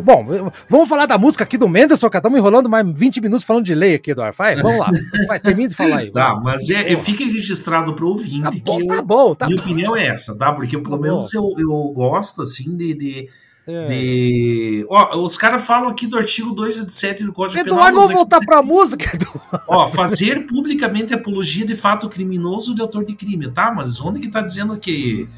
Bom, 0.01 0.25
vamos 0.69 0.89
falar 0.89 1.05
da 1.05 1.17
música 1.17 1.43
aqui 1.43 1.57
do 1.57 1.69
Menderson, 1.69 2.09
cara. 2.09 2.19
Estamos 2.19 2.39
enrolando 2.39 2.69
mais 2.69 2.85
20 2.87 3.21
minutos 3.21 3.45
falando 3.45 3.65
de 3.65 3.75
lei 3.75 3.95
aqui, 3.95 4.11
Eduardo. 4.11 4.35
Vai, 4.37 4.55
vamos 4.55 4.79
lá. 4.79 4.91
Vai, 5.27 5.39
termine 5.39 5.69
de 5.69 5.75
falar 5.75 5.97
aí. 5.97 6.11
Tá, 6.11 6.39
mas 6.43 6.69
é, 6.69 6.93
é, 6.93 6.97
fica 6.97 7.23
registrado 7.23 7.93
para 7.93 8.05
o 8.05 8.09
ouvinte. 8.09 8.41
Tá 8.41 8.51
bom, 8.63 8.77
que 8.79 8.87
tá 8.87 8.95
eu, 8.95 9.03
bom. 9.03 9.35
Tá 9.35 9.47
minha 9.47 9.57
bom. 9.57 9.63
opinião 9.63 9.95
é 9.95 10.07
essa, 10.07 10.37
tá? 10.37 10.51
Porque 10.51 10.77
pelo 10.77 10.97
tá 10.97 11.01
menos 11.01 11.33
eu, 11.33 11.53
eu 11.57 11.69
gosto, 11.93 12.41
assim, 12.41 12.75
de. 12.75 12.93
de... 12.93 13.29
É. 13.65 13.85
De... 13.85 14.85
Ó, 14.89 15.21
os 15.21 15.37
caras 15.37 15.63
falam 15.63 15.87
aqui 15.87 16.05
do 16.05 16.17
artigo 16.17 16.51
287 16.51 17.23
do 17.23 17.31
Código 17.31 17.61
Eduardo, 17.61 17.69
Penal. 17.69 17.89
Eduardo, 17.89 17.95
vamos 17.95 18.13
voltar 18.13 18.45
para 18.45 18.59
a 18.59 18.61
música. 18.61 19.09
Eduardo. 19.15 19.61
Ó, 19.67 19.87
fazer 19.87 20.45
publicamente 20.47 21.13
apologia 21.13 21.65
de 21.65 21.75
fato 21.75 22.09
criminoso 22.09 22.75
de 22.75 22.81
autor 22.81 23.05
de 23.05 23.13
crime, 23.15 23.49
tá? 23.49 23.71
Mas 23.73 24.01
onde 24.01 24.19
que 24.19 24.27
tá 24.27 24.41
dizendo 24.41 24.75
que. 24.77 25.29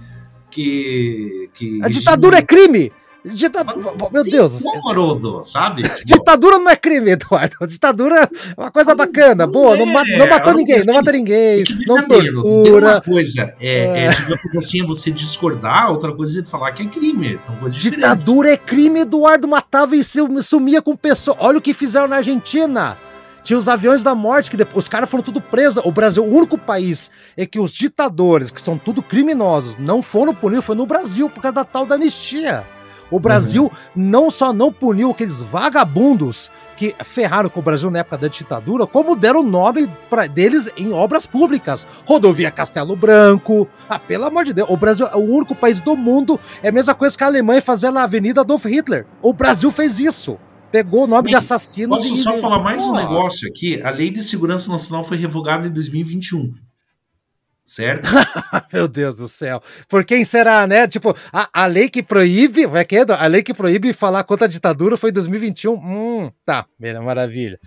que, 0.50 1.50
que 1.54 1.80
a 1.84 1.88
ditadura 1.88 2.40
é 2.40 2.42
crime! 2.42 2.92
Ditadura. 3.34 3.94
Meu 4.12 4.24
Deus. 4.24 4.62
Morodo, 4.84 5.44
sabe? 5.44 5.84
Ditadura 6.06 6.60
não 6.60 6.70
é 6.70 6.76
crime, 6.76 7.12
Eduardo. 7.12 7.56
Ditadura 7.68 8.24
é 8.24 8.30
uma 8.56 8.72
coisa 8.72 8.94
bacana, 8.94 9.48
boa. 9.48 9.76
Não, 9.76 10.00
é, 10.00 10.18
não 10.18 10.28
matou 10.28 10.54
ninguém, 10.54 10.80
não 10.86 10.94
mata 10.94 11.12
ninguém. 11.12 11.64
Não 11.88 12.08
tortura. 12.08 12.88
Uma 12.88 13.02
coisa 13.02 13.54
é, 13.60 14.06
é, 14.06 14.06
é 14.06 14.58
assim, 14.58 14.86
você 14.86 15.10
discordar, 15.10 15.90
outra 15.90 16.14
coisa 16.14 16.42
é 16.42 16.44
falar 16.44 16.72
que 16.72 16.84
é 16.84 16.86
crime. 16.86 17.40
Então, 17.42 17.68
Ditadura 17.70 18.52
é 18.52 18.58
crime, 18.58 19.02
Eduardo 19.02 19.48
matava 19.48 19.96
e 19.96 20.04
sumia 20.04 20.82
com 20.82 20.96
pessoas. 20.96 21.38
Olha 21.40 21.58
o 21.58 21.62
que 21.62 21.74
fizeram 21.74 22.08
na 22.08 22.18
Argentina. 22.18 22.98
Tinha 23.44 23.60
os 23.60 23.68
aviões 23.68 24.02
da 24.02 24.16
morte, 24.16 24.50
que 24.50 24.58
depois, 24.58 24.86
os 24.86 24.90
caras 24.90 25.08
foram 25.08 25.24
tudo 25.24 25.40
presos. 25.40 25.84
O 25.86 25.92
Brasil, 25.92 26.24
o 26.24 26.36
único 26.36 26.58
país 26.58 27.12
é 27.38 27.46
que 27.46 27.60
os 27.60 27.72
ditadores, 27.72 28.50
que 28.50 28.60
são 28.60 28.76
tudo 28.76 29.04
criminosos, 29.04 29.78
não 29.78 30.02
foram 30.02 30.34
punidos, 30.34 30.66
foi 30.66 30.76
no 30.76 30.88
Brasil, 30.88 31.30
por 31.30 31.42
causa 31.42 31.56
da 31.56 31.64
tal 31.64 31.86
da 31.86 31.94
anistia. 31.94 32.66
O 33.10 33.20
Brasil 33.20 33.64
uhum. 33.64 33.70
não 33.96 34.32
só 34.32 34.52
não 34.52 34.72
puniu 34.72 35.12
aqueles 35.12 35.42
vagabundos 35.42 36.52
que 36.76 36.96
ferraram 37.04 37.50
com 37.50 37.60
o 37.60 37.64
Brasil 37.64 37.90
na 37.90 38.00
época 38.00 38.18
da 38.18 38.28
ditadura, 38.28 38.86
como 38.86 39.16
deram 39.16 39.44
nome 39.44 39.90
para 40.10 40.28
deles 40.28 40.70
em 40.76 40.92
obras 40.92 41.26
públicas. 41.26 41.88
Rodovia 42.06 42.52
Castelo 42.52 42.96
Branco. 42.96 43.68
Ah, 43.90 44.00
pelo 44.00 44.26
amor 44.26 44.44
de 44.44 44.54
Deus, 44.54 44.70
o 44.70 44.76
Brasil 44.76 45.08
é 45.08 45.16
o 45.16 45.20
único 45.20 45.56
país 45.56 45.80
do 45.80 45.96
mundo, 45.96 46.40
é 46.62 46.70
a 46.70 46.72
mesma 46.72 46.96
coisa 46.96 47.18
que 47.18 47.24
a 47.24 47.28
Alemanha 47.28 47.62
fazer 47.62 47.92
na 47.92 48.04
Avenida 48.04 48.42
Adolf 48.42 48.66
Hitler. 48.66 49.06
O 49.22 49.34
Brasil 49.34 49.72
fez 49.72 50.00
isso. 50.00 50.38
Pegou 50.72 51.06
o 51.06 51.08
nome 51.08 51.30
de 51.30 51.36
assassino. 51.36 51.90
Posso 51.90 52.16
e... 52.16 52.18
só 52.18 52.34
falar 52.34 52.60
mais 52.60 52.84
Pô. 52.84 52.92
um 52.92 52.96
negócio 52.96 53.48
aqui? 53.48 53.82
A 53.82 53.92
Lei 53.92 54.10
de 54.10 54.22
Segurança 54.22 54.70
Nacional 54.70 55.04
foi 55.04 55.18
revogada 55.18 55.68
em 55.68 55.72
2021 55.72 56.52
certo? 57.66 58.08
Meu 58.72 58.88
Deus 58.88 59.18
do 59.18 59.28
céu. 59.28 59.62
Por 59.90 60.06
quem 60.06 60.24
será, 60.24 60.68
né? 60.68 60.88
Tipo, 60.88 61.16
a, 61.34 61.50
a 61.52 61.66
lei 61.66 61.90
que 61.90 62.04
proíbe, 62.04 62.68
vai 62.68 62.86
que 62.86 62.96
a 62.96 63.26
lei 63.26 63.42
que 63.42 63.54
proíbe 63.54 63.92
falar 63.92 64.24
contra 64.24 64.46
a 64.46 64.50
ditadura 64.50 64.96
foi 64.96 65.10
em 65.10 65.14
2021. 65.14 65.74
Hum, 65.74 66.32
tá, 66.46 66.66
maravilha. 67.04 67.60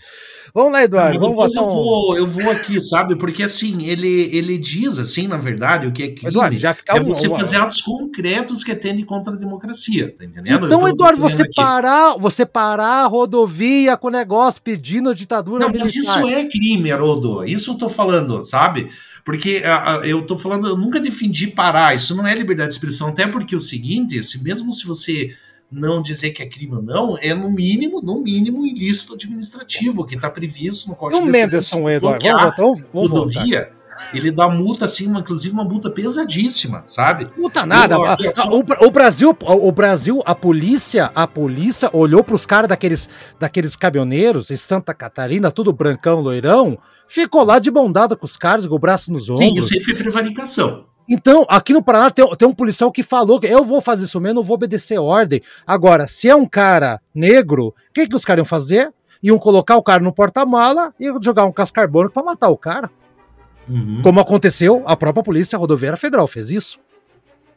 Vamos 0.54 0.72
lá, 0.72 0.84
Eduardo. 0.84 1.18
Não, 1.18 1.34
vamos 1.34 1.56
eu, 1.56 1.64
vou, 1.64 2.16
eu 2.16 2.26
vou 2.26 2.50
aqui, 2.50 2.80
sabe? 2.80 3.16
Porque 3.16 3.42
assim, 3.42 3.86
ele, 3.88 4.30
ele 4.32 4.56
diz 4.56 4.98
assim, 4.98 5.26
na 5.26 5.36
verdade, 5.36 5.86
o 5.88 5.92
que 5.92 6.04
é 6.04 6.08
crime 6.08 6.30
Eduardo, 6.30 6.56
já 6.56 6.72
fica 6.72 6.96
é 6.96 7.00
você 7.00 7.28
fazer 7.28 7.56
atos 7.56 7.80
concretos 7.80 8.62
que 8.62 8.70
atendem 8.70 9.04
contra 9.04 9.34
a 9.34 9.36
democracia, 9.36 10.14
tá 10.16 10.24
entendendo? 10.24 10.66
Então, 10.66 10.86
Eduardo, 10.86 11.20
você 11.20 11.42
aqui. 11.42 11.54
parar, 11.56 12.16
você 12.18 12.46
parar 12.46 13.04
a 13.04 13.06
rodovia 13.06 13.96
com 13.96 14.06
o 14.06 14.10
negócio 14.10 14.62
pedindo 14.62 15.10
a 15.10 15.14
ditadura 15.14 15.60
Não, 15.60 15.72
militar. 15.72 15.86
mas 15.86 15.96
isso 15.96 16.28
é 16.28 16.44
crime, 16.44 16.92
Haroldo. 16.92 17.44
Isso 17.44 17.72
eu 17.72 17.74
tô 17.76 17.88
falando, 17.88 18.44
sabe? 18.44 18.88
Porque 19.28 19.60
a, 19.62 19.96
a, 20.00 20.06
eu 20.06 20.22
tô 20.22 20.38
falando, 20.38 20.66
eu 20.68 20.74
nunca 20.74 20.98
defendi 20.98 21.48
parar, 21.48 21.94
isso 21.94 22.16
não 22.16 22.26
é 22.26 22.34
liberdade 22.34 22.70
de 22.70 22.74
expressão, 22.76 23.08
até 23.08 23.26
porque 23.26 23.54
é 23.54 23.58
o 23.58 23.60
seguinte, 23.60 24.22
se, 24.22 24.42
mesmo 24.42 24.72
se 24.72 24.86
você 24.86 25.28
não 25.70 26.00
dizer 26.00 26.30
que 26.30 26.42
é 26.42 26.46
crime 26.46 26.76
ou 26.76 26.82
não, 26.82 27.18
é 27.20 27.34
no 27.34 27.50
mínimo, 27.50 28.00
no 28.00 28.22
mínimo, 28.22 28.64
ilícito 28.64 29.12
administrativo, 29.12 30.06
que 30.06 30.14
está 30.14 30.30
previsto 30.30 30.88
no 30.88 30.96
Código 30.96 31.20
de 31.26 31.30
Menderson, 31.30 31.90
Eduardo, 31.90 32.24
vamos, 32.24 32.56
vamos, 32.56 32.82
vamos 32.90 33.08
rodovia. 33.10 33.70
ele 34.14 34.30
dá 34.30 34.48
multa, 34.48 34.86
assim, 34.86 35.06
uma, 35.08 35.20
inclusive 35.20 35.52
uma 35.52 35.64
multa 35.64 35.90
pesadíssima, 35.90 36.82
sabe? 36.86 37.28
Multa 37.36 37.66
nada. 37.66 37.96
Eu- 37.96 38.04
a- 38.06 38.16
eu 38.18 38.34
só- 38.34 38.48
o, 38.48 38.64
o 38.86 38.90
Brasil, 38.90 39.36
o 39.42 39.72
Brasil, 39.72 40.22
a 40.24 40.34
polícia, 40.34 41.10
a 41.14 41.26
polícia 41.26 41.90
olhou 41.92 42.24
pros 42.24 42.46
caras 42.46 42.68
daqueles, 42.70 43.10
daqueles 43.38 43.76
caminhoneiros 43.76 44.50
em 44.50 44.56
Santa 44.56 44.94
Catarina, 44.94 45.50
tudo 45.50 45.70
brancão, 45.70 46.20
loirão, 46.22 46.78
ficou 47.08 47.42
lá 47.44 47.58
de 47.58 47.70
mão 47.70 47.90
dada 47.90 48.14
com 48.14 48.24
os 48.26 48.36
caras, 48.36 48.66
com 48.66 48.74
o 48.74 48.78
braço 48.78 49.12
nos 49.12 49.28
ombros. 49.28 49.44
Sim, 49.46 49.54
isso 49.54 49.74
aí 49.74 49.80
foi 49.80 49.94
prevaricação. 49.94 50.84
Então, 51.10 51.46
aqui 51.48 51.72
no 51.72 51.82
Paraná 51.82 52.10
tem, 52.10 52.28
tem 52.36 52.46
um 52.46 52.54
policial 52.54 52.92
que 52.92 53.02
falou 53.02 53.40
que 53.40 53.46
eu 53.46 53.64
vou 53.64 53.80
fazer 53.80 54.04
isso 54.04 54.20
mesmo, 54.20 54.40
eu 54.40 54.44
vou 54.44 54.54
obedecer 54.56 54.98
ordem. 54.98 55.40
Agora, 55.66 56.06
se 56.06 56.28
é 56.28 56.36
um 56.36 56.46
cara 56.46 57.00
negro, 57.14 57.68
o 57.68 57.74
que, 57.94 58.06
que 58.06 58.14
os 58.14 58.24
caras 58.26 58.40
iam 58.42 58.44
fazer? 58.44 58.92
Iam 59.22 59.38
colocar 59.38 59.76
o 59.76 59.82
cara 59.82 60.02
no 60.02 60.12
porta-mala 60.12 60.92
e 61.00 61.06
jogar 61.24 61.46
um 61.46 61.52
casco 61.52 61.74
carbônico 61.74 62.12
pra 62.12 62.22
matar 62.22 62.50
o 62.50 62.56
cara. 62.58 62.90
Uhum. 63.68 64.00
Como 64.02 64.20
aconteceu, 64.20 64.82
a 64.86 64.94
própria 64.96 65.22
Polícia 65.24 65.58
Rodoviária 65.58 65.96
Federal 65.96 66.26
fez 66.28 66.50
isso. 66.50 66.78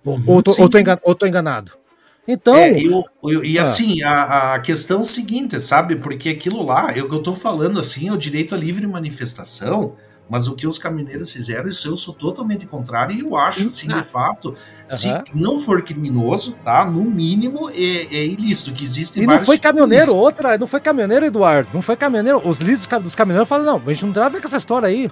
Ou, 0.04 0.16
Uhum, 0.16 0.24
ou 0.28 0.42
tô, 0.44 0.52
sim, 0.54 0.62
ou 0.62 0.70
tô 0.70 0.80
engan- 0.80 1.00
ou 1.04 1.14
tô 1.14 1.26
enganado? 1.28 1.74
Então, 2.32 2.56
É, 2.56 2.80
eu- 2.82 3.04
eu- 3.24 3.44
e 3.44 3.58
Ah. 3.60 3.62
assim, 3.64 4.02
a, 4.04 4.54
a 4.56 4.60
questão 4.60 5.02
é 5.02 5.04
seguinte, 5.04 5.60
sabe? 5.60 5.96
Porque 5.96 6.30
aquilo 6.30 6.64
lá, 6.66 6.92
eu 6.96 7.08
que 7.08 7.16
eu 7.16 7.22
tô 7.24 7.34
falando 7.34 7.80
assim, 7.80 8.08
é 8.10 8.14
o 8.14 8.18
direito 8.18 8.56
à 8.56 8.58
livre 8.58 8.86
manifestação, 8.88 9.94
mas 10.30 10.48
o 10.48 10.56
que 10.56 10.66
os 10.66 10.78
caminhoneiros 10.78 11.30
fizeram, 11.30 11.68
isso 11.68 11.88
eu 11.90 11.96
sou 11.98 12.14
totalmente 12.14 12.66
contrário, 12.66 13.14
e 13.16 13.20
eu 13.20 13.36
acho, 13.36 13.68
assim, 13.68 13.88
de 13.88 14.04
fato, 14.04 14.56
se 14.88 15.08
não 15.34 15.58
for 15.58 15.82
criminoso, 15.82 16.54
tá? 16.64 16.86
No 16.86 17.04
mínimo 17.04 17.70
é, 17.70 17.74
é 18.16 18.26
ilícito, 18.26 18.72
que 18.74 18.84
existem 18.84 19.24
e 19.24 19.28
não 19.28 19.40
foi 19.40 19.58
caminhoneiro, 19.58 20.16
outra, 20.16 20.58
não 20.58 20.68
foi 20.68 20.80
caminhoneiro, 20.80 21.26
Eduardo. 21.26 21.70
Não 21.74 21.82
foi 21.82 21.96
caminhoneiro. 21.98 22.42
Os 22.48 22.60
líderes 22.60 22.88
dos 23.04 23.16
caminhoneiros 23.16 23.50
falam: 23.50 23.66
não, 23.66 23.82
a 23.86 23.94
gente 23.94 24.06
não 24.06 24.14
tem 24.14 24.22
nada 24.24 24.28
a 24.28 24.30
ver 24.30 24.42
com 24.42 24.48
essa 24.48 24.58
história 24.58 24.88
aí. 24.88 25.12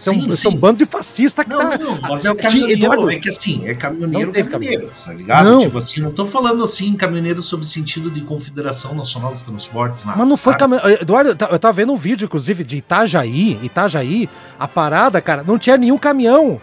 São, 0.00 0.14
Sim, 0.14 0.32
são 0.32 0.50
um 0.50 0.54
sim. 0.54 0.58
bando 0.58 0.78
de 0.78 0.86
fascista 0.86 1.44
que 1.44 1.50
Não, 1.50 1.58
tá. 1.68 1.76
não, 1.76 2.00
mas 2.00 2.24
é 2.24 2.30
o 2.30 2.34
caminhoneiro, 2.34 2.80
Eduardo, 2.84 3.10
é 3.10 3.18
que 3.18 3.28
assim, 3.28 3.68
é 3.68 3.74
caminhoneiro, 3.74 4.32
caminhoneiro, 4.32 4.88
tá 5.04 5.12
ligado? 5.12 5.44
Não. 5.44 5.58
Tipo 5.58 5.76
assim, 5.76 6.00
não 6.00 6.10
tô 6.10 6.24
falando 6.24 6.64
assim, 6.64 6.94
caminhoneiro 6.96 7.42
sob 7.42 7.66
sentido 7.66 8.10
de 8.10 8.22
Confederação 8.22 8.94
Nacional 8.94 9.30
dos 9.30 9.42
Transportes, 9.42 10.06
nada, 10.06 10.16
Mas 10.18 10.26
não 10.26 10.36
foi 10.38 10.54
sabe? 10.54 10.60
caminhoneiro. 10.60 11.02
Eduardo, 11.02 11.30
eu 11.30 11.36
ta- 11.36 11.48
eu 11.50 11.58
tava 11.58 11.74
vendo 11.74 11.92
um 11.92 11.96
vídeo, 11.96 12.24
inclusive, 12.24 12.64
de 12.64 12.78
Itajaí. 12.78 13.58
Itajaí, 13.62 14.26
a 14.58 14.66
parada, 14.66 15.20
cara, 15.20 15.44
não 15.46 15.58
tinha 15.58 15.76
nenhum 15.76 15.98
caminhão. 15.98 16.58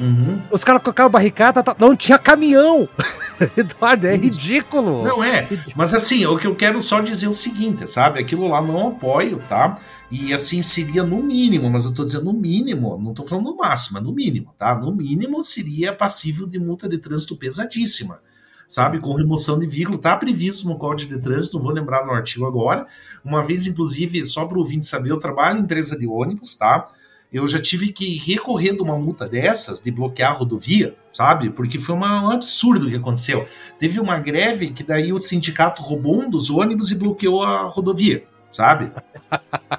Uhum. 0.00 0.40
Os 0.50 0.64
caras 0.64 0.82
colocaram 0.82 1.08
barricada, 1.10 1.62
tá- 1.62 1.76
não 1.78 1.94
tinha 1.94 2.18
caminhão. 2.18 2.88
Eduardo, 3.56 4.06
é 4.06 4.16
ridículo. 4.16 5.02
Não 5.04 5.22
é, 5.22 5.46
mas 5.76 5.94
assim, 5.94 6.26
o 6.26 6.36
que 6.36 6.46
eu 6.46 6.54
quero 6.56 6.80
só 6.80 7.00
dizer 7.00 7.26
é 7.26 7.28
o 7.28 7.32
seguinte, 7.32 7.88
sabe? 7.88 8.18
Aquilo 8.18 8.48
lá 8.48 8.60
não 8.60 8.88
apoio, 8.88 9.40
tá? 9.48 9.76
E 10.14 10.34
assim 10.34 10.60
seria 10.60 11.02
no 11.02 11.22
mínimo, 11.22 11.70
mas 11.70 11.86
eu 11.86 11.94
tô 11.94 12.04
dizendo 12.04 12.26
no 12.26 12.34
mínimo, 12.34 12.98
não 13.02 13.14
tô 13.14 13.24
falando 13.24 13.46
no 13.46 13.56
máximo, 13.56 13.96
é 13.96 14.00
no 14.02 14.12
mínimo, 14.12 14.52
tá? 14.58 14.78
No 14.78 14.94
mínimo 14.94 15.42
seria 15.42 15.90
passível 15.94 16.46
de 16.46 16.58
multa 16.58 16.86
de 16.86 16.98
trânsito 16.98 17.34
pesadíssima, 17.34 18.20
sabe? 18.68 18.98
Com 19.00 19.14
remoção 19.14 19.58
de 19.58 19.66
veículo, 19.66 19.96
tá 19.96 20.14
previsto 20.14 20.68
no 20.68 20.76
Código 20.76 21.14
de 21.14 21.18
Trânsito, 21.18 21.56
não 21.56 21.64
vou 21.64 21.72
lembrar 21.72 22.04
no 22.04 22.12
artigo 22.12 22.44
agora. 22.44 22.86
Uma 23.24 23.42
vez, 23.42 23.66
inclusive, 23.66 24.22
só 24.26 24.44
para 24.44 24.58
o 24.58 24.60
ouvinte 24.60 24.84
saber, 24.84 25.10
eu 25.10 25.18
trabalho 25.18 25.58
em 25.58 25.62
empresa 25.62 25.98
de 25.98 26.06
ônibus, 26.06 26.54
tá? 26.56 26.90
Eu 27.32 27.48
já 27.48 27.58
tive 27.58 27.90
que 27.90 28.18
recorrer 28.18 28.76
de 28.76 28.82
uma 28.82 28.98
multa 28.98 29.26
dessas, 29.26 29.80
de 29.80 29.90
bloquear 29.90 30.32
a 30.32 30.34
rodovia, 30.34 30.94
sabe? 31.10 31.48
Porque 31.48 31.78
foi 31.78 31.94
uma- 31.94 32.24
um 32.24 32.30
absurdo 32.30 32.86
o 32.86 32.90
que 32.90 32.96
aconteceu. 32.96 33.46
Teve 33.78 33.98
uma 33.98 34.18
greve 34.18 34.68
que 34.68 34.82
daí 34.82 35.10
o 35.10 35.18
sindicato 35.22 35.80
roubou 35.80 36.20
um 36.20 36.28
dos 36.28 36.50
ônibus 36.50 36.90
e 36.90 36.96
bloqueou 36.96 37.42
a 37.42 37.62
rodovia, 37.62 38.26
sabe? 38.52 38.92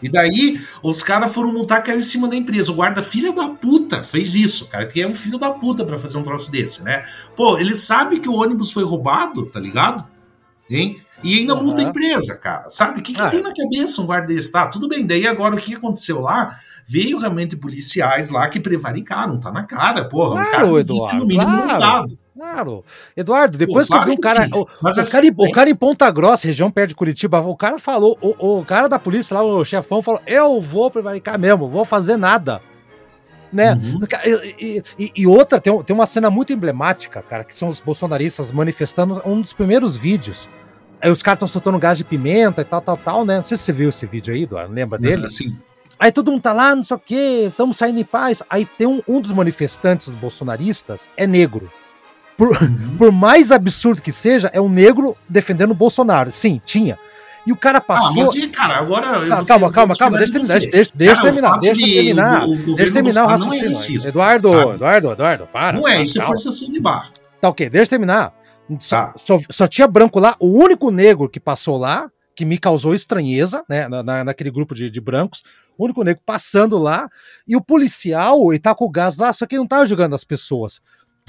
E 0.02 0.10
daí 0.10 0.60
os 0.82 1.04
caras 1.04 1.34
foram 1.34 1.54
multar, 1.54 1.84
caiu 1.84 2.00
em 2.00 2.04
cima 2.04 2.28
da 2.28 2.36
empresa. 2.36 2.72
O 2.72 2.76
guarda, 2.76 3.02
filha 3.04 3.32
da 3.32 3.48
puta, 3.50 4.04
fez 4.04 4.36
isso, 4.36 4.68
cara. 4.68 4.86
Que 4.88 5.02
é 5.02 5.08
um 5.08 5.14
filho 5.14 5.38
da 5.38 5.52
puta 5.52 5.86
pra 5.86 5.98
fazer 5.98 6.18
um 6.18 6.24
troço 6.24 6.52
desse, 6.52 6.84
né? 6.84 7.06
Pô, 7.36 7.58
ele 7.58 7.76
sabe 7.76 8.20
que 8.20 8.28
o 8.28 8.34
ônibus 8.34 8.72
foi 8.72 8.84
roubado, 8.84 9.46
tá 9.46 9.60
ligado? 9.60 10.06
Hein? 10.70 11.02
E 11.24 11.38
ainda 11.40 11.56
multa 11.56 11.82
a 11.82 11.86
empresa, 11.86 12.36
cara. 12.36 12.68
Sabe? 12.70 13.00
O 13.00 13.04
que, 13.04 13.14
que 13.14 13.22
Ah. 13.22 13.30
tem 13.30 13.42
na 13.42 13.54
cabeça 13.54 14.02
um 14.02 14.06
guarda 14.06 14.28
desse? 14.28 14.52
Tá, 14.52 14.68
tudo 14.68 14.90
bem. 14.90 15.06
Daí 15.06 15.26
agora 15.28 15.56
o 15.56 15.58
que 15.58 15.76
aconteceu 15.76 16.20
lá? 16.20 16.58
Veio 16.86 17.18
realmente 17.18 17.56
policiais 17.56 18.30
lá 18.30 18.48
que 18.50 18.60
prevaricaram, 18.60 19.40
tá 19.40 19.52
na 19.52 19.64
cara, 19.64 20.06
porra. 20.10 20.44
Claro, 20.44 20.50
um 20.50 20.52
cara 20.72 20.80
Eduardo, 20.80 21.18
no 21.20 21.26
mínimo 21.26 21.64
claro. 21.64 22.08
Claro. 22.36 22.86
Eduardo, 23.16 23.58
depois 23.58 23.88
Pô, 23.88 23.94
que 23.94 24.00
eu 24.02 24.06
vi 24.16 24.18
claro 24.20 24.36
que 24.38 24.42
cara. 24.42 24.46
sim. 24.46 24.60
O, 24.60 24.68
Mas 24.82 24.98
o 24.98 25.00
assim, 25.02 25.12
cara, 25.12 25.26
em- 25.28 25.34
o 25.38 25.52
cara 25.52 25.70
em 25.70 25.76
Ponta 25.76 26.10
Grossa, 26.12 26.48
região 26.48 26.70
perto 26.72 26.90
de 26.90 26.96
Curitiba, 26.96 27.40
o 27.42 27.56
cara 27.56 27.78
falou, 27.80 28.18
o, 28.22 28.60
o 28.60 28.66
cara 28.66 28.90
da 28.90 28.98
polícia 29.00 29.36
lá, 29.36 29.44
o 29.44 29.64
chefão, 29.64 30.02
falou: 30.02 30.20
Eu 30.26 30.60
vou 30.60 30.90
prevaricar 30.90 31.38
mesmo, 31.40 31.70
vou 31.70 31.86
fazer 31.86 32.18
nada. 32.18 32.60
Né? 33.52 33.74
Uhum. 33.74 34.00
E, 34.60 34.82
e- 34.98 35.12
e- 35.16 35.28
outra, 35.28 35.62
tem, 35.62 35.84
tem 35.84 35.96
uma 35.96 36.08
cena 36.08 36.32
muito 36.32 36.52
emblemática, 36.52 37.22
cara, 37.22 37.44
que 37.44 37.58
são 37.58 37.68
os 37.70 37.80
bolsonaristas 37.80 38.52
manifestando 38.52 39.22
um 39.24 39.40
dos 39.40 39.54
primeiros 39.54 39.96
vídeos. 39.96 40.50
Aí 41.00 41.12
os 41.12 41.22
caras 41.22 41.36
estão 41.38 41.48
soltando 41.48 41.78
gás 41.78 41.98
de 42.00 42.04
pimenta 42.04 42.62
e 42.62 42.66
tal, 42.66 42.82
tal, 42.82 42.98
tal, 42.98 43.26
né? 43.26 43.38
Não 43.38 43.46
sei 43.46 43.56
se 43.58 43.64
você 43.64 43.72
viu 43.74 43.90
esse 43.90 44.08
vídeo 44.08 44.34
aí, 44.34 44.44
Eduardo, 44.44 44.74
lembra 44.74 44.98
dele? 44.98 45.28
Assim, 45.28 45.56
Aí 46.04 46.12
todo 46.12 46.30
mundo 46.34 46.42
tá 46.42 46.52
lá, 46.52 46.76
não 46.76 46.84
sei 46.84 46.98
o 46.98 47.00
quê, 47.00 47.46
estamos 47.48 47.78
saindo 47.78 47.98
em 47.98 48.04
paz. 48.04 48.44
Aí 48.50 48.66
tem 48.66 48.86
um, 48.86 49.02
um 49.08 49.22
dos 49.22 49.32
manifestantes 49.32 50.10
bolsonaristas, 50.10 51.10
é 51.16 51.26
negro. 51.26 51.72
Por, 52.36 52.50
uhum. 52.50 52.96
por 53.00 53.10
mais 53.10 53.54
absurdo 53.54 54.02
que 54.02 54.12
seja, 54.12 54.50
é 54.54 54.60
um 54.60 54.68
negro 54.68 55.16
defendendo 55.30 55.72
o 55.72 55.74
Bolsonaro. 55.74 56.30
Sim, 56.30 56.60
tinha. 56.66 57.00
E 57.48 57.54
o 57.54 57.56
cara 57.56 57.78
Ah, 57.78 57.82
passou. 57.82 58.16
mas, 58.26 58.36
e, 58.36 58.50
cara, 58.50 58.76
agora. 58.80 59.08
eu 59.20 59.46
Calma, 59.46 59.72
calma, 59.72 59.96
calma, 59.98 60.18
deixa 60.18 60.34
terminar, 60.34 60.60
deixa, 60.60 60.92
deixa 60.94 61.14
eu 61.14 61.16
Cara, 61.16 61.22
terminar, 61.24 61.58
deixa 61.60 61.82
de 61.86 61.94
terminar. 61.94 62.48
o- 62.48 62.52
o 62.52 62.76
Deixa 62.76 62.94
terminar 62.94 63.26
o 63.26 63.30
é 63.30 63.32
raciocínio. 63.32 63.70
racista, 63.70 64.10
Eduardo, 64.10 64.50
sabe? 64.50 64.72
Eduardo, 64.74 65.12
Eduardo, 65.14 65.48
para. 65.54 65.78
Não 65.78 65.88
é, 65.88 65.94
para, 65.94 66.04
isso 66.04 66.18
é 66.18 66.20
calma. 66.20 66.36
forçação 66.36 66.70
de 66.70 66.80
barra. 66.82 67.08
Tá 67.40 67.48
ok, 67.48 67.70
deixa 67.70 67.86
eu 67.86 67.90
terminar. 67.92 68.34
Só, 68.80 68.96
Tá. 69.06 69.14
só, 69.16 69.40
só 69.50 69.68
tinha 69.68 69.88
branco 69.88 70.20
lá, 70.20 70.36
o 70.38 70.48
único 70.48 70.92
negro 70.92 71.30
que 71.30 71.40
passou 71.40 71.78
lá, 71.78 72.10
que 72.36 72.46
me 72.46 72.58
causou 72.58 72.96
estranheza, 72.96 73.64
né, 73.70 73.88
na, 73.88 74.02
na- 74.04 74.24
naquele 74.24 74.50
grupo 74.52 74.74
de, 74.74 74.90
de 74.90 75.00
brancos, 75.02 75.44
o 75.78 75.86
único 75.86 76.04
negro 76.04 76.22
passando 76.26 76.78
lá, 76.78 77.10
e 77.48 77.56
o 77.56 77.62
policial, 77.62 78.52
ele 78.52 78.60
tá 78.60 78.74
com 78.74 78.86
o 78.86 78.90
gás 78.90 79.18
lá, 79.18 79.32
só 79.34 79.46
que 79.46 79.56
ele 79.56 79.62
não 79.62 79.68
tava 79.68 79.86
jogando 79.86 80.16
as 80.16 80.24
pessoas. 80.24 80.82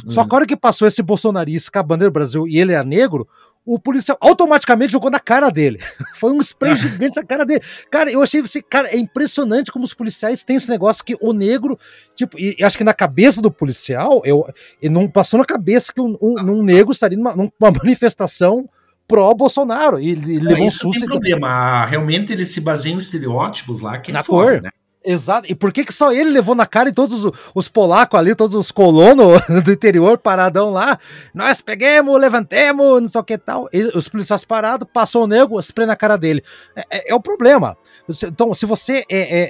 Só 0.09 0.23
Hum. 0.23 0.29
que 0.29 0.35
a 0.35 0.37
hora 0.37 0.47
que 0.47 0.57
passou 0.57 0.89
esse 0.89 1.03
bolsonarista 1.03 1.71
com 1.71 1.79
a 1.79 1.83
bandeira 1.83 2.11
do 2.11 2.15
Brasil 2.15 2.49
e 2.49 2.59
ele 2.59 2.73
era 2.73 2.83
negro, 2.85 3.29
o 3.67 3.79
policial 3.79 4.19
automaticamente 4.21 4.93
jogou 4.93 5.11
na 5.11 5.19
cara 5.21 5.49
dele. 5.51 5.79
Foi 6.17 6.33
um 6.33 6.41
spray 6.41 6.75
gigante 6.75 7.17
na 7.17 7.25
cara 7.25 7.47
dele. 7.47 7.63
Cara, 7.91 8.11
eu 8.11 8.21
achei 8.23 8.41
assim, 8.43 8.61
cara, 8.61 8.89
é 8.89 8.97
impressionante 8.99 9.73
como 9.73 9.85
os 9.85 9.95
policiais 9.95 10.43
têm 10.45 10.57
esse 10.57 10.69
negócio 10.69 11.03
que 11.05 11.17
o 11.21 11.33
negro, 11.33 11.79
tipo, 12.15 12.39
e, 12.39 12.57
e 12.59 12.65
acho 12.65 12.77
que 12.77 12.85
na 12.85 12.93
cabeça 12.93 13.41
do 13.41 13.51
policial, 13.51 14.21
eu, 14.27 14.45
e 14.83 14.89
não 14.91 15.09
passou 15.09 15.39
na 15.39 15.47
cabeça 15.47 15.93
que 15.93 16.01
um, 16.01 16.19
um, 16.21 16.35
um 16.41 16.63
negro 16.63 16.93
estaria 16.93 17.17
numa, 17.17 17.35
numa 17.35 17.51
manifestação 17.83 18.69
pró-Bolsonaro. 19.07 20.01
E 20.01 20.15
Não, 20.15 20.43
levou 20.51 20.65
um 20.65 20.67
isso 20.69 20.79
susto. 20.79 21.01
tem 21.01 21.09
problema. 21.09 21.85
Realmente 21.87 22.33
eles 22.33 22.51
se 22.53 22.61
baseiam 22.61 22.97
em 22.97 22.99
estereótipos 22.99 23.81
lá, 23.81 23.99
que 23.99 24.11
é 24.11 24.15
Na 24.15 24.23
foda, 24.23 24.53
cor. 24.53 24.63
né? 24.63 24.71
Exato. 25.07 25.47
E 25.51 25.55
por 25.55 25.71
que, 25.71 25.85
que 25.85 25.93
só 25.93 26.11
ele 26.15 26.31
levou 26.31 26.55
na 26.55 26.65
cara 26.65 26.89
e 26.89 26.93
todos 26.93 27.25
os, 27.27 27.33
os 27.55 27.69
polacos 27.69 28.19
ali, 28.19 28.35
todos 28.35 28.55
os 28.55 28.73
colonos 28.73 29.39
do 29.63 29.71
interior 29.71 30.17
paradão 30.17 30.71
lá? 30.71 30.99
Nós 31.35 31.61
peguemos, 31.61 32.19
levantemos, 32.19 33.03
não 33.03 33.09
sei 33.09 33.21
o 33.21 33.25
que 33.25 33.37
tal. 33.37 33.69
Ele- 33.71 33.91
os 33.95 34.09
policiais 34.09 34.47
parados, 34.47 34.89
passou 34.95 35.25
o 35.25 35.27
nego, 35.27 35.61
spray 35.61 35.87
na 35.87 35.95
cara 35.95 36.17
dele. 36.17 36.43
É, 36.75 36.85
é- 36.91 37.13
é 37.13 37.15
o 37.15 37.21
problema. 37.21 37.77
Então, 38.25 38.55
se 38.55 38.65
você 38.65 39.05
é, 39.11 39.19
é, 39.19 39.43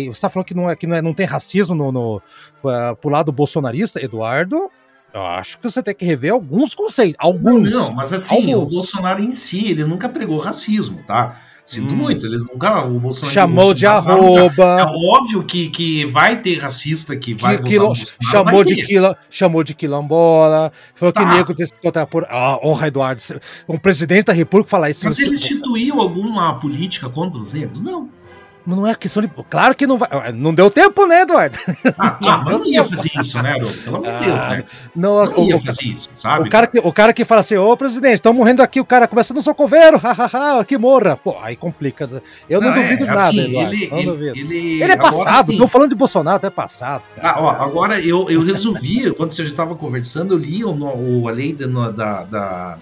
é- 0.00 0.04
é- 0.04 0.08
você 0.08 0.20
tá 0.20 0.28
falando 0.28 0.46
que 0.46 0.54
não, 0.54 0.68
é, 0.68 0.76
que 0.76 0.86
não, 0.86 0.96
é, 0.96 1.00
não 1.00 1.14
tem 1.14 1.24
racismo 1.24 1.74
no, 1.74 1.90
no, 1.90 2.22
ah, 2.66 2.94
pro 2.94 3.08
lado 3.10 3.32
bolsonarista, 3.32 4.04
Eduardo, 4.04 4.70
eu 5.14 5.22
acho 5.24 5.58
que 5.58 5.70
você 5.70 5.82
tem 5.82 5.94
que 5.94 6.04
rever 6.04 6.32
alguns 6.32 6.74
conceitos. 6.74 7.16
Não, 7.20 7.26
Alguns. 7.30 7.70
não, 7.70 7.92
mas 7.94 8.12
assim, 8.12 8.52
Alguns. 8.52 8.72
o 8.72 8.76
Bolsonaro 8.76 9.22
em 9.22 9.32
si, 9.34 9.70
ele 9.70 9.84
nunca 9.84 10.08
pregou 10.08 10.38
racismo, 10.38 11.02
tá? 11.06 11.40
Sinto 11.64 11.92
Hum. 11.92 11.98
muito, 11.98 12.24
eles 12.24 12.46
nunca. 12.48 12.86
O 12.86 12.98
Bolsonaro 12.98 13.34
Chamou 13.34 13.74
de 13.74 13.84
nunca- 13.84 13.94
É 13.96 13.98
arroba. 13.98 14.86
óbvio 15.18 15.42
que, 15.44 15.68
que 15.68 16.06
vai 16.06 16.40
ter 16.40 16.56
racista 16.58 17.14
que 17.14 17.34
vai 17.34 17.58
que, 17.58 17.78
votar 17.78 17.94
quilo- 17.94 17.94
chamou, 18.30 18.52
vai 18.54 18.64
de 18.64 18.74
ter. 18.76 18.86
quila, 18.86 19.16
chamou 19.28 19.62
de 19.62 19.74
quilombola, 19.74 20.72
falou 20.94 21.12
que 21.12 21.20
Tá. 21.20 21.34
negro 21.34 21.54
tem 21.54 21.66
que 21.66 21.72
contar 21.82 22.06
por. 22.06 22.26
Ah, 22.30 22.58
honra, 22.64 22.86
Eduardo. 22.88 23.20
Um 23.68 23.76
presidente 23.78 24.24
da 24.24 24.32
República 24.32 24.70
falar 24.70 24.88
isso. 24.88 25.04
Mas 25.04 25.18
não 25.18 25.26
ele 25.26 25.36
se- 25.36 25.44
instituiu 25.54 26.00
alguma 26.00 26.58
política 26.58 27.10
contra 27.10 27.38
os 27.38 27.52
negros? 27.52 27.82
Não. 27.82 28.08
Não 28.76 28.86
é 28.86 28.94
questão 28.94 29.22
de. 29.22 29.30
Claro 29.48 29.74
que 29.74 29.86
não 29.86 29.96
vai. 29.96 30.08
Não 30.32 30.52
deu 30.52 30.70
tempo, 30.70 31.06
né, 31.06 31.22
Eduardo? 31.22 31.58
Ah, 31.98 32.10
tá, 32.20 32.42
mas 32.44 32.52
não 32.58 32.66
ia 32.66 32.84
fazer 32.84 33.10
isso, 33.18 33.42
né, 33.42 33.52
Haroldo? 33.52 33.78
Pelo 33.78 33.96
amor 33.96 34.18
de 34.20 34.24
Deus, 34.26 34.40
né? 34.42 34.64
Não, 34.94 35.24
Não 35.26 35.44
ia 35.48 35.56
o, 35.56 35.62
fazer 35.64 35.84
isso, 35.86 36.10
sabe? 36.14 36.46
o 36.48 36.50
cara 36.50 36.66
que, 36.66 36.78
o 36.78 36.92
cara 36.92 37.12
que 37.14 37.24
fala 37.24 37.40
assim, 37.40 37.56
ô 37.56 37.74
presidente, 37.76 38.14
estão 38.16 38.34
morrendo 38.34 38.62
aqui, 38.62 38.78
o 38.80 38.84
cara 38.84 39.08
começa 39.08 39.32
no 39.32 39.40
socoveiro, 39.40 39.96
hahaha, 40.02 40.62
que 40.64 40.76
morra. 40.76 41.16
Pô, 41.16 41.36
aí 41.40 41.56
complica. 41.56 42.08
Eu 42.48 42.60
não, 42.60 42.68
Não, 42.70 42.76
é, 42.76 42.82
duvido 42.82 43.06
nada, 43.06 43.20
assim, 43.22 43.40
Eduardo. 43.48 43.72
ele, 43.74 43.88
não 43.90 43.98
ele, 43.98 44.06
duvido. 44.06 44.36
ele, 44.38 44.82
Ele 44.82 44.92
é 44.92 44.96
passado, 44.96 45.48
assim, 45.50 45.58
tô 45.58 45.66
falando 45.66 45.88
de 45.90 45.96
Bolsonaro, 45.96 46.46
é 46.46 46.50
passado. 46.50 47.02
cara. 47.16 47.28
Ah, 47.36 47.40
ó, 47.42 47.48
agora 47.50 47.98
eu, 48.00 48.28
eu 48.28 48.44
resolvi, 48.44 49.10
quando 49.16 49.30
você 49.32 49.44
já 49.44 49.50
estava 49.50 49.74
conversando, 49.74 50.34
eu 50.34 50.38
li 50.38 50.62
o, 50.64 50.70
o- 50.72 51.26
a 51.26 51.32
lei 51.32 51.54
da, 51.54 51.66
no- 51.66 51.90
da, 51.90 52.24
da, 52.24 52.78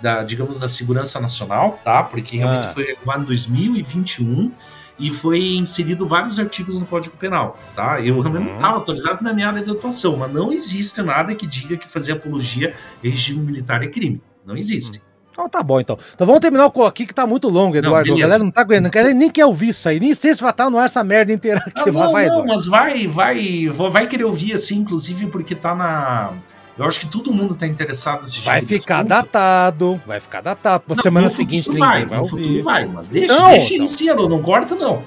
da, 0.00 0.22
digamos, 0.24 0.58
da 0.58 0.68
segurança 0.68 1.20
nacional, 1.20 1.78
tá? 1.84 2.02
Porque 2.02 2.36
realmente 2.38 2.64
Ah. 2.66 2.72
foi 2.72 2.96
agora 3.02 3.20
em 3.20 3.24
2021 3.24 4.50
e 4.98 5.10
foi 5.10 5.54
inserido 5.54 6.08
vários 6.08 6.38
artigos 6.38 6.78
no 6.78 6.86
Código 6.86 7.16
Penal, 7.16 7.58
tá? 7.74 8.00
Eu 8.00 8.20
realmente 8.20 8.48
não 8.48 8.56
estava 8.56 8.78
atualizado 8.78 9.22
na 9.22 9.32
minha 9.32 9.48
área 9.48 9.62
de 9.62 9.70
atuação, 9.70 10.16
mas 10.16 10.32
não 10.32 10.52
existe 10.52 11.00
nada 11.02 11.34
que 11.34 11.46
diga 11.46 11.76
que 11.76 11.88
fazer 11.88 12.12
apologia 12.12 12.74
em 13.02 13.10
regime 13.10 13.40
militar 13.40 13.82
é 13.82 13.86
crime. 13.86 14.20
Não 14.44 14.56
existe. 14.56 15.02
Então 15.38 15.48
tá 15.48 15.62
bom, 15.62 15.78
então. 15.78 15.96
Então 16.14 16.26
vamos 16.26 16.40
terminar 16.40 16.68
o 16.74 16.84
aqui 16.84 17.06
que 17.06 17.14
tá 17.14 17.24
muito 17.24 17.48
longo, 17.48 17.76
Eduardo. 17.76 18.10
Não, 18.10 18.16
a 18.16 18.20
galera 18.20 18.42
não 18.42 18.50
tá 18.50 18.62
aguentando, 18.62 18.84
não 18.84 18.90
quer, 18.90 19.14
nem 19.14 19.30
quer 19.30 19.46
ouvir 19.46 19.68
isso 19.68 19.88
aí. 19.88 20.00
Nem 20.00 20.12
sei 20.12 20.34
se 20.34 20.40
vai 20.40 20.50
estar 20.50 20.68
no 20.68 20.76
ar 20.76 20.86
essa 20.86 21.04
merda 21.04 21.32
inteira 21.32 21.62
aqui. 21.64 21.92
Não, 21.92 21.92
não, 21.92 22.12
vai, 22.12 22.26
não 22.26 22.44
mas 22.44 22.66
vai, 22.66 23.06
vai, 23.06 23.68
vai 23.68 24.06
querer 24.08 24.24
ouvir 24.24 24.54
assim, 24.54 24.78
inclusive 24.78 25.28
porque 25.28 25.54
tá 25.54 25.76
na. 25.76 26.32
Eu 26.78 26.84
acho 26.84 27.00
que 27.00 27.06
todo 27.06 27.32
mundo 27.32 27.56
tá 27.56 27.66
interessado 27.66 28.20
nesse 28.20 28.42
Vai 28.42 28.62
ficar 28.62 29.02
datado, 29.02 30.00
vai 30.06 30.20
ficar 30.20 30.40
datado. 30.40 30.84
Pra 30.84 31.02
semana 31.02 31.28
seguinte 31.28 31.68
ninguém 31.68 31.84
vai, 31.84 32.06
vai 32.06 32.20
ouvir. 32.20 32.62
vai, 32.62 32.86
mas 32.86 33.08
deixa, 33.08 33.36
não, 33.36 33.50
deixa 33.50 33.70
não. 33.70 33.76
inicia, 33.78 34.14
não, 34.14 34.40
corta 34.40 34.76
não. 34.76 35.02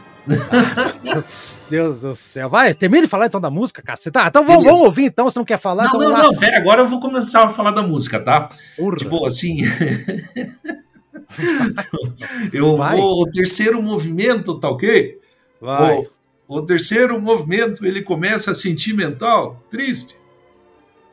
Ah, 0.51 1.23
Deus 1.69 2.01
do 2.01 2.13
céu. 2.13 2.49
Vai, 2.49 2.73
termine 2.73 3.03
de 3.03 3.07
falar 3.07 3.27
então 3.27 3.39
da 3.39 3.49
música, 3.49 3.81
cara. 3.81 3.97
Tá, 4.11 4.27
então 4.27 4.45
vamos, 4.45 4.65
vamos, 4.65 4.81
ouvir 4.81 5.05
então, 5.05 5.23
você 5.23 5.39
não 5.39 5.45
quer 5.45 5.57
falar? 5.57 5.85
Não, 5.85 5.95
então 5.95 6.09
não, 6.09 6.17
não, 6.17 6.37
pera, 6.37 6.57
agora 6.57 6.81
eu 6.81 6.87
vou 6.87 6.99
começar 6.99 7.45
a 7.45 7.49
falar 7.49 7.71
da 7.71 7.81
música, 7.81 8.19
tá? 8.19 8.49
Urra. 8.77 8.97
Tipo 8.97 9.25
assim. 9.25 9.59
eu 12.51 12.75
Vai. 12.75 12.97
vou. 12.97 13.21
O 13.21 13.31
terceiro 13.31 13.81
movimento, 13.81 14.59
tá 14.59 14.69
ok? 14.69 15.21
Vai. 15.61 15.99
O, 15.99 16.09
o 16.57 16.61
terceiro 16.61 17.17
movimento 17.21 17.85
ele 17.85 18.01
começa 18.01 18.53
sentimental, 18.53 19.55
triste 19.69 20.19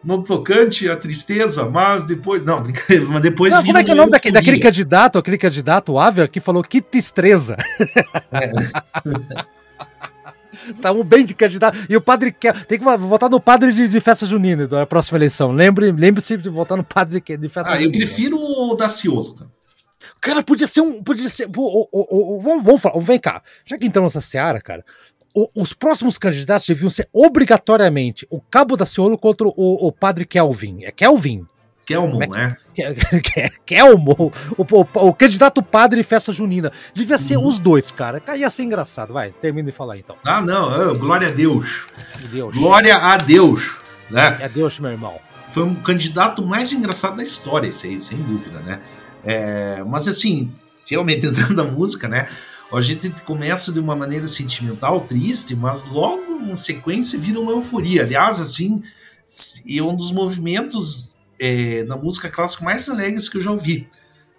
no 0.08 0.24
tocante 0.24 0.88
à 0.88 0.96
tristeza, 0.96 1.68
mas 1.68 2.06
depois. 2.06 2.42
Não, 2.42 2.62
mas 3.10 3.20
depois. 3.20 3.52
Não, 3.52 3.62
como 3.62 3.76
é 3.76 3.84
que 3.84 3.90
é 3.90 3.94
o 3.94 3.96
nome 3.96 4.10
daquele, 4.10 4.32
daquele 4.32 4.58
candidato, 4.58 5.18
aquele 5.18 5.36
candidato, 5.36 5.92
o 5.92 6.00
Aver, 6.00 6.30
que 6.30 6.40
falou 6.40 6.62
que 6.62 6.80
tristeza. 6.80 7.58
É. 8.32 8.50
Estavam 10.70 11.04
bem 11.04 11.26
de 11.26 11.34
candidato. 11.34 11.78
E 11.90 11.94
o 11.94 12.00
padre 12.00 12.32
quer. 12.32 12.64
Tem 12.64 12.78
que 12.78 12.84
votar 12.84 13.28
no 13.28 13.38
padre 13.38 13.70
de, 13.70 13.86
de 13.86 14.00
festa 14.00 14.24
junina 14.24 14.66
da 14.66 14.86
próxima 14.86 15.18
eleição. 15.18 15.52
Lembre-se 15.52 15.92
lembre 15.92 16.22
de 16.22 16.48
votar 16.48 16.78
no 16.78 16.84
padre 16.84 17.20
de, 17.20 17.36
de 17.36 17.48
festa 17.50 17.70
ah, 17.70 17.74
junina. 17.74 17.92
Ah, 17.92 17.94
eu 17.94 18.06
prefiro 18.06 18.38
o 18.38 18.74
Daciolo. 18.76 19.36
Cara, 20.22 20.42
podia 20.42 20.66
ser 20.66 20.80
um. 20.80 21.02
Podia 21.02 21.28
ser. 21.28 21.50
O, 21.54 21.88
o, 21.92 22.36
o, 22.36 22.40
vamos, 22.40 22.64
vamos 22.64 22.80
falar. 22.80 22.98
Vem 23.00 23.18
cá. 23.18 23.42
Já 23.66 23.76
que 23.76 23.86
entramos 23.86 24.14
nessa 24.14 24.26
seara, 24.26 24.58
cara. 24.58 24.82
Os 25.54 25.72
próximos 25.72 26.18
candidatos 26.18 26.66
deviam 26.66 26.90
ser 26.90 27.08
obrigatoriamente 27.12 28.26
o 28.30 28.40
Cabo 28.40 28.76
da 28.76 28.86
Ciolo 28.86 29.18
contra 29.18 29.46
o, 29.46 29.52
o 29.56 29.92
padre 29.92 30.24
Kelvin. 30.24 30.84
É 30.84 30.90
Kelvin. 30.90 31.46
Kelmo, 31.88 32.18
né? 32.18 32.54
Kelmo, 33.64 34.14
o, 34.58 34.62
o, 34.62 35.08
o, 35.08 35.14
candidato 35.14 35.62
padre 35.62 36.02
festa 36.02 36.30
junina. 36.30 36.70
Devia 36.92 37.16
ser 37.16 37.38
uhum. 37.38 37.46
os 37.46 37.58
dois, 37.58 37.90
cara. 37.90 38.22
Ia 38.36 38.50
ser 38.50 38.64
engraçado. 38.64 39.14
Vai, 39.14 39.30
termina 39.30 39.70
de 39.70 39.74
falar 39.74 39.96
então. 39.96 40.14
Ah, 40.22 40.42
não. 40.42 40.98
glória 40.98 41.28
a 41.28 41.30
Deus. 41.30 41.88
Deus. 42.30 42.54
Glória 42.54 42.94
a 42.94 43.16
Deus. 43.16 43.80
Né? 44.10 44.36
É 44.40 44.48
Deus, 44.50 44.78
meu 44.78 44.90
irmão. 44.90 45.14
Foi 45.50 45.62
um 45.62 45.74
candidato 45.76 46.44
mais 46.44 46.74
engraçado 46.74 47.16
da 47.16 47.22
história, 47.22 47.68
isso 47.68 47.86
aí, 47.86 48.02
sem 48.02 48.18
dúvida, 48.18 48.58
né? 48.60 48.80
É, 49.24 49.82
mas 49.82 50.06
assim, 50.06 50.52
realmente 50.88 51.24
entrando 51.26 51.54
na 51.54 51.64
música, 51.64 52.06
né? 52.06 52.28
A 52.72 52.80
gente 52.82 53.10
começa 53.22 53.72
de 53.72 53.80
uma 53.80 53.96
maneira 53.96 54.26
sentimental, 54.26 55.00
triste, 55.00 55.56
mas 55.56 55.86
logo 55.86 56.38
na 56.40 56.56
sequência 56.56 57.18
vira 57.18 57.40
uma 57.40 57.52
euforia. 57.52 58.02
Aliás, 58.02 58.40
assim, 58.40 58.82
e 59.64 59.80
um 59.80 59.94
dos 59.94 60.12
movimentos 60.12 61.14
é, 61.40 61.84
da 61.84 61.96
música 61.96 62.28
clássica 62.28 62.64
mais 62.64 62.88
alegres 62.88 63.28
que 63.28 63.38
eu 63.38 63.40
já 63.40 63.50
ouvi, 63.50 63.88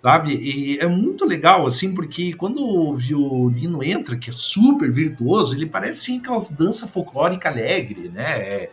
sabe? 0.01 0.35
E 0.35 0.77
é 0.79 0.85
muito 0.85 1.25
legal, 1.25 1.65
assim, 1.65 1.93
porque 1.95 2.33
quando 2.33 2.63
o 2.63 2.95
violino 2.95 3.83
entra, 3.83 4.15
que 4.15 4.29
é 4.29 4.33
super 4.33 4.91
virtuoso, 4.91 5.55
ele 5.55 5.65
parece 5.65 6.11
assim, 6.11 6.19
aquelas 6.19 6.51
dança 6.51 6.87
folclórica 6.87 7.49
alegre, 7.49 8.09
né? 8.09 8.37
É, 8.37 8.71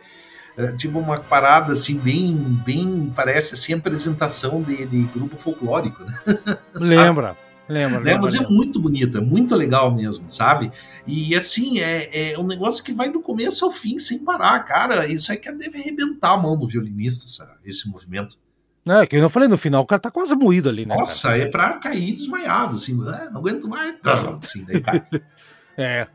é, 0.55 0.71
tipo 0.71 0.97
uma 0.97 1.19
parada 1.19 1.73
assim 1.73 1.99
bem 1.99 2.35
bem 2.65 3.13
parece 3.15 3.53
assim 3.53 3.73
apresentação 3.73 4.59
de, 4.59 4.87
de 4.87 5.03
grupo 5.03 5.37
folclórico 5.37 6.03
né? 6.03 6.11
lembra 6.81 7.37
Lembra, 7.69 7.99
né? 7.99 8.17
Mas 8.17 8.35
é 8.35 8.47
muito 8.47 8.79
bonita, 8.79 9.19
muito 9.19 9.55
legal 9.55 9.93
mesmo, 9.93 10.29
sabe? 10.29 10.71
E 11.05 11.35
assim, 11.35 11.79
é, 11.79 12.31
é 12.31 12.39
um 12.39 12.47
negócio 12.47 12.83
que 12.83 12.93
vai 12.93 13.11
do 13.11 13.19
começo 13.19 13.65
ao 13.65 13.71
fim 13.71 13.99
sem 13.99 14.23
parar, 14.23 14.59
cara. 14.59 15.05
Isso 15.07 15.31
aí 15.31 15.37
que 15.37 15.51
deve 15.51 15.77
arrebentar 15.77 16.33
a 16.33 16.37
mão 16.37 16.57
do 16.57 16.65
violinista, 16.65 17.27
sabe? 17.27 17.57
esse 17.65 17.89
movimento. 17.89 18.37
Não, 18.85 19.01
é 19.01 19.05
que 19.05 19.17
eu 19.17 19.29
falei 19.29 19.49
no 19.49 19.57
final, 19.57 19.83
o 19.83 19.85
cara 19.85 19.99
tá 19.99 20.09
quase 20.09 20.33
moído 20.33 20.69
ali, 20.69 20.85
né? 20.85 20.95
Nossa, 20.95 21.29
cara? 21.29 21.41
é 21.41 21.45
pra 21.47 21.73
cair 21.73 22.13
desmaiado, 22.13 22.77
assim, 22.77 22.97
ah, 23.05 23.29
não 23.31 23.41
aguento 23.41 23.67
mais. 23.67 23.95
Assim, 24.41 24.63
daí 24.63 24.79
cai. 24.79 25.05
é. 25.77 26.07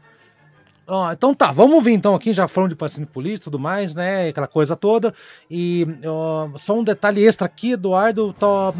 Então 1.13 1.35
tá, 1.35 1.53
vamos 1.53 1.77
ouvir 1.77 1.93
então 1.93 2.15
aqui, 2.15 2.35
já 2.35 2.49
falando 2.49 2.71
de 2.71 2.77
patrocínio 2.77 3.09
polícia 3.09 3.37
e 3.37 3.45
tudo 3.45 3.59
mais, 3.59 3.95
né? 3.95 4.29
Aquela 4.29 4.49
coisa 4.49 4.75
toda. 4.75 5.15
E 5.51 5.87
só 6.59 6.79
um 6.79 6.85
detalhe 6.85 7.25
extra 7.25 7.47
aqui, 7.47 7.73
Eduardo, 7.73 8.35
tô, 8.39 8.75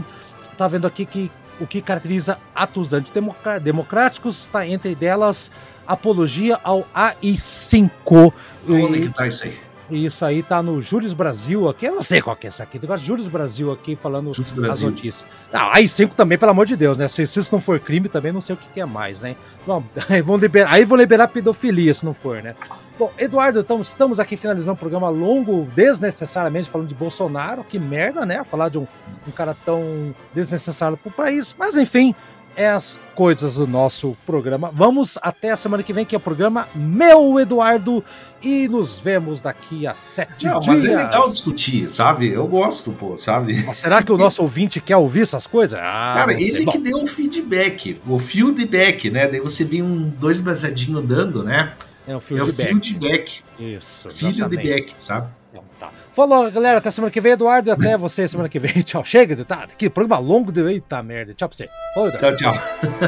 tá 0.59 0.69
vendo 0.69 0.87
aqui 0.87 1.07
que 1.07 1.31
o 1.63 1.67
que 1.67 1.81
caracteriza 1.81 2.39
atos 2.55 2.93
antidemocráticos, 2.93 4.43
está 4.43 4.67
entre 4.67 4.95
delas 4.95 5.51
apologia 5.87 6.59
ao 6.63 6.87
AI-5. 6.93 8.33
Onde 8.69 8.99
e... 8.99 9.01
que 9.03 9.11
tá 9.11 9.27
isso 9.27 9.45
aí? 9.45 9.72
Isso 9.91 10.25
aí 10.25 10.43
tá 10.43 10.63
no 10.63 10.81
Júris 10.81 11.13
Brasil 11.13 11.69
aqui. 11.69 11.87
Eu 11.87 11.97
não 11.97 12.03
sei 12.03 12.23
qual 12.23 12.37
que 12.37 12.47
é 12.47 12.49
esse 12.49 12.63
aqui. 12.63 12.79
De 12.79 12.87
Júris 12.99 13.29
Brasil 13.29 13.71
aqui 13.71 13.97
falando 13.97 14.31
as 14.31 14.81
notícias. 14.81 15.27
Não, 15.53 15.71
aí 15.71 15.89
5 15.89 16.15
também, 16.15 16.39
pelo 16.39 16.51
amor 16.51 16.67
de 16.67 16.77
Deus, 16.77 16.99
né? 16.99 17.09
Se, 17.09 17.27
se, 17.27 17.41
isso 17.41 17.53
não 17.53 17.61
for 17.61 17.79
crime, 17.79 18.09
também 18.09 18.33
não 18.33 18.41
sei 18.41 18.55
o 18.55 18.59
que, 18.59 18.69
que 18.69 18.81
é 18.81 18.87
mais, 18.87 19.21
né? 19.21 19.37
Bom, 19.67 19.85
aí 20.09 20.23
vão 20.23 20.37
liberar, 20.37 20.73
aí 20.73 20.85
vão 20.85 20.97
liberar 20.97 21.29
pedofilia 21.29 21.93
se 21.93 22.05
não 22.05 22.15
for, 22.15 22.43
né? 22.43 22.55
Bom, 22.99 23.11
Eduardo, 23.19 23.61
então, 23.61 23.81
estamos 23.81 24.21
aqui 24.21 24.37
finalizando 24.37 24.75
um 24.75 24.77
programa 24.77 25.09
longo, 25.09 25.69
desnecessariamente, 25.75 26.71
falando 26.71 26.89
de 26.89 26.95
Bolsonaro. 26.95 27.65
Que 27.65 27.79
merda, 27.79 28.25
né? 28.25 28.45
Falar 28.45 28.69
de 28.69 28.79
um, 28.79 28.87
um 29.27 29.31
cara 29.31 29.57
tão 29.65 30.15
desnecessário 30.35 30.97
pro 30.97 31.11
país. 31.11 31.55
Mas 31.59 31.77
enfim, 31.77 32.15
é 32.57 32.69
as 32.69 32.99
coisas 33.15 33.57
do 33.57 33.67
nosso 33.67 34.17
programa. 34.27 34.71
Vamos 34.73 35.19
até 35.21 35.51
a 35.51 35.57
semana 35.57 35.83
que 35.83 35.93
vem, 35.93 36.05
que 36.05 36.15
é 36.15 36.19
o 36.19 36.21
programa 36.21 36.69
Meu 36.75 37.39
Eduardo, 37.39 38.05
e 38.43 38.69
nos 38.69 38.99
vemos 38.99 39.41
daqui 39.41 39.87
a 39.87 39.95
sete 39.95 40.47
Não, 40.47 40.61
dias. 40.61 40.77
Mas 40.77 40.85
é 40.85 40.97
legal 40.97 41.29
discutir, 41.31 41.89
sabe? 41.89 42.29
Eu 42.29 42.47
gosto, 42.47 42.93
pô, 42.93 43.17
sabe? 43.17 43.63
Mas 43.65 43.79
será 43.79 44.03
que 44.03 44.13
o 44.13 44.19
nosso 44.19 44.41
ouvinte 44.43 44.81
quer 44.81 44.97
ouvir 44.97 45.23
essas 45.23 45.47
coisas? 45.47 45.79
Ah, 45.81 46.15
Cara, 46.19 46.33
ele 46.33 46.67
que 46.67 46.79
deu 46.79 46.99
um 46.99 47.07
feedback, 47.07 48.01
o 48.07 48.19
feedback, 48.19 49.11
né? 49.11 49.27
Daí 49.27 49.41
você 49.41 49.65
vê 49.65 49.83
um, 49.83 50.09
dois 50.09 50.41
baseadinhos 50.41 51.01
andando, 51.01 51.43
né? 51.43 51.73
É 52.07 52.17
o 52.17 52.21
feedback. 52.21 52.69
É 52.69 52.75
o 52.75 52.81
feedback. 52.81 53.43
Isso, 53.59 54.11
Filho 54.11 54.49
de 54.49 54.57
back, 54.57 54.95
sabe? 54.99 55.31
Então, 55.51 55.65
tá. 55.79 55.91
Falou, 56.13 56.51
galera. 56.51 56.79
Até 56.79 56.91
semana 56.91 57.11
que 57.11 57.21
vem, 57.21 57.33
Eduardo. 57.33 57.71
E 57.71 57.73
até 57.73 57.97
você 57.97 58.29
semana 58.29 58.49
que 58.49 58.59
vem. 58.59 58.73
Tchau. 58.83 59.05
Chega, 59.05 59.45
tá? 59.45 59.65
Aqui, 59.65 59.89
programa 59.89 60.19
longo. 60.19 60.53
De... 60.53 60.61
Eita 60.63 61.03
merda. 61.03 61.35
Tchau 61.35 61.49
pra 61.49 61.57
você. 61.57 61.69
Falou, 61.95 62.13
Tchau, 62.13 62.37
tchau. 62.37 62.55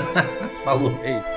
Falou. 0.64 0.98
Ei. 1.02 1.33